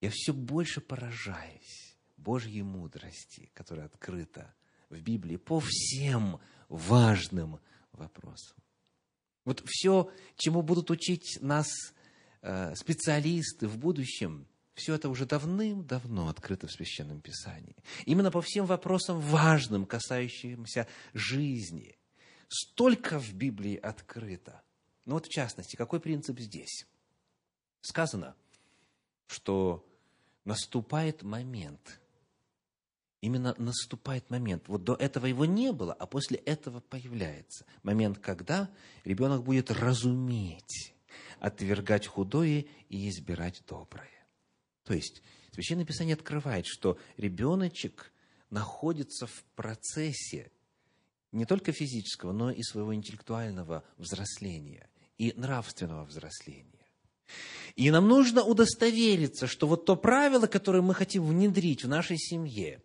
я 0.00 0.10
все 0.12 0.32
больше 0.32 0.80
поражаюсь 0.80 1.96
Божьей 2.16 2.62
мудрости, 2.62 3.50
которая 3.54 3.86
открыта 3.86 4.54
в 4.90 5.00
Библии 5.00 5.36
по 5.36 5.60
всем 5.60 6.40
важным 6.68 7.60
вопросам. 7.92 8.56
Вот 9.44 9.62
все, 9.66 10.10
чему 10.36 10.62
будут 10.62 10.90
учить 10.90 11.38
нас 11.40 11.68
э, 12.42 12.74
специалисты 12.74 13.68
в 13.68 13.78
будущем, 13.78 14.46
все 14.76 14.94
это 14.94 15.08
уже 15.08 15.26
давным-давно 15.26 16.28
открыто 16.28 16.68
в 16.68 16.72
Священном 16.72 17.20
Писании. 17.20 17.76
Именно 18.04 18.30
по 18.30 18.40
всем 18.40 18.66
вопросам 18.66 19.20
важным, 19.20 19.86
касающимся 19.86 20.86
жизни. 21.14 21.98
Столько 22.48 23.18
в 23.18 23.34
Библии 23.34 23.74
открыто. 23.76 24.62
Ну 25.04 25.14
вот 25.14 25.26
в 25.26 25.30
частности, 25.30 25.74
какой 25.74 25.98
принцип 25.98 26.38
здесь? 26.38 26.86
Сказано– 27.80 28.36
что 29.26 29.84
наступает 30.44 31.22
момент, 31.22 32.00
именно 33.20 33.54
наступает 33.58 34.30
момент. 34.30 34.68
Вот 34.68 34.84
до 34.84 34.94
этого 34.94 35.26
его 35.26 35.44
не 35.44 35.72
было, 35.72 35.92
а 35.92 36.06
после 36.06 36.38
этого 36.38 36.80
появляется 36.80 37.64
момент, 37.82 38.18
когда 38.18 38.70
ребенок 39.04 39.42
будет 39.42 39.70
разуметь, 39.70 40.94
отвергать 41.40 42.06
худое 42.06 42.66
и 42.88 43.08
избирать 43.08 43.62
доброе. 43.66 44.15
То 44.86 44.94
есть 44.94 45.22
Священное 45.52 45.84
Писание 45.84 46.14
открывает, 46.14 46.66
что 46.66 46.98
ребеночек 47.16 48.12
находится 48.50 49.26
в 49.26 49.44
процессе 49.54 50.50
не 51.32 51.44
только 51.44 51.72
физического, 51.72 52.32
но 52.32 52.50
и 52.50 52.62
своего 52.62 52.94
интеллектуального 52.94 53.84
взросления 53.98 54.88
и 55.18 55.32
нравственного 55.36 56.04
взросления. 56.04 56.86
И 57.74 57.90
нам 57.90 58.06
нужно 58.06 58.44
удостовериться, 58.44 59.46
что 59.46 59.66
вот 59.66 59.84
то 59.86 59.96
правило, 59.96 60.46
которое 60.46 60.82
мы 60.82 60.94
хотим 60.94 61.26
внедрить 61.26 61.84
в 61.84 61.88
нашей 61.88 62.16
семье, 62.16 62.80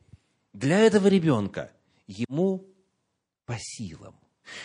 для 0.53 0.79
этого 0.79 1.07
ребенка, 1.07 1.71
ему 2.07 2.65
по 3.45 3.57
силам. 3.59 4.15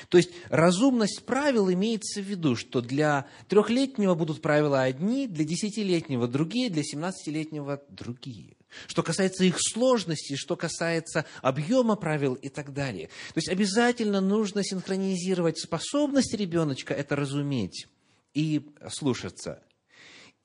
То 0.09 0.18
есть 0.18 0.30
разумность 0.49 1.24
правил 1.24 1.70
имеется 1.70 2.20
в 2.20 2.24
виду, 2.24 2.57
что 2.57 2.80
для 2.80 3.26
трехлетнего 3.49 4.14
будут 4.14 4.43
правила 4.43 4.82
одни, 4.82 5.26
для 5.26 5.45
десятилетнего 5.45 6.28
другие, 6.28 6.70
для 6.70 6.82
семнадцатилетнего 6.82 7.82
другие. 7.89 8.57
Что 8.87 9.03
касается 9.03 9.45
их 9.45 9.57
сложности, 9.59 10.37
что 10.37 10.57
касается 10.57 11.24
объема 11.43 11.97
правил 11.97 12.34
и 12.34 12.49
так 12.49 12.72
далее. 12.72 13.09
То 13.32 13.39
есть 13.39 13.49
обязательно 13.49 14.20
нужно 14.20 14.62
синхронизировать 14.62 15.59
способность 15.59 16.34
ребеночка 16.34 16.93
это 16.93 17.16
разуметь 17.16 17.87
и 18.34 18.68
слушаться 18.91 19.62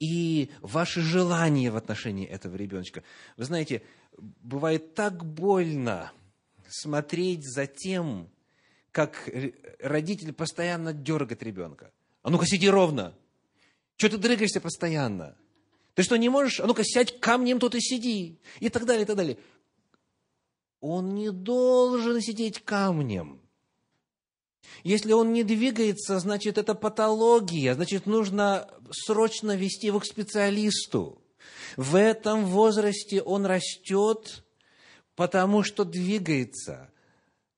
и 0.02 0.50
ваши 0.62 1.02
желания 1.02 1.70
в 1.70 1.78
отношении 1.78 2.26
этого 2.26 2.56
ребеночка. 2.56 3.04
Вы 3.38 3.46
знаете, 3.46 3.84
бывает 4.18 4.96
так 4.96 5.24
больно 5.24 6.12
смотреть 6.68 7.44
за 7.46 7.68
тем, 7.68 8.30
как 8.92 9.30
родитель 9.80 10.34
постоянно 10.34 10.94
дергает 10.94 11.44
ребенка. 11.44 11.92
А 12.24 12.30
ну-ка 12.30 12.46
сиди 12.46 12.70
ровно. 12.70 13.16
Что 13.96 14.10
ты 14.10 14.18
дрыгаешься 14.18 14.62
постоянно? 14.62 15.38
Ты 15.96 16.04
что, 16.04 16.18
не 16.18 16.30
можешь? 16.30 16.60
А 16.60 16.68
ну-ка 16.68 16.84
сядь 16.84 17.20
камнем 17.20 17.60
тут 17.60 17.76
и 17.76 17.82
сиди. 17.82 18.40
И 18.60 18.70
так 18.70 18.86
далее, 18.86 19.04
и 19.04 19.06
так 19.06 19.16
далее. 19.16 19.38
Он 20.80 21.14
не 21.14 21.32
должен 21.32 22.22
сидеть 22.22 22.64
камнем. 22.64 23.42
Если 24.84 25.12
он 25.12 25.34
не 25.34 25.44
двигается, 25.44 26.20
значит, 26.20 26.58
это 26.58 26.74
патология, 26.76 27.76
значит, 27.76 28.06
нужно 28.06 28.70
срочно 28.92 29.56
вести 29.56 29.88
его 29.88 30.00
к 30.00 30.06
специалисту. 30.06 31.22
В 31.78 31.96
этом 31.96 32.46
возрасте 32.46 33.22
он 33.22 33.46
растет, 33.46 34.44
потому 35.16 35.64
что 35.64 35.84
двигается. 35.84 36.92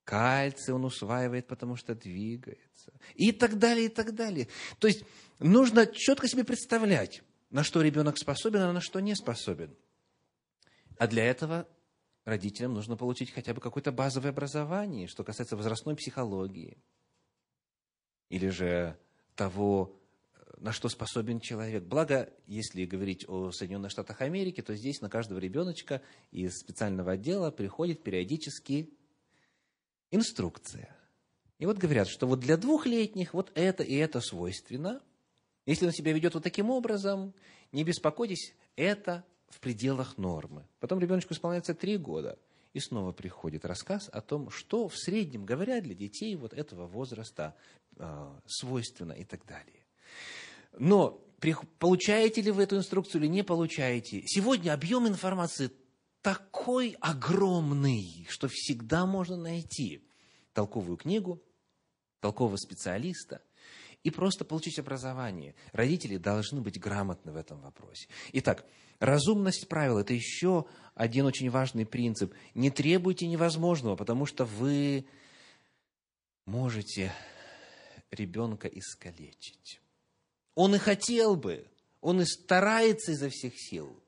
Кальций 0.04 0.74
он 0.74 0.84
усваивает, 0.84 1.46
потому 1.46 1.76
что 1.76 1.94
двигается. 1.94 2.92
И 3.14 3.32
так 3.32 3.58
далее, 3.58 3.86
и 3.86 3.88
так 3.88 4.14
далее. 4.14 4.48
То 4.78 4.86
есть 4.86 5.04
нужно 5.38 5.86
четко 5.86 6.28
себе 6.28 6.44
представлять, 6.44 7.22
на 7.50 7.64
что 7.64 7.80
ребенок 7.82 8.18
способен, 8.18 8.60
а 8.60 8.72
на 8.72 8.80
что 8.80 9.00
не 9.00 9.14
способен. 9.14 9.74
А 10.98 11.06
для 11.06 11.24
этого 11.24 11.66
родителям 12.24 12.74
нужно 12.74 12.96
получить 12.96 13.32
хотя 13.32 13.54
бы 13.54 13.60
какое-то 13.60 13.92
базовое 13.92 14.30
образование, 14.30 15.08
что 15.08 15.24
касается 15.24 15.56
возрастной 15.56 15.96
психологии– 15.96 16.78
или 18.34 18.48
же 18.48 18.98
того, 19.36 20.00
на 20.58 20.72
что 20.72 20.88
способен 20.88 21.40
человек. 21.40 21.84
Благо, 21.84 22.32
если 22.46 22.84
говорить 22.84 23.24
о 23.28 23.52
Соединенных 23.52 23.90
Штатах 23.90 24.20
Америки, 24.22 24.60
то 24.60 24.74
здесь 24.74 25.00
на 25.00 25.08
каждого 25.08 25.38
ребеночка 25.38 26.02
из 26.30 26.58
специального 26.58 27.12
отдела 27.12 27.50
приходит 27.50 28.02
периодически 28.02 28.90
инструкция. 30.14 30.94
И 31.58 31.66
вот 31.66 31.78
говорят, 31.78 32.08
что 32.08 32.26
вот 32.26 32.40
для 32.40 32.56
двухлетних 32.56 33.34
вот 33.34 33.52
это 33.54 33.82
и 33.82 33.94
это 33.94 34.20
свойственно. 34.20 35.00
Если 35.66 35.86
он 35.86 35.92
себя 35.92 36.12
ведет 36.12 36.34
вот 36.34 36.42
таким 36.42 36.70
образом, 36.70 37.34
не 37.72 37.84
беспокойтесь, 37.84 38.54
это 38.76 39.24
в 39.48 39.60
пределах 39.60 40.18
нормы. 40.18 40.66
Потом 40.80 40.98
ребеночку 41.00 41.32
исполняется 41.34 41.74
три 41.74 41.96
года– 41.96 42.38
и 42.74 42.80
снова 42.80 43.12
приходит 43.12 43.64
рассказ 43.64 44.10
о 44.12 44.20
том, 44.20 44.50
что 44.50 44.88
в 44.88 44.98
среднем 44.98 45.46
говоря 45.46 45.80
для 45.80 45.94
детей 45.94 46.34
вот 46.34 46.52
этого 46.52 46.86
возраста 46.86 47.54
э, 47.96 48.28
свойственно 48.46 49.12
и 49.12 49.24
так 49.24 49.46
далее. 49.46 49.86
Но 50.76 51.22
получаете 51.78 52.42
ли 52.42 52.50
вы 52.50 52.64
эту 52.64 52.76
инструкцию 52.76 53.22
или 53.22 53.28
не 53.28 53.44
получаете? 53.44 54.24
Сегодня 54.26 54.72
объем 54.72 55.06
информации 55.06 55.70
такой 56.24 56.96
огромный, 57.00 58.26
что 58.30 58.48
всегда 58.48 59.04
можно 59.04 59.36
найти 59.36 60.02
толковую 60.54 60.96
книгу, 60.96 61.42
толкового 62.20 62.56
специалиста 62.56 63.42
и 64.02 64.10
просто 64.10 64.46
получить 64.46 64.78
образование. 64.78 65.54
Родители 65.72 66.16
должны 66.16 66.62
быть 66.62 66.80
грамотны 66.80 67.30
в 67.30 67.36
этом 67.36 67.60
вопросе. 67.60 68.08
Итак, 68.32 68.64
разумность 69.00 69.68
правил– 69.68 69.98
это 70.00 70.14
еще 70.14 70.64
один 70.94 71.26
очень 71.26 71.50
важный 71.50 71.84
принцип. 71.84 72.32
Не 72.54 72.70
требуйте 72.70 73.26
невозможного, 73.26 73.94
потому 73.94 74.24
что 74.24 74.46
вы 74.46 75.04
можете 76.46 77.12
ребенка 78.10 78.66
искалечить. 78.66 79.78
Он 80.54 80.74
и 80.74 80.78
хотел 80.78 81.36
бы, 81.36 81.66
он 82.00 82.22
и 82.22 82.24
старается 82.24 83.12
изо 83.12 83.28
всех 83.28 83.52
сил. 83.58 84.03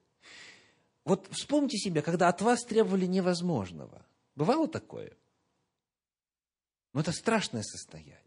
Вот 1.06 1.28
вспомните 1.30 1.78
себя, 1.78 2.02
когда 2.02 2.28
от 2.28 2.42
вас 2.42 2.64
требовали 2.64 3.06
невозможного. 3.06 4.04
Бывало 4.34 4.66
такое? 4.66 5.16
Но 6.92 7.00
это 7.00 7.12
страшное 7.12 7.62
состояние. 7.62 8.20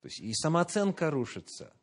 То 0.00 0.08
есть 0.08 0.20
и 0.20 0.32
самооценка 0.32 1.10
рушится, 1.10 1.74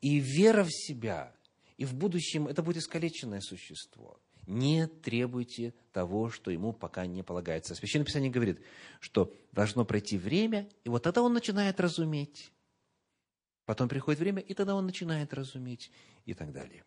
и 0.00 0.20
вера 0.20 0.62
в 0.62 0.70
себя, 0.70 1.34
и 1.76 1.84
в 1.84 1.92
будущем 1.94 2.46
это 2.46 2.62
будет 2.62 2.78
искалеченное 2.78 3.40
существо. 3.40 4.20
Не 4.46 4.86
требуйте 4.86 5.74
того, 5.92 6.30
что 6.30 6.52
ему 6.52 6.72
пока 6.72 7.06
не 7.06 7.24
полагается. 7.24 7.74
Священное 7.74 8.06
Писание 8.06 8.30
говорит, 8.30 8.60
что 9.00 9.32
должно 9.50 9.84
пройти 9.84 10.18
время, 10.18 10.68
и 10.84 10.88
вот 10.88 11.02
тогда 11.02 11.20
он 11.20 11.32
начинает 11.32 11.80
разуметь. 11.80 12.52
Потом 13.64 13.88
приходит 13.88 14.20
время, 14.20 14.40
и 14.40 14.54
тогда 14.54 14.76
он 14.76 14.86
начинает 14.86 15.34
разуметь, 15.34 15.90
и 16.26 16.34
так 16.34 16.52
далее. 16.52 16.84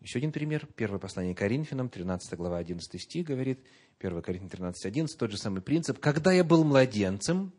Еще 0.00 0.18
один 0.18 0.32
пример. 0.32 0.66
Первое 0.76 0.98
послание 0.98 1.34
Коринфянам, 1.34 1.88
13 1.88 2.34
глава, 2.34 2.58
11 2.58 3.00
стих, 3.00 3.26
говорит, 3.26 3.64
1 3.98 4.22
Коринфянам 4.22 4.50
13, 4.50 4.86
11, 4.86 5.18
тот 5.18 5.30
же 5.30 5.38
самый 5.38 5.62
принцип. 5.62 5.98
«Когда 5.98 6.32
я 6.32 6.44
был 6.44 6.64
младенцем, 6.64 7.52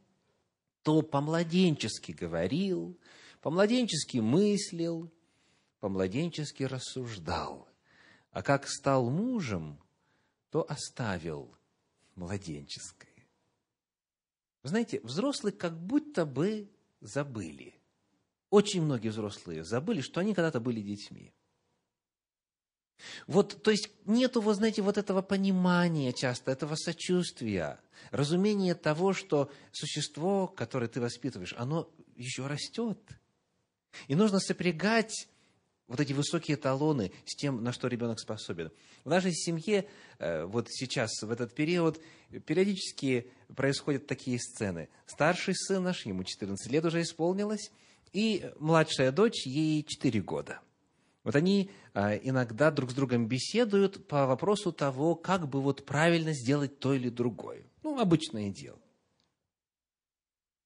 то 0.83 1.01
по-младенчески 1.01 2.13
говорил, 2.13 2.97
по-младенчески 3.41 4.19
мыслил, 4.19 5.11
по-младенчески 5.79 6.63
рассуждал. 6.63 7.67
А 8.31 8.41
как 8.41 8.67
стал 8.67 9.09
мужем, 9.09 9.79
то 10.49 10.65
оставил 10.69 11.55
младенческое. 12.15 13.27
Вы 14.63 14.69
знаете, 14.69 14.99
взрослые 15.01 15.53
как 15.53 15.79
будто 15.79 16.25
бы 16.25 16.69
забыли. 16.99 17.75
Очень 18.49 18.83
многие 18.83 19.09
взрослые 19.09 19.63
забыли, 19.63 20.01
что 20.01 20.21
они 20.21 20.33
когда-то 20.33 20.59
были 20.59 20.81
детьми. 20.81 21.33
Вот, 23.27 23.61
то 23.61 23.71
есть 23.71 23.89
нету, 24.05 24.41
вы 24.41 24.53
знаете, 24.53 24.81
вот 24.81 24.97
этого 24.97 25.21
понимания 25.21 26.13
часто, 26.13 26.51
этого 26.51 26.75
сочувствия, 26.75 27.79
разумения 28.11 28.75
того, 28.75 29.13
что 29.13 29.51
существо, 29.71 30.47
которое 30.47 30.87
ты 30.87 30.99
воспитываешь, 30.99 31.53
оно 31.57 31.89
еще 32.15 32.47
растет. 32.47 32.99
И 34.07 34.15
нужно 34.15 34.39
сопрягать 34.39 35.27
вот 35.87 35.99
эти 35.99 36.13
высокие 36.13 36.55
эталоны 36.55 37.11
с 37.25 37.35
тем, 37.35 37.63
на 37.63 37.71
что 37.71 37.87
ребенок 37.87 38.19
способен. 38.19 38.71
В 39.05 39.09
нашей 39.09 39.33
семье 39.33 39.87
э, 40.19 40.43
вот 40.43 40.67
сейчас, 40.69 41.21
в 41.21 41.31
этот 41.31 41.55
период, 41.55 42.01
периодически 42.45 43.31
происходят 43.55 44.05
такие 44.05 44.37
сцены. 44.39 44.89
Старший 45.05 45.55
сын 45.55 45.81
наш, 45.81 46.05
ему 46.05 46.23
14 46.23 46.71
лет 46.71 46.83
уже 46.83 47.01
исполнилось, 47.01 47.71
и 48.11 48.51
младшая 48.59 49.11
дочь, 49.11 49.45
ей 49.45 49.83
4 49.83 50.21
года. 50.21 50.59
Вот 51.27 51.35
они 51.35 51.69
э, 51.93 52.21
иногда 52.23 52.71
друг 52.71 52.91
с 52.91 52.93
другом 52.93 53.27
беседуют 53.27 54.07
по 54.07 54.27
вопросу 54.27 54.71
того, 54.71 55.13
как 55.13 55.49
бы 55.49 55.61
вот 55.61 55.85
правильно 55.85 56.31
сделать 56.31 56.79
то 56.79 56.93
или 56.93 57.09
другое. 57.09 57.65
Ну, 57.83 57.99
обычное 57.99 58.49
дело. 58.49 58.79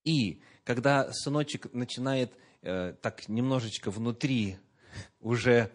И 0.03 0.39
когда 0.63 1.11
сыночек 1.13 1.73
начинает 1.73 2.31
э, 2.61 2.93
так 3.01 3.27
немножечко 3.27 3.89
внутри 3.89 4.57
уже 5.19 5.71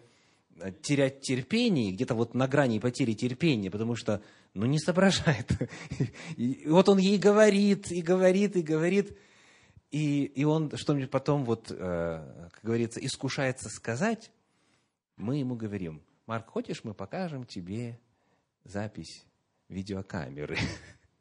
э, 0.55 0.71
терять 0.81 1.19
терпение, 1.19 1.91
где-то 1.91 2.15
вот 2.15 2.33
на 2.33 2.47
грани 2.47 2.79
потери 2.79 3.11
терпения, 3.11 3.69
потому 3.69 3.97
что, 3.97 4.21
ну, 4.53 4.67
не 4.67 4.79
соображает. 4.79 5.51
И 6.37 6.65
вот 6.65 6.87
он 6.87 6.97
ей 6.97 7.17
говорит, 7.17 7.91
и 7.91 8.01
говорит, 8.01 8.55
и 8.55 8.61
говорит, 8.61 9.17
и, 9.91 10.23
и 10.23 10.45
он 10.45 10.71
что-нибудь 10.77 11.11
потом, 11.11 11.43
вот, 11.43 11.71
э, 11.71 12.47
как 12.53 12.63
говорится, 12.63 13.05
искушается 13.05 13.67
сказать, 13.67 14.31
мы 15.17 15.37
ему 15.37 15.55
говорим, 15.55 16.01
Марк, 16.25 16.47
хочешь, 16.47 16.83
мы 16.83 16.93
покажем 16.93 17.45
тебе 17.45 17.99
запись 18.63 19.25
видеокамеры, 19.67 20.57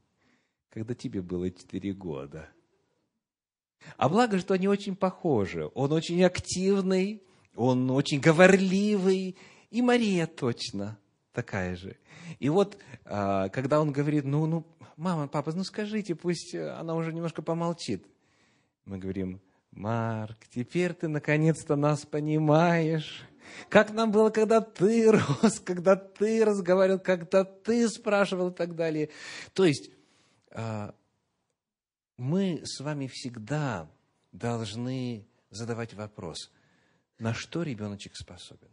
когда 0.71 0.95
тебе 0.95 1.23
было 1.23 1.51
4 1.51 1.93
года. 1.95 2.49
А 3.97 4.09
благо, 4.09 4.39
что 4.39 4.55
они 4.55 4.69
очень 4.69 4.97
похожи. 4.97 5.71
Он 5.75 5.93
очень 5.93 6.23
активный, 6.25 7.23
он 7.55 7.91
очень 7.91 8.21
говорливый, 8.21 9.37
и 9.71 9.83
Мария 9.83 10.27
точно 10.27 10.99
такая 11.33 11.77
же. 11.77 11.97
И 12.39 12.49
вот, 12.49 12.79
а, 13.05 13.49
когда 13.51 13.81
он 13.81 13.93
говорит, 13.93 14.25
ну, 14.25 14.47
ну, 14.47 14.67
мама, 14.97 15.29
папа, 15.29 15.53
ну 15.53 15.65
скажите, 15.65 16.15
пусть 16.15 16.55
она 16.55 16.95
уже 16.95 17.13
немножко 17.13 17.43
помолчит. 17.43 18.07
Мы 18.85 18.99
говорим, 18.99 19.41
Марк, 19.71 20.39
теперь 20.49 20.95
ты 20.95 21.09
наконец-то 21.09 21.77
нас 21.77 22.07
понимаешь. 22.07 23.25
Как 23.69 23.93
нам 23.93 24.11
было, 24.11 24.31
когда 24.31 24.61
ты 24.61 25.11
рос, 25.43 25.61
когда 25.61 25.97
ты 25.97 26.45
разговаривал, 26.45 26.99
когда 26.99 27.45
ты 27.45 27.89
спрашивал 27.89 28.51
и 28.51 28.55
так 28.55 28.75
далее. 28.75 29.11
То 29.53 29.65
есть, 29.65 29.91
а, 30.51 30.95
мы 32.17 32.63
с 32.65 32.81
вами 32.81 33.09
всегда 33.09 33.91
должны 34.33 35.27
задавать 35.51 35.95
вопрос, 35.95 36.51
на 37.19 37.35
что 37.35 37.63
ребеночек 37.63 38.17
способен. 38.17 38.71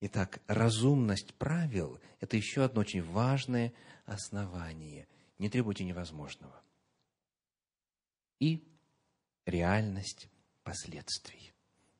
Итак, 0.00 0.40
разумность 0.48 1.34
правил– 1.34 1.98
это 2.20 2.36
еще 2.36 2.64
одно 2.64 2.82
очень 2.82 3.02
важное 3.02 3.72
основание. 4.04 5.08
Не 5.38 5.48
требуйте 5.48 5.84
невозможного. 5.84 6.62
И 8.38 8.62
реальность 9.46 10.28
последствий. 10.62 11.53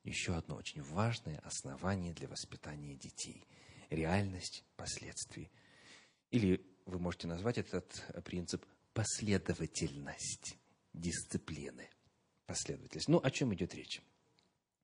Еще 0.05 0.37
одно 0.37 0.57
очень 0.57 0.83
важное 0.83 1.39
основание 1.39 2.13
для 2.13 2.29
воспитания 2.29 2.95
детей. 2.95 3.47
Реальность 3.89 4.63
последствий. 4.77 5.51
Или 6.31 6.65
вы 6.85 6.99
можете 6.99 7.27
назвать 7.27 7.57
этот 7.57 8.05
принцип 8.25 8.65
последовательность 8.93 10.59
дисциплины. 10.93 11.89
Последовательность. 12.47 13.09
Ну, 13.09 13.19
о 13.23 13.31
чем 13.31 13.55
идет 13.55 13.75
речь? 13.75 14.03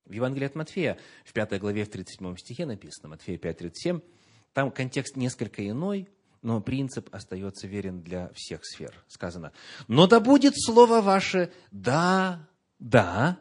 В 0.07 0.13
Евангелии 0.13 0.47
от 0.47 0.55
Матфея, 0.55 0.99
в 1.25 1.33
5 1.35 1.61
главе, 1.61 1.85
в 1.85 1.91
37 1.91 2.37
стихе 2.37 2.65
написано, 2.65 3.11
Матфея 3.11 3.37
5:37, 3.37 4.03
там 4.55 4.73
контекст 4.73 5.17
несколько 5.17 5.69
иной, 5.69 6.09
но 6.41 6.63
принцип 6.63 7.15
остается 7.15 7.67
верен 7.67 8.03
для 8.03 8.33
всех 8.35 8.65
сфер. 8.65 9.05
Сказано, 9.07 9.53
но 9.87 10.07
да 10.07 10.19
будет 10.19 10.55
слово 10.57 11.03
ваше 11.03 11.53
«да», 11.71 12.49
«да», 12.79 13.39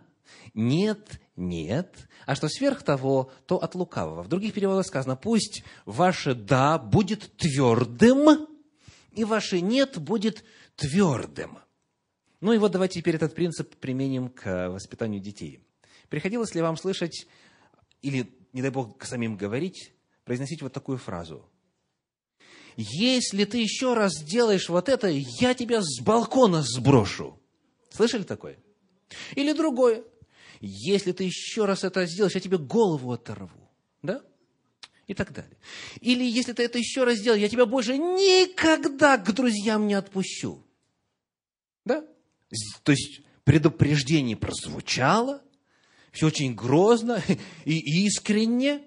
«нет», 0.54 1.20
«нет», 1.36 2.08
а 2.26 2.36
что 2.36 2.50
сверх 2.50 2.84
того, 2.84 3.32
то 3.46 3.58
от 3.58 3.76
лукавого. 3.76 4.24
В 4.24 4.28
других 4.28 4.54
переводах 4.54 4.86
сказано, 4.86 5.16
пусть 5.16 5.64
ваше 5.86 6.34
«да» 6.34 6.78
будет 6.78 7.36
твердым, 7.38 8.48
и 9.14 9.24
ваше 9.24 9.62
«нет» 9.62 9.98
будет 9.98 10.44
твердым. 10.76 11.60
Ну 12.42 12.54
и 12.54 12.58
вот 12.58 12.72
давайте 12.72 13.00
теперь 13.00 13.16
этот 13.16 13.36
принцип 13.36 13.76
применим 13.76 14.30
к 14.30 14.70
воспитанию 14.70 15.22
детей. 15.22 15.60
Приходилось 16.10 16.56
ли 16.56 16.62
вам 16.62 16.78
слышать, 16.78 17.28
или, 18.02 18.32
не 18.54 18.62
дай 18.62 18.72
Бог, 18.72 19.04
самим 19.04 19.36
говорить, 19.36 19.94
произносить 20.24 20.62
вот 20.62 20.74
такую 20.74 20.98
фразу? 20.98 21.46
Если 22.78 23.44
ты 23.44 23.58
еще 23.58 23.94
раз 23.94 24.14
сделаешь 24.20 24.70
вот 24.70 24.88
это, 24.88 25.08
я 25.08 25.54
тебя 25.54 25.82
с 25.82 26.02
балкона 26.02 26.62
сброшу. 26.62 27.38
Слышали 27.90 28.24
такое? 28.24 28.58
Или 29.36 29.52
другое. 29.52 30.04
Если 30.60 31.12
ты 31.12 31.24
еще 31.24 31.66
раз 31.66 31.84
это 31.84 32.06
сделаешь, 32.06 32.36
я 32.36 32.42
тебе 32.42 32.58
голову 32.58 33.12
оторву. 33.12 33.70
Да? 34.02 34.22
И 35.08 35.14
так 35.14 35.34
далее. 35.34 35.58
Или 36.02 36.24
если 36.24 36.54
ты 36.54 36.64
это 36.64 36.78
еще 36.78 37.04
раз 37.04 37.18
сделаешь, 37.18 37.42
я 37.42 37.50
тебя 37.50 37.66
больше 37.66 37.98
никогда 37.98 39.18
к 39.18 39.32
друзьям 39.34 39.88
не 39.88 39.94
отпущу. 39.94 40.64
Да? 41.86 42.06
То 42.84 42.92
есть 42.92 43.22
предупреждение 43.44 44.38
прозвучало, 44.38 45.42
все 46.12 46.28
очень 46.28 46.54
грозно 46.54 47.24
и 47.66 48.06
искренне. 48.06 48.84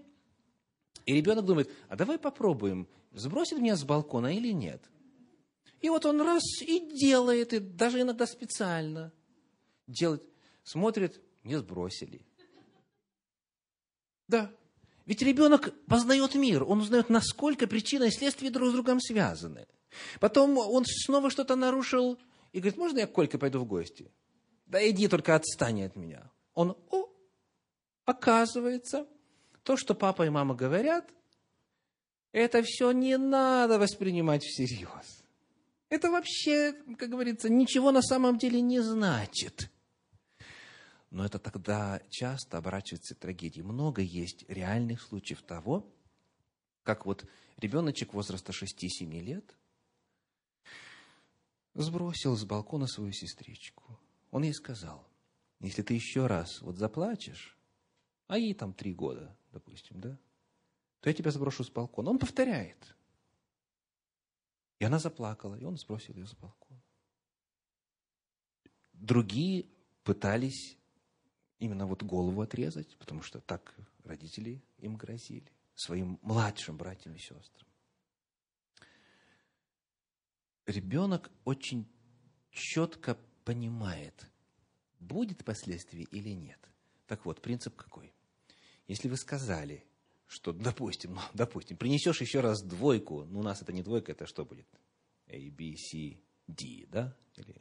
И 1.07 1.15
ребенок 1.15 1.45
думает, 1.45 1.71
а 1.89 1.97
давай 1.97 2.19
попробуем, 2.19 2.87
сбросит 3.13 3.59
меня 3.59 3.77
с 3.77 3.83
балкона 3.83 4.37
или 4.37 4.53
нет. 4.53 4.83
И 5.81 5.89
вот 5.89 6.07
он 6.07 6.21
раз 6.21 6.45
и 6.61 6.79
делает, 6.97 7.53
и 7.53 7.59
даже 7.59 8.01
иногда 8.01 8.27
специально 8.27 9.13
делает. 9.89 10.23
Смотрит, 10.63 11.21
не 11.45 11.59
сбросили. 11.59 12.25
Да. 14.29 14.51
Ведь 15.07 15.23
ребенок 15.23 15.75
познает 15.87 16.35
мир, 16.35 16.63
он 16.65 16.81
узнает, 16.81 17.09
насколько 17.09 17.67
причина 17.67 18.05
и 18.05 18.11
следствие 18.11 18.51
друг 18.51 18.71
с 18.71 18.73
другом 18.73 19.01
связаны. 19.01 19.67
Потом 20.21 20.57
он 20.59 20.85
снова 20.87 21.31
что-то 21.31 21.57
нарушил 21.57 22.19
и 22.53 22.61
говорит, 22.61 22.79
можно 22.79 22.99
я 22.99 23.07
к 23.07 23.13
Кольке 23.13 23.37
пойду 23.39 23.61
в 23.61 23.65
гости? 23.65 24.11
Да 24.67 24.89
иди, 24.89 25.09
только 25.09 25.35
отстань 25.35 25.83
от 25.83 25.97
меня. 25.97 26.31
Он, 26.55 26.77
о, 26.91 27.13
Оказывается, 28.05 29.07
то, 29.63 29.77
что 29.77 29.95
папа 29.95 30.27
и 30.27 30.29
мама 30.29 30.55
говорят, 30.55 31.09
это 32.33 32.63
все 32.63 32.91
не 32.93 33.17
надо 33.17 33.79
воспринимать 33.79 34.43
всерьез. 34.43 35.25
Это 35.89 36.11
вообще, 36.11 36.73
как 36.99 37.11
говорится, 37.11 37.49
ничего 37.49 37.93
на 37.93 38.03
самом 38.03 38.39
деле 38.39 38.61
не 38.61 38.81
значит. 38.81 39.71
Но 41.13 41.27
это 41.27 41.39
тогда 41.39 42.01
часто 42.09 42.57
оборачивается 42.57 43.15
трагедией. 43.15 43.63
Много 43.63 44.01
есть 44.01 44.49
реальных 44.49 45.03
случаев 45.03 45.43
того, 45.43 45.95
как 46.85 47.05
вот 47.05 47.29
ребеночек 47.59 48.15
возраста 48.15 48.53
6-7 48.53 49.21
лет 49.21 49.55
сбросил 51.75 52.35
с 52.35 52.47
балкона 52.47 52.87
свою 52.87 53.13
сестричку. 53.13 54.01
Он 54.31 54.43
ей 54.43 54.55
сказал, 54.55 55.07
если 55.61 55.83
ты 55.83 55.93
еще 55.93 56.29
раз 56.29 56.63
вот 56.63 56.79
заплачешь, 56.79 57.59
а 58.27 58.39
ей 58.39 58.55
там 58.55 58.73
три 58.73 58.95
года, 58.95 59.37
допустим, 59.53 60.01
да, 60.01 60.19
то 61.01 61.11
я 61.11 61.15
тебя 61.15 61.31
сброшу 61.31 61.63
с 61.63 61.69
балкона. 61.69 62.09
Он 62.09 62.19
повторяет. 62.19 62.97
И 64.79 64.85
она 64.87 64.99
заплакала, 64.99 65.57
и 65.57 65.65
он 65.65 65.77
сбросил 65.77 66.15
ее 66.15 66.27
с 66.27 66.33
балкона. 66.33 66.83
Другие 68.95 69.67
пытались 70.05 70.79
именно 71.63 71.87
вот 71.87 72.03
голову 72.03 72.41
отрезать, 72.43 72.97
потому 72.99 73.23
что 73.23 73.41
так 73.41 73.75
родители 74.05 74.61
им 74.79 74.97
грозили, 74.97 75.51
своим 75.75 76.19
младшим 76.23 76.77
братьям 76.77 77.15
и 77.15 77.19
сестрам. 77.19 77.69
Ребенок 80.67 81.31
очень 81.45 81.89
четко 82.51 83.17
понимает, 83.45 84.27
будет 84.99 85.45
последствий 85.45 86.03
или 86.11 86.31
нет. 86.31 86.59
Так 87.07 87.25
вот, 87.25 87.41
принцип 87.41 87.77
какой? 87.77 88.13
Если 88.89 89.09
вы 89.09 89.17
сказали, 89.17 89.85
что, 90.27 90.53
допустим, 90.53 91.15
ну, 91.15 91.21
допустим, 91.33 91.77
принесешь 91.77 92.21
еще 92.21 92.41
раз 92.41 92.63
двойку, 92.63 93.25
ну, 93.25 93.41
у 93.41 93.43
нас 93.43 93.63
это 93.63 93.73
не 93.73 93.83
двойка, 93.83 94.13
это 94.13 94.27
что 94.27 94.45
будет? 94.45 94.67
A, 95.29 95.51
B, 95.51 95.77
C, 95.77 96.19
D, 96.49 96.87
да? 96.89 97.17
Или 97.37 97.55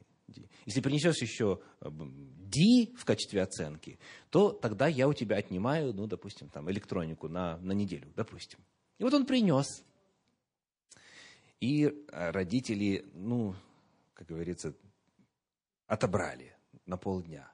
Если 0.66 0.82
принесешь 0.82 1.22
еще 1.22 1.62
э, 1.82 1.90
D 1.90 2.94
в 2.96 3.06
качестве 3.06 3.42
оценки, 3.42 4.00
то 4.30 4.52
тогда 4.52 4.88
я 4.88 5.08
у 5.08 5.14
тебя 5.14 5.38
отнимаю, 5.38 5.94
ну, 5.94 6.08
допустим, 6.08 6.50
там, 6.50 6.70
электронику 6.70 7.28
на, 7.28 7.58
на 7.58 7.72
неделю, 7.72 8.12
допустим. 8.16 8.60
И 8.98 9.04
вот 9.04 9.14
он 9.14 9.26
принес. 9.26 9.84
И 11.60 11.86
э, 11.86 12.32
родители, 12.32 13.06
ну, 13.14 13.56
как 14.14 14.28
говорится, 14.28 14.74
отобрали 15.88 16.56
на 16.86 16.98
полдня. 16.98 17.52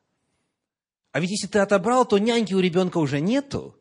А 1.12 1.20
ведь 1.20 1.32
если 1.32 1.48
ты 1.48 1.60
отобрал, 1.60 2.06
то 2.06 2.18
няньки 2.18 2.54
у 2.54 2.60
ребенка 2.60 2.98
уже 2.98 3.20
нету. 3.20 3.76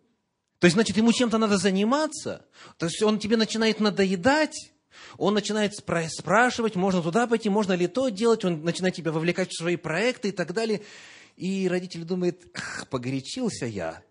То 0.58 0.66
есть, 0.66 0.74
значит, 0.74 0.96
ему 0.96 1.12
чем-то 1.12 1.38
надо 1.38 1.58
заниматься. 1.58 2.46
То 2.78 2.86
есть, 2.86 3.02
он 3.02 3.18
тебе 3.18 3.36
начинает 3.36 3.80
надоедать. 3.80 4.72
Он 5.18 5.34
начинает 5.34 5.74
спрашивать, 5.74 6.76
можно 6.76 7.02
туда 7.02 7.26
пойти, 7.26 7.48
можно 7.48 7.72
ли 7.72 7.86
то 7.86 8.08
делать. 8.08 8.44
Он 8.44 8.62
начинает 8.62 8.94
тебя 8.94 9.12
вовлекать 9.12 9.50
в 9.50 9.58
свои 9.58 9.76
проекты 9.76 10.28
и 10.28 10.32
так 10.32 10.52
далее. 10.52 10.82
И 11.36 11.68
родитель 11.68 12.04
думает, 12.04 12.44
погорячился 12.90 13.66
я. 13.66 14.02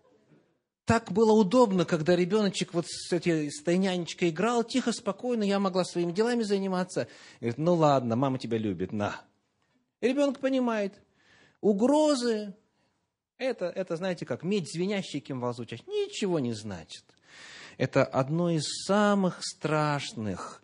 Так 0.86 1.10
было 1.10 1.32
удобно, 1.32 1.84
когда 1.84 2.14
ребеночек 2.14 2.72
вот 2.72 2.86
с, 2.88 3.12
этой, 3.12 3.50
с 3.50 3.60
этой 3.60 3.76
нянечкой 3.76 4.30
играл, 4.30 4.62
тихо, 4.62 4.92
спокойно, 4.92 5.42
я 5.42 5.58
могла 5.58 5.84
своими 5.84 6.12
делами 6.12 6.44
заниматься. 6.44 7.08
Говорит, 7.40 7.58
ну 7.58 7.74
ладно, 7.74 8.14
мама 8.14 8.38
тебя 8.38 8.56
любит, 8.56 8.92
на. 8.92 9.20
Ребенок 10.00 10.38
понимает, 10.38 10.94
угрозы, 11.60 12.54
это, 13.36 13.66
это, 13.66 13.96
знаете, 13.96 14.24
как 14.24 14.44
медь 14.44 14.72
звенящий 14.72 15.18
кимвал 15.18 15.54
звучащий, 15.54 15.84
ничего 15.88 16.38
не 16.38 16.52
значит. 16.52 17.04
Это 17.78 18.04
одно 18.04 18.50
из 18.50 18.64
самых 18.86 19.40
страшных 19.42 20.62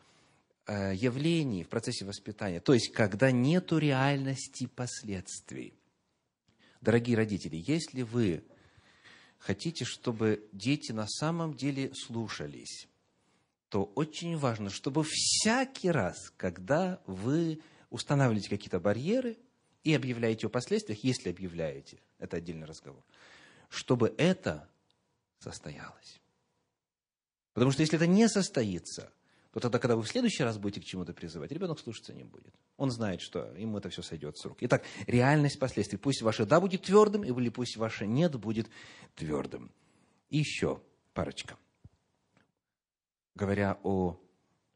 явлений 0.67 1.65
в 1.65 1.69
процессе 1.69 2.05
воспитания. 2.05 2.61
То 2.61 2.75
есть, 2.75 2.93
когда 2.93 3.31
нету 3.31 3.79
реальности 3.79 4.67
последствий. 4.67 5.75
Дорогие 6.81 7.17
родители, 7.17 7.63
если 7.67 8.03
вы 8.03 8.45
хотите, 9.39 9.85
чтобы 9.85 10.49
дети 10.53 10.93
на 10.93 11.07
самом 11.09 11.55
деле 11.55 11.93
слушались, 11.95 12.89
то 13.69 13.85
очень 13.95 14.37
важно, 14.37 14.71
чтобы 14.71 15.05
всякий 15.09 15.91
раз, 15.91 16.31
когда 16.37 17.01
вы 17.07 17.61
устанавливаете 17.91 18.49
какие-то 18.49 18.81
барьеры 18.81 19.39
и 19.83 19.95
объявляете 19.95 20.47
о 20.47 20.51
последствиях, 20.51 21.03
если 21.03 21.31
объявляете, 21.31 21.99
это 22.19 22.37
отдельный 22.37 22.67
разговор, 22.67 23.03
чтобы 23.69 24.15
это 24.19 24.69
состоялось. 25.39 26.21
Потому 27.55 27.73
что 27.73 27.83
если 27.83 27.97
это 27.97 28.07
не 28.07 28.29
состоится, 28.29 29.13
то 29.53 29.61
тогда, 29.61 29.79
когда 29.79 29.97
вы 29.97 30.03
в 30.03 30.09
следующий 30.09 30.43
раз 30.45 30.57
будете 30.57 30.81
к 30.81 30.85
чему-то 30.85 31.13
призывать, 31.13 31.53
ребенок 31.53 31.79
слушаться 31.79 32.15
не 32.15 32.25
будет. 32.25 32.55
Он 32.79 32.91
знает, 32.91 33.21
что 33.21 33.55
ему 33.55 33.79
это 33.79 33.91
все 33.91 34.01
сойдет 34.01 34.39
с 34.39 34.45
рук. 34.47 34.57
Итак, 34.61 34.83
реальность 35.07 35.59
последствий. 35.59 35.99
Пусть 35.99 36.23
ваше 36.23 36.47
«да» 36.47 36.59
будет 36.59 36.83
твердым, 36.83 37.23
или 37.23 37.51
пусть 37.51 37.77
ваше 37.77 38.07
«нет» 38.07 38.35
будет 38.37 38.71
твердым. 39.15 39.71
И 40.31 40.39
еще 40.39 40.83
парочка. 41.13 41.59
Говоря 43.35 43.79
о 43.83 44.19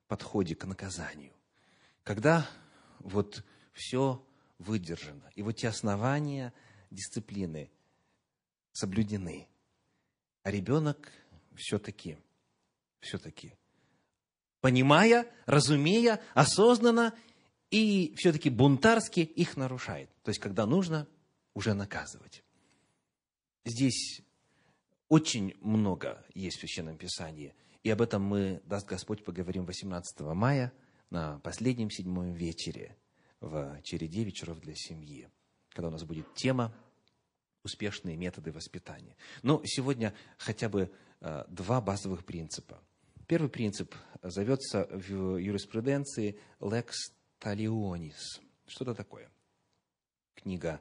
подходе 0.08 0.54
к 0.54 0.66
наказанию. 0.66 1.32
Когда 2.02 2.46
вот 2.98 3.44
все 3.72 4.22
выдержано, 4.58 5.30
и 5.34 5.42
вот 5.42 5.52
те 5.52 5.68
основания 5.68 6.52
дисциплины 6.90 7.70
соблюдены, 8.72 9.48
а 10.42 10.50
ребенок 10.50 11.10
все-таки, 11.54 12.18
все-таки, 13.00 13.54
понимая, 14.66 15.30
разумея, 15.46 16.20
осознанно 16.34 17.14
и 17.70 18.12
все-таки 18.16 18.50
бунтарски 18.50 19.20
их 19.20 19.56
нарушает. 19.56 20.10
То 20.24 20.30
есть, 20.30 20.40
когда 20.40 20.66
нужно, 20.66 21.06
уже 21.54 21.72
наказывать. 21.72 22.42
Здесь 23.64 24.22
очень 25.08 25.54
много 25.60 26.24
есть 26.34 26.56
в 26.56 26.60
Священном 26.60 26.98
Писании, 26.98 27.54
и 27.84 27.90
об 27.90 28.02
этом 28.02 28.22
мы, 28.22 28.60
даст 28.64 28.88
Господь, 28.88 29.22
поговорим 29.24 29.66
18 29.66 30.20
мая– 30.20 30.72
на 31.10 31.38
последнем 31.40 31.90
седьмом 31.90 32.32
вечере 32.32 32.96
в 33.40 33.80
череде 33.82 34.24
вечеров 34.24 34.60
для 34.60 34.74
семьи, 34.74 35.28
когда 35.70 35.88
у 35.88 35.90
нас 35.90 36.04
будет 36.04 36.34
тема 36.34 36.74
успешные 37.62 38.16
методы 38.16 38.52
воспитания. 38.52 39.16
Но 39.42 39.62
сегодня 39.64 40.14
хотя 40.38 40.68
бы 40.68 40.90
э, 41.20 41.44
два 41.48 41.80
базовых 41.80 42.24
принципа. 42.24 42.82
Первый 43.26 43.48
принцип 43.48 43.92
зовется 44.22 44.88
в 44.92 45.38
юриспруденции 45.38 46.38
lex 46.60 46.90
talionis. 47.40 48.40
Что 48.68 48.84
это 48.84 48.94
такое? 48.94 49.28
Книга 50.36 50.80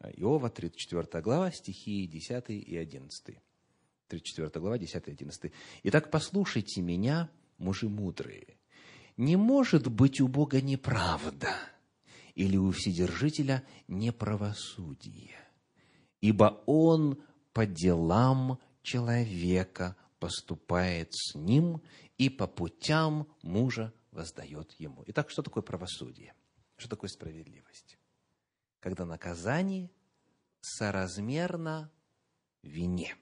э, 0.00 0.10
Иова, 0.16 0.48
34 0.48 1.22
глава, 1.22 1.50
стихи 1.52 2.06
10 2.06 2.48
и 2.48 2.78
11. 2.78 3.36
34 4.08 4.50
глава, 4.60 4.78
10 4.78 5.06
и 5.06 5.10
11. 5.10 5.52
«Итак, 5.82 6.10
послушайте 6.10 6.80
меня, 6.80 7.30
мужи 7.58 7.90
мудрые, 7.90 8.56
не 9.18 9.36
может 9.36 9.88
быть 9.88 10.18
у 10.22 10.28
Бога 10.28 10.62
неправда 10.62 11.54
или 12.34 12.56
у 12.56 12.70
Вседержителя 12.70 13.64
неправосудие, 13.86 15.36
ибо 16.22 16.62
Он 16.64 17.22
по 17.52 17.66
делам 17.66 18.58
человека 18.80 19.94
поступает 20.22 21.12
с 21.12 21.34
ним 21.34 21.82
и 22.16 22.30
по 22.30 22.46
путям 22.46 23.26
мужа 23.42 23.92
воздает 24.12 24.70
ему. 24.78 25.02
Итак, 25.08 25.30
что 25.30 25.42
такое 25.42 25.64
правосудие? 25.64 26.32
Что 26.76 26.90
такое 26.90 27.10
справедливость? 27.10 27.98
Когда 28.78 29.04
наказание 29.04 29.90
соразмерно 30.60 31.90
вине. 32.62 33.16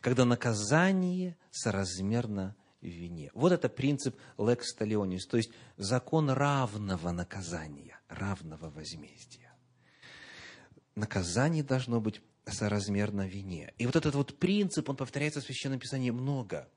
Когда 0.00 0.24
наказание 0.24 1.36
соразмерно 1.50 2.56
вине. 2.80 3.30
Вот 3.34 3.52
это 3.52 3.68
принцип 3.68 4.18
lex 4.38 4.62
talionis, 4.78 5.28
то 5.28 5.36
есть 5.36 5.50
закон 5.76 6.30
равного 6.30 7.12
наказания, 7.12 8.00
равного 8.08 8.70
возмездия. 8.70 9.52
Наказание 10.94 11.62
должно 11.62 12.00
быть 12.00 12.22
соразмерно 12.46 13.26
вине. 13.26 13.74
И 13.78 13.86
вот 13.86 13.96
этот 13.96 14.14
вот 14.14 14.38
принцип, 14.38 14.88
он 14.88 14.96
повторяется 14.96 15.40
в 15.40 15.44
Священном 15.44 15.78
Писании 15.78 16.10
много. 16.10 16.68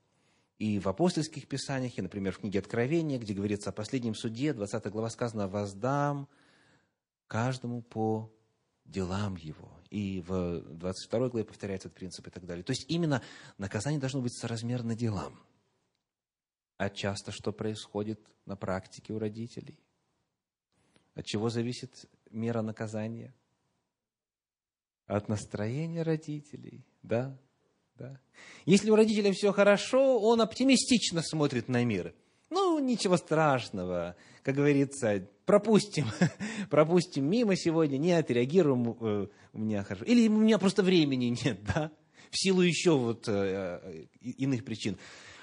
И 0.58 0.78
в 0.78 0.88
апостольских 0.88 1.48
писаниях, 1.48 1.96
и, 1.98 2.02
например, 2.02 2.32
в 2.32 2.38
книге 2.38 2.58
Откровения, 2.58 3.18
где 3.18 3.32
говорится 3.32 3.70
о 3.70 3.72
последнем 3.72 4.14
суде, 4.14 4.52
20 4.52 4.86
глава 4.86 5.08
сказано 5.08 5.48
«воздам 5.48 6.28
каждому 7.26 7.82
по 7.82 8.30
делам 8.84 9.36
его». 9.36 9.70
И 9.90 10.22
в 10.26 10.60
22 10.60 11.28
главе 11.30 11.44
повторяется 11.44 11.88
этот 11.88 11.98
принцип 11.98 12.26
и 12.26 12.30
так 12.30 12.44
далее. 12.44 12.62
То 12.62 12.72
есть 12.72 12.84
именно 12.90 13.22
наказание 13.58 14.00
должно 14.00 14.20
быть 14.20 14.36
соразмерно 14.36 14.94
делам– 14.94 15.40
а 16.80 16.88
часто 16.88 17.30
что 17.30 17.52
происходит 17.52 18.18
на 18.46 18.56
практике 18.56 19.12
у 19.12 19.18
родителей? 19.18 19.78
От 21.14 21.26
чего 21.26 21.50
зависит 21.50 22.06
мера 22.30 22.62
наказания? 22.62 23.34
От 25.10 25.28
настроения 25.28 26.02
родителей, 26.02 26.84
да? 27.02 27.36
да. 27.96 28.20
Если 28.64 28.90
у 28.90 28.94
родителя 28.94 29.32
все 29.32 29.52
хорошо, 29.52 30.20
он 30.20 30.40
оптимистично 30.40 31.20
смотрит 31.20 31.68
на 31.68 31.84
мир. 31.84 32.14
Ну, 32.48 32.78
ничего 32.78 33.16
страшного, 33.16 34.14
как 34.44 34.54
говорится, 34.54 35.26
пропустим, 35.46 36.06
пропустим 36.70 37.28
мимо 37.28 37.56
сегодня, 37.56 37.96
не 37.96 38.12
отреагируем, 38.12 38.96
э, 39.00 39.26
у 39.52 39.58
меня 39.58 39.82
хорошо. 39.82 40.04
Или 40.04 40.28
у 40.28 40.38
меня 40.38 40.58
просто 40.58 40.84
времени 40.84 41.36
нет, 41.44 41.58
да, 41.64 41.90
в 42.30 42.38
силу 42.38 42.60
еще 42.60 42.96
вот 42.96 43.24
э, 43.26 44.06
иных 44.20 44.64
причин. 44.64 44.96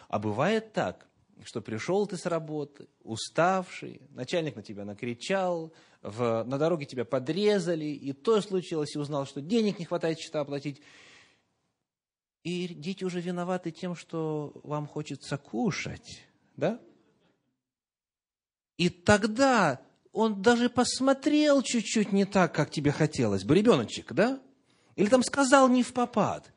А 0.08 0.18
бывает 0.18 0.72
так, 0.72 1.08
что 1.44 1.62
пришел 1.62 2.08
ты 2.08 2.18
с 2.18 2.26
работы, 2.26 2.88
уставший, 3.04 4.02
начальник 4.10 4.56
на 4.56 4.64
тебя 4.64 4.86
накричал, 4.86 5.74
в, 6.02 6.44
на 6.44 6.58
дороге 6.58 6.86
тебя 6.86 7.06
подрезали, 7.06 7.86
и 7.86 8.14
то 8.14 8.42
случилось, 8.42 8.96
и 8.96 9.00
узнал, 9.00 9.26
что 9.26 9.42
денег 9.42 9.80
не 9.80 9.86
хватает 9.86 10.20
счета 10.20 10.42
оплатить. 10.42 10.82
И 12.44 12.68
дети 12.68 13.04
уже 13.04 13.20
виноваты 13.20 13.72
тем, 13.72 13.96
что 13.96 14.54
вам 14.64 14.88
хочется 14.88 15.38
кушать, 15.38 16.22
да? 16.56 16.80
И 18.78 18.90
тогда 18.90 19.82
он 20.14 20.42
даже 20.42 20.70
посмотрел 20.70 21.62
чуть-чуть 21.62 22.12
не 22.12 22.26
так, 22.26 22.54
как 22.54 22.70
тебе 22.70 22.92
хотелось 22.92 23.44
бы, 23.44 23.56
ребеночек, 23.56 24.14
да? 24.14 24.42
Или 24.96 25.08
там 25.08 25.24
сказал 25.24 25.68
не 25.68 25.84
в 25.84 25.94
попад. 25.94 26.52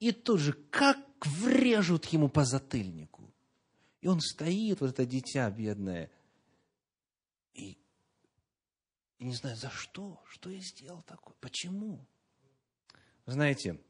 И 0.00 0.12
тут 0.12 0.40
же 0.40 0.52
как 0.70 0.98
врежут 1.24 2.06
ему 2.06 2.28
по 2.28 2.44
затыльнику. 2.44 3.15
И 4.06 4.08
он 4.08 4.20
стоит, 4.20 4.80
вот 4.80 4.90
это 4.90 5.04
дитя 5.04 5.50
бедное, 5.50 6.08
и, 7.54 7.76
и 9.18 9.24
не 9.24 9.34
знаю, 9.34 9.56
за 9.56 9.68
что, 9.68 10.22
что 10.28 10.48
я 10.48 10.60
сделал 10.60 11.02
такое, 11.02 11.34
почему? 11.40 11.98
Знаете, 13.24 13.80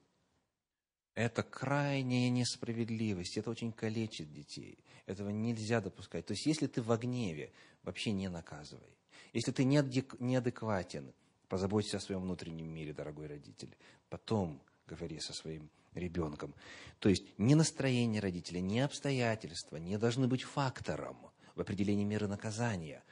это 1.15 1.43
крайняя 1.43 2.31
несправедливость, 2.31 3.37
это 3.37 3.51
очень 3.51 3.73
калечит 3.73 4.33
детей. 4.33 4.79
Этого 5.05 5.29
нельзя 5.29 5.83
допускать. 5.83 6.25
То 6.25 6.33
есть, 6.33 6.47
если 6.47 6.67
ты 6.67 6.81
в 6.81 6.97
гневе, 6.97 7.53
вообще 7.83 8.13
не 8.13 8.31
наказывай. 8.31 8.97
Если 9.35 9.53
ты 9.53 9.65
неадекватен, 9.65 11.13
позаботься 11.47 11.99
о 11.99 12.01
своем 12.01 12.23
внутреннем 12.23 12.69
мире, 12.69 12.95
дорогой 12.95 13.27
родитель. 13.27 13.77
Потом 14.09 14.63
говори 14.87 15.21
со 15.21 15.35
своим 15.35 15.69
ребенком. 15.99 16.55
То 16.99 17.09
есть, 17.09 17.25
ни 17.39 17.55
настроение 17.55 18.21
родителя, 18.21 18.61
ни 18.61 18.79
обстоятельства 18.79 19.77
не 19.77 19.99
должны 19.99 20.29
быть 20.29 20.43
фактором 20.43 21.17
в 21.55 21.61
определении 21.61 22.05
меры 22.05 22.29
наказания. 22.29 23.03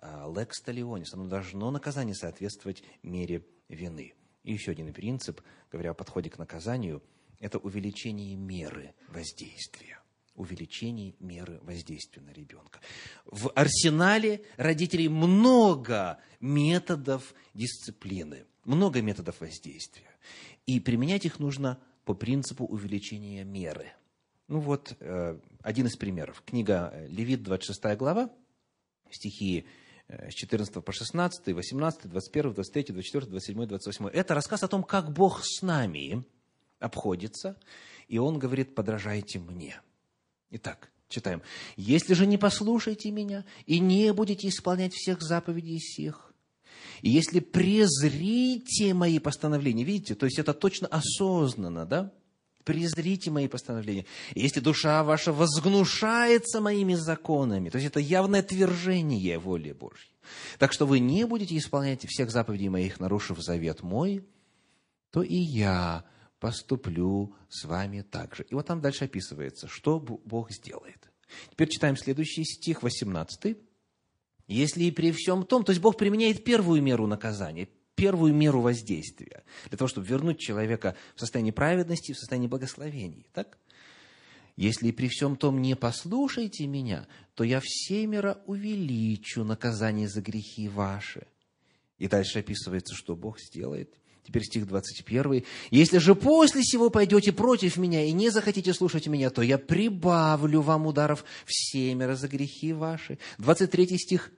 Лекс 0.00 0.60
талионис, 0.60 1.14
оно 1.14 1.26
должно 1.26 1.70
наказание 1.70 2.14
соответствовать 2.14 2.82
мере 3.02 3.44
вины. 3.68 4.14
И 4.42 4.52
еще 4.52 4.72
один 4.72 4.92
принцип, 4.92 5.40
говоря 5.70 5.92
о 5.92 5.94
подходе 5.94 6.28
к 6.30 6.38
наказанию– 6.38 7.02
это 7.38 7.58
увеличение 7.58 8.36
меры 8.36 8.94
воздействия. 9.08 10.00
Увеличение 10.34 11.14
меры 11.20 11.60
воздействия 11.62 12.22
на 12.22 12.30
ребенка. 12.30 12.80
В 13.24 13.50
арсенале 13.50 14.44
родителей 14.56 15.08
много 15.08 16.18
методов 16.40 17.34
дисциплины, 17.52 18.46
много 18.64 19.02
методов 19.02 19.40
воздействия. 19.40 20.10
И 20.66 20.80
применять 20.80 21.26
их 21.26 21.38
нужно 21.38 21.78
по 22.04 22.14
принципу 22.14 22.64
увеличения 22.64 23.44
меры. 23.44 23.92
Ну 24.48 24.60
вот, 24.60 24.96
э, 25.00 25.38
один 25.62 25.86
из 25.86 25.96
примеров. 25.96 26.42
Книга 26.44 26.92
Левит, 27.08 27.42
26 27.42 27.96
глава, 27.96 28.30
стихи 29.10 29.66
э, 30.08 30.30
с 30.30 30.34
14 30.34 30.84
по 30.84 30.92
16, 30.92 31.54
18, 31.54 32.10
21, 32.10 32.52
23, 32.54 32.84
24, 32.94 33.26
27, 33.26 33.66
28. 33.66 34.08
Это 34.08 34.34
рассказ 34.34 34.62
о 34.62 34.68
том, 34.68 34.82
как 34.82 35.12
Бог 35.12 35.44
с 35.44 35.62
нами– 35.62 36.24
обходится, 36.82 37.56
и 38.08 38.18
он 38.18 38.38
говорит, 38.38 38.74
подражайте 38.74 39.38
мне. 39.38 39.80
Итак, 40.50 40.90
читаем. 41.08 41.42
«Если 41.76 42.14
же 42.14 42.26
не 42.26 42.36
послушаете 42.36 43.10
меня 43.10 43.44
и 43.66 43.78
не 43.78 44.12
будете 44.12 44.48
исполнять 44.48 44.92
всех 44.92 45.22
заповедей 45.22 45.78
сих, 45.78 46.31
и 47.00 47.10
если 47.10 47.40
презрите 47.40 48.94
мои 48.94 49.18
постановления, 49.18 49.84
видите, 49.84 50.14
то 50.14 50.26
есть 50.26 50.38
это 50.38 50.54
точно 50.54 50.88
осознанно, 50.88 51.86
да? 51.86 52.12
Презрите 52.64 53.30
мои 53.30 53.48
постановления. 53.48 54.06
Если 54.34 54.60
душа 54.60 55.02
ваша 55.02 55.32
возгнушается 55.32 56.60
моими 56.60 56.94
законами, 56.94 57.70
то 57.70 57.78
есть 57.78 57.88
это 57.88 57.98
явное 57.98 58.40
отвержение 58.40 59.38
воли 59.38 59.72
Божьей. 59.72 60.12
Так 60.58 60.72
что 60.72 60.86
вы 60.86 61.00
не 61.00 61.26
будете 61.26 61.56
исполнять 61.56 62.06
всех 62.08 62.30
заповедей 62.30 62.68
моих, 62.68 63.00
нарушив 63.00 63.40
завет 63.40 63.82
мой, 63.82 64.24
то 65.10 65.22
и 65.22 65.36
я 65.36 66.04
поступлю 66.38 67.34
с 67.48 67.64
вами 67.64 68.02
так 68.02 68.36
же. 68.36 68.44
И 68.44 68.54
вот 68.54 68.66
там 68.66 68.80
дальше 68.80 69.04
описывается, 69.04 69.66
что 69.68 69.98
Бог 69.98 70.52
сделает. 70.52 71.10
Теперь 71.50 71.68
читаем 71.68 71.96
следующий 71.96 72.44
стих, 72.44 72.82
18. 72.82 73.56
Если 74.52 74.84
и 74.84 74.90
при 74.90 75.12
всем 75.12 75.44
том, 75.44 75.64
то 75.64 75.70
есть 75.70 75.80
Бог 75.80 75.96
применяет 75.96 76.44
первую 76.44 76.82
меру 76.82 77.06
наказания, 77.06 77.68
первую 77.94 78.34
меру 78.34 78.60
воздействия, 78.60 79.44
для 79.68 79.78
того, 79.78 79.88
чтобы 79.88 80.06
вернуть 80.06 80.38
человека 80.38 80.96
в 81.14 81.20
состояние 81.20 81.52
праведности, 81.52 82.12
в 82.12 82.18
состояние 82.18 82.48
благословений. 82.48 83.26
Так? 83.32 83.58
Если 84.56 84.88
и 84.88 84.92
при 84.92 85.08
всем 85.08 85.36
том 85.36 85.62
не 85.62 85.74
послушаете 85.74 86.66
меня, 86.66 87.06
то 87.34 87.44
я 87.44 87.60
всемеро 87.62 88.42
увеличу 88.46 89.44
наказание 89.44 90.08
за 90.08 90.20
грехи 90.20 90.68
ваши. 90.68 91.26
И 91.98 92.08
дальше 92.08 92.40
описывается, 92.40 92.94
что 92.94 93.16
Бог 93.16 93.40
сделает. 93.40 93.94
Теперь 94.24 94.44
стих 94.44 94.66
21. 94.66 95.44
«Если 95.70 95.98
же 95.98 96.14
после 96.14 96.62
сего 96.62 96.90
пойдете 96.90 97.32
против 97.32 97.76
меня 97.76 98.04
и 98.04 98.12
не 98.12 98.30
захотите 98.30 98.72
слушать 98.72 99.06
меня, 99.08 99.30
то 99.30 99.42
я 99.42 99.58
прибавлю 99.58 100.60
вам 100.60 100.86
ударов 100.86 101.24
в 101.44 101.52
семеро 101.52 102.14
за 102.14 102.28
грехи 102.28 102.72
ваши». 102.72 103.18
23 103.38 103.98
стих. 103.98 104.30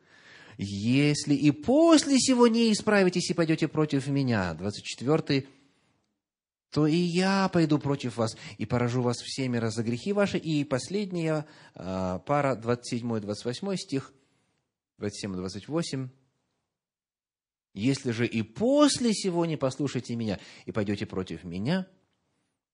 «Если 0.56 1.34
и 1.34 1.50
после 1.50 2.18
сего 2.18 2.46
не 2.46 2.72
исправитесь 2.72 3.30
и 3.30 3.34
пойдете 3.34 3.68
против 3.68 4.06
меня». 4.08 4.54
24 4.54 5.46
то 6.74 6.88
и 6.88 6.96
я 6.96 7.48
пойду 7.50 7.78
против 7.78 8.16
вас 8.16 8.36
и 8.58 8.66
поражу 8.66 9.00
вас 9.00 9.18
всеми 9.18 9.64
за 9.64 9.84
грехи 9.84 10.12
ваши. 10.12 10.38
И 10.38 10.64
последняя 10.64 11.46
а, 11.76 12.18
пара, 12.18 12.56
27-28 12.56 13.76
стих, 13.76 14.12
27-28. 14.98 16.08
Если 17.74 18.10
же 18.10 18.26
и 18.26 18.42
после 18.42 19.12
сего 19.14 19.46
не 19.46 19.56
послушаете 19.56 20.16
меня 20.16 20.40
и 20.64 20.72
пойдете 20.72 21.06
против 21.06 21.44
меня, 21.44 21.86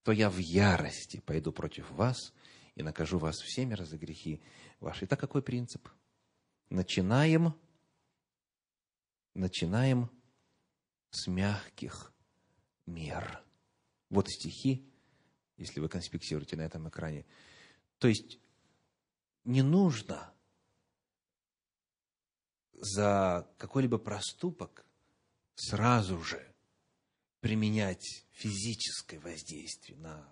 то 0.02 0.12
я 0.12 0.30
в 0.30 0.38
ярости 0.38 1.20
пойду 1.26 1.52
против 1.52 1.90
вас 1.90 2.32
и 2.76 2.82
накажу 2.82 3.18
вас 3.18 3.36
всеми 3.36 3.74
за 3.74 3.98
грехи 3.98 4.40
ваши. 4.80 5.04
Итак, 5.04 5.20
какой 5.20 5.42
принцип? 5.42 5.90
Начинаем, 6.70 7.54
начинаем 9.34 10.10
с 11.10 11.26
мягких 11.26 12.12
мер. 12.86 13.42
Вот 14.08 14.28
стихи, 14.28 14.88
если 15.56 15.80
вы 15.80 15.88
конспектируете 15.88 16.56
на 16.56 16.62
этом 16.62 16.88
экране. 16.88 17.26
То 17.98 18.08
есть 18.08 18.38
не 19.44 19.62
нужно 19.62 20.32
за 22.72 23.48
какой-либо 23.58 23.98
проступок 23.98 24.86
сразу 25.54 26.22
же 26.22 26.50
применять 27.40 28.24
физическое 28.32 29.18
воздействие 29.18 29.98
на, 29.98 30.26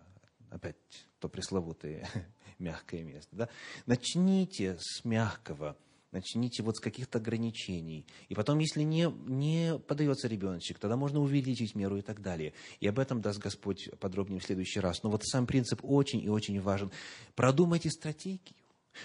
опять, 0.51 0.77
то 1.19 1.29
пресловутое 1.29 2.09
мягкое 2.59 3.03
место. 3.03 3.37
Да? 3.37 3.49
Начните 3.87 4.79
с 4.81 5.05
мягкого, 5.05 5.77
начните 6.13 6.63
вот 6.63 6.77
с 6.77 6.81
каких-то 6.81 7.19
ограничений. 7.19 8.07
И 8.29 8.35
потом, 8.35 8.59
если 8.59 8.83
не, 8.83 9.13
не 9.27 9.79
подается 9.79 10.29
ребеночек, 10.29 10.79
тогда 10.79 10.97
можно 10.97 11.21
увеличить 11.21 11.75
меру 11.75 11.97
и 11.99 12.03
так 12.03 12.23
далее. 12.23 12.53
И 12.81 12.89
об 12.89 12.99
этом 12.99 13.21
даст 13.21 13.39
Господь 13.39 13.91
подробнее 14.01 14.41
в 14.41 14.45
следующий 14.45 14.81
раз. 14.81 15.03
Но 15.03 15.11
вот 15.11 15.25
сам 15.25 15.47
принцип 15.47 15.81
очень 15.83 16.21
и 16.21 16.29
очень 16.29 16.61
важен. 16.61 16.91
Продумайте 17.35 17.91
стратегию. 17.91 18.57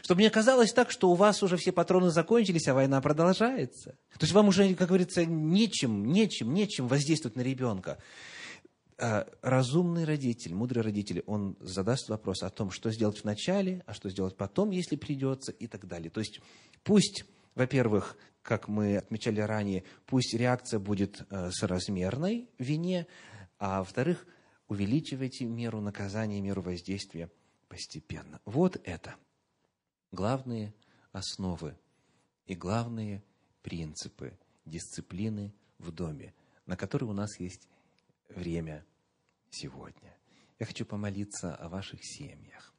Чтобы 0.02 0.22
не 0.22 0.30
казалось 0.30 0.74
так, 0.74 0.90
что 0.90 1.12
у 1.12 1.16
вас 1.16 1.44
уже 1.44 1.58
все 1.58 1.72
патроны 1.72 2.10
закончились, 2.10 2.68
а 2.68 2.74
война 2.74 3.00
продолжается. 3.02 3.92
То 4.14 4.22
есть 4.22 4.34
вам 4.34 4.48
уже, 4.48 4.74
как 4.74 4.88
говорится, 4.88 5.26
нечем, 5.26 6.06
нечем, 6.12 6.54
нечем 6.54 6.88
воздействовать 6.88 7.36
на 7.36 7.42
ребенка. 7.42 8.00
А 8.98 9.28
разумный 9.42 10.06
родитель, 10.06 10.54
мудрый 10.54 10.84
родитель, 10.84 11.24
он 11.26 11.58
задаст 11.60 12.10
вопрос 12.10 12.44
о 12.44 12.50
том, 12.50 12.72
что 12.72 12.92
сделать 12.92 13.20
в 13.20 13.24
начале, 13.24 13.84
а 13.86 13.94
что 13.94 14.10
сделать 14.10 14.38
потом, 14.38 14.72
если 14.72 14.96
придется, 14.96 15.52
и 15.52 15.68
так 15.68 15.88
далее. 15.88 16.10
То 16.10 16.20
есть 16.20 16.40
пусть, 16.84 17.26
во-первых, 17.56 18.18
как 18.42 18.68
мы 18.68 18.98
отмечали 18.98 19.40
ранее, 19.40 19.84
пусть 20.06 20.34
реакция 20.34 20.80
будет 20.80 21.26
э, 21.30 21.50
соразмерной 21.52 22.50
вине, 22.60 23.08
а 23.58 23.80
во-вторых, 23.80 24.28
увеличивайте 24.68 25.46
меру 25.46 25.82
наказания, 25.82 26.42
меру 26.42 26.62
воздействия 26.62 27.32
постепенно. 27.68 28.42
Вот 28.46 28.80
это– 28.84 29.16
главные 30.12 30.74
основы 31.12 31.78
и 32.46 32.56
главные 32.56 33.24
принципы 33.62 34.38
дисциплины 34.66 35.54
в 35.80 35.92
доме, 35.92 36.34
на 36.66 36.78
которые 36.78 37.10
у 37.10 37.14
нас 37.14 37.40
есть 37.40 37.68
время 38.30 38.86
сегодня. 39.50 40.18
Я 40.60 40.66
хочу 40.66 40.86
помолиться 40.86 41.56
о 41.56 41.70
ваших 41.70 42.04
семьях. 42.04 42.74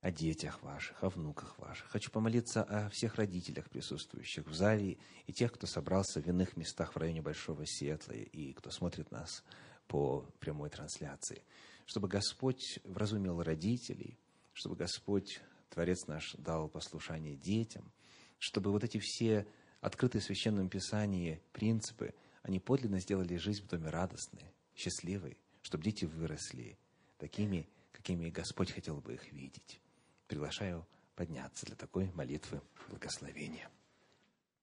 о 0.00 0.12
детях 0.12 0.62
ваших, 0.62 1.02
о 1.02 1.10
внуках 1.10 1.58
ваших. 1.58 1.88
Хочу 1.88 2.10
помолиться 2.10 2.62
о 2.62 2.88
всех 2.90 3.16
родителях, 3.16 3.68
присутствующих 3.68 4.46
в 4.46 4.54
зале, 4.54 4.98
и 5.26 5.32
тех, 5.32 5.52
кто 5.52 5.66
собрался 5.66 6.22
в 6.22 6.26
иных 6.26 6.56
местах 6.56 6.94
в 6.94 6.98
районе 6.98 7.20
Большого 7.20 7.66
Сиэтла, 7.66 8.12
и 8.12 8.52
кто 8.52 8.70
смотрит 8.70 9.10
нас 9.10 9.42
по 9.88 10.20
прямой 10.38 10.70
трансляции. 10.70 11.42
Чтобы 11.86 12.06
Господь 12.06 12.78
вразумил 12.84 13.42
родителей, 13.42 14.18
чтобы 14.52 14.76
Господь, 14.76 15.40
Творец 15.70 16.06
наш, 16.06 16.34
дал 16.34 16.68
послушание 16.68 17.36
детям, 17.36 17.92
чтобы 18.38 18.70
вот 18.70 18.84
эти 18.84 18.98
все 18.98 19.46
открытые 19.80 20.22
в 20.22 20.24
Священном 20.24 20.68
Писании 20.68 21.42
принципы, 21.52 22.14
они 22.42 22.60
подлинно 22.60 23.00
сделали 23.00 23.36
жизнь 23.36 23.64
в 23.64 23.68
доме 23.68 23.90
радостной, 23.90 24.52
счастливой, 24.78 25.36
чтобы 25.62 25.84
дети 25.84 26.04
выросли 26.04 26.78
такими, 27.18 27.68
какими 27.92 28.30
Господь 28.30 28.70
хотел 28.70 29.00
бы 29.00 29.14
их 29.14 29.32
видеть. 29.32 29.80
Приглашаю 30.28 30.86
подняться 31.16 31.66
для 31.66 31.74
такой 31.74 32.10
молитвы 32.12 32.62
благословения. 32.88 33.68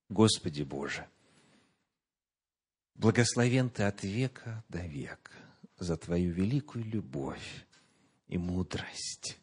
Господи 0.07 0.63
Боже, 0.63 1.07
благословен 2.93 3.69
Ты 3.69 3.83
от 3.83 4.03
века 4.03 4.63
до 4.69 4.79
века 4.85 5.33
за 5.77 5.97
Твою 5.97 6.31
великую 6.31 6.85
любовь 6.85 7.65
и 8.27 8.37
мудрость. 8.37 9.37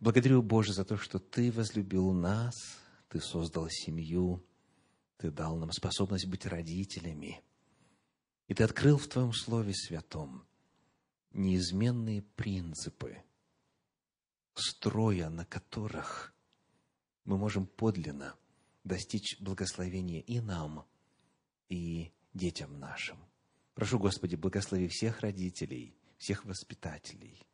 Благодарю, 0.00 0.42
Боже, 0.42 0.72
за 0.72 0.84
то, 0.84 0.96
что 0.96 1.20
Ты 1.20 1.52
возлюбил 1.52 2.12
нас, 2.12 2.54
Ты 3.08 3.20
создал 3.20 3.68
семью, 3.70 4.44
Ты 5.18 5.30
дал 5.30 5.56
нам 5.56 5.70
способность 5.70 6.26
быть 6.26 6.44
родителями. 6.44 7.40
И 8.48 8.54
Ты 8.54 8.64
открыл 8.64 8.98
в 8.98 9.08
Твоем 9.08 9.32
Слове 9.32 9.74
Святом 9.74 10.46
неизменные 11.32 12.22
принципы, 12.22 13.22
строя 14.54 15.28
на 15.28 15.44
которых 15.44 16.32
мы 17.24 17.36
можем 17.36 17.66
подлинно 17.66 18.36
достичь 18.84 19.38
благословения 19.40 20.20
и 20.20 20.40
нам, 20.40 20.86
и 21.68 22.12
детям 22.32 22.78
нашим. 22.78 23.18
Прошу, 23.74 23.98
Господи, 23.98 24.36
благослови 24.36 24.88
всех 24.88 25.20
родителей, 25.20 25.94
всех 26.16 26.44
воспитателей, 26.44 27.44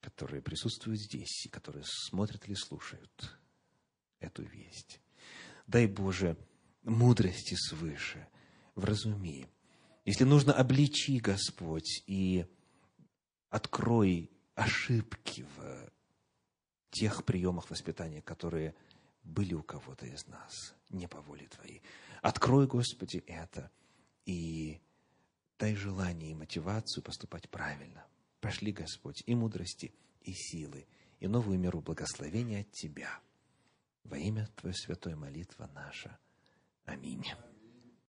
которые 0.00 0.42
присутствуют 0.42 1.00
здесь 1.00 1.46
и 1.46 1.48
которые 1.48 1.84
смотрят 1.86 2.46
или 2.46 2.54
слушают 2.54 3.38
эту 4.18 4.42
весть. 4.42 5.00
Дай, 5.66 5.86
Боже, 5.86 6.36
мудрости 6.82 7.54
свыше, 7.54 8.26
вразуми. 8.74 9.48
Если 10.04 10.24
нужно, 10.24 10.52
обличи, 10.52 11.18
Господь, 11.18 12.02
и 12.06 12.46
открой 13.50 14.30
ошибки 14.54 15.46
в 15.56 15.90
тех 16.90 17.24
приемах 17.24 17.70
воспитания, 17.70 18.22
которые 18.22 18.74
были 19.22 19.54
у 19.54 19.62
кого-то 19.62 20.06
из 20.06 20.26
нас, 20.26 20.74
не 20.88 21.06
по 21.06 21.20
воле 21.20 21.46
Твоей. 21.48 21.82
Открой, 22.22 22.66
Господи, 22.66 23.22
это 23.26 23.70
и 24.26 24.80
дай 25.58 25.74
желание 25.74 26.32
и 26.32 26.34
мотивацию 26.34 27.02
поступать 27.02 27.48
правильно. 27.48 28.04
Пошли, 28.40 28.72
Господь, 28.72 29.22
и 29.26 29.34
мудрости, 29.34 29.92
и 30.22 30.32
силы, 30.32 30.86
и 31.18 31.28
новую 31.28 31.58
меру 31.58 31.80
благословения 31.80 32.62
от 32.62 32.72
Тебя. 32.72 33.20
Во 34.04 34.16
имя 34.16 34.48
Твое 34.56 34.74
святое 34.74 35.16
молитва 35.16 35.70
наша. 35.74 36.18
Аминь. 36.86 37.26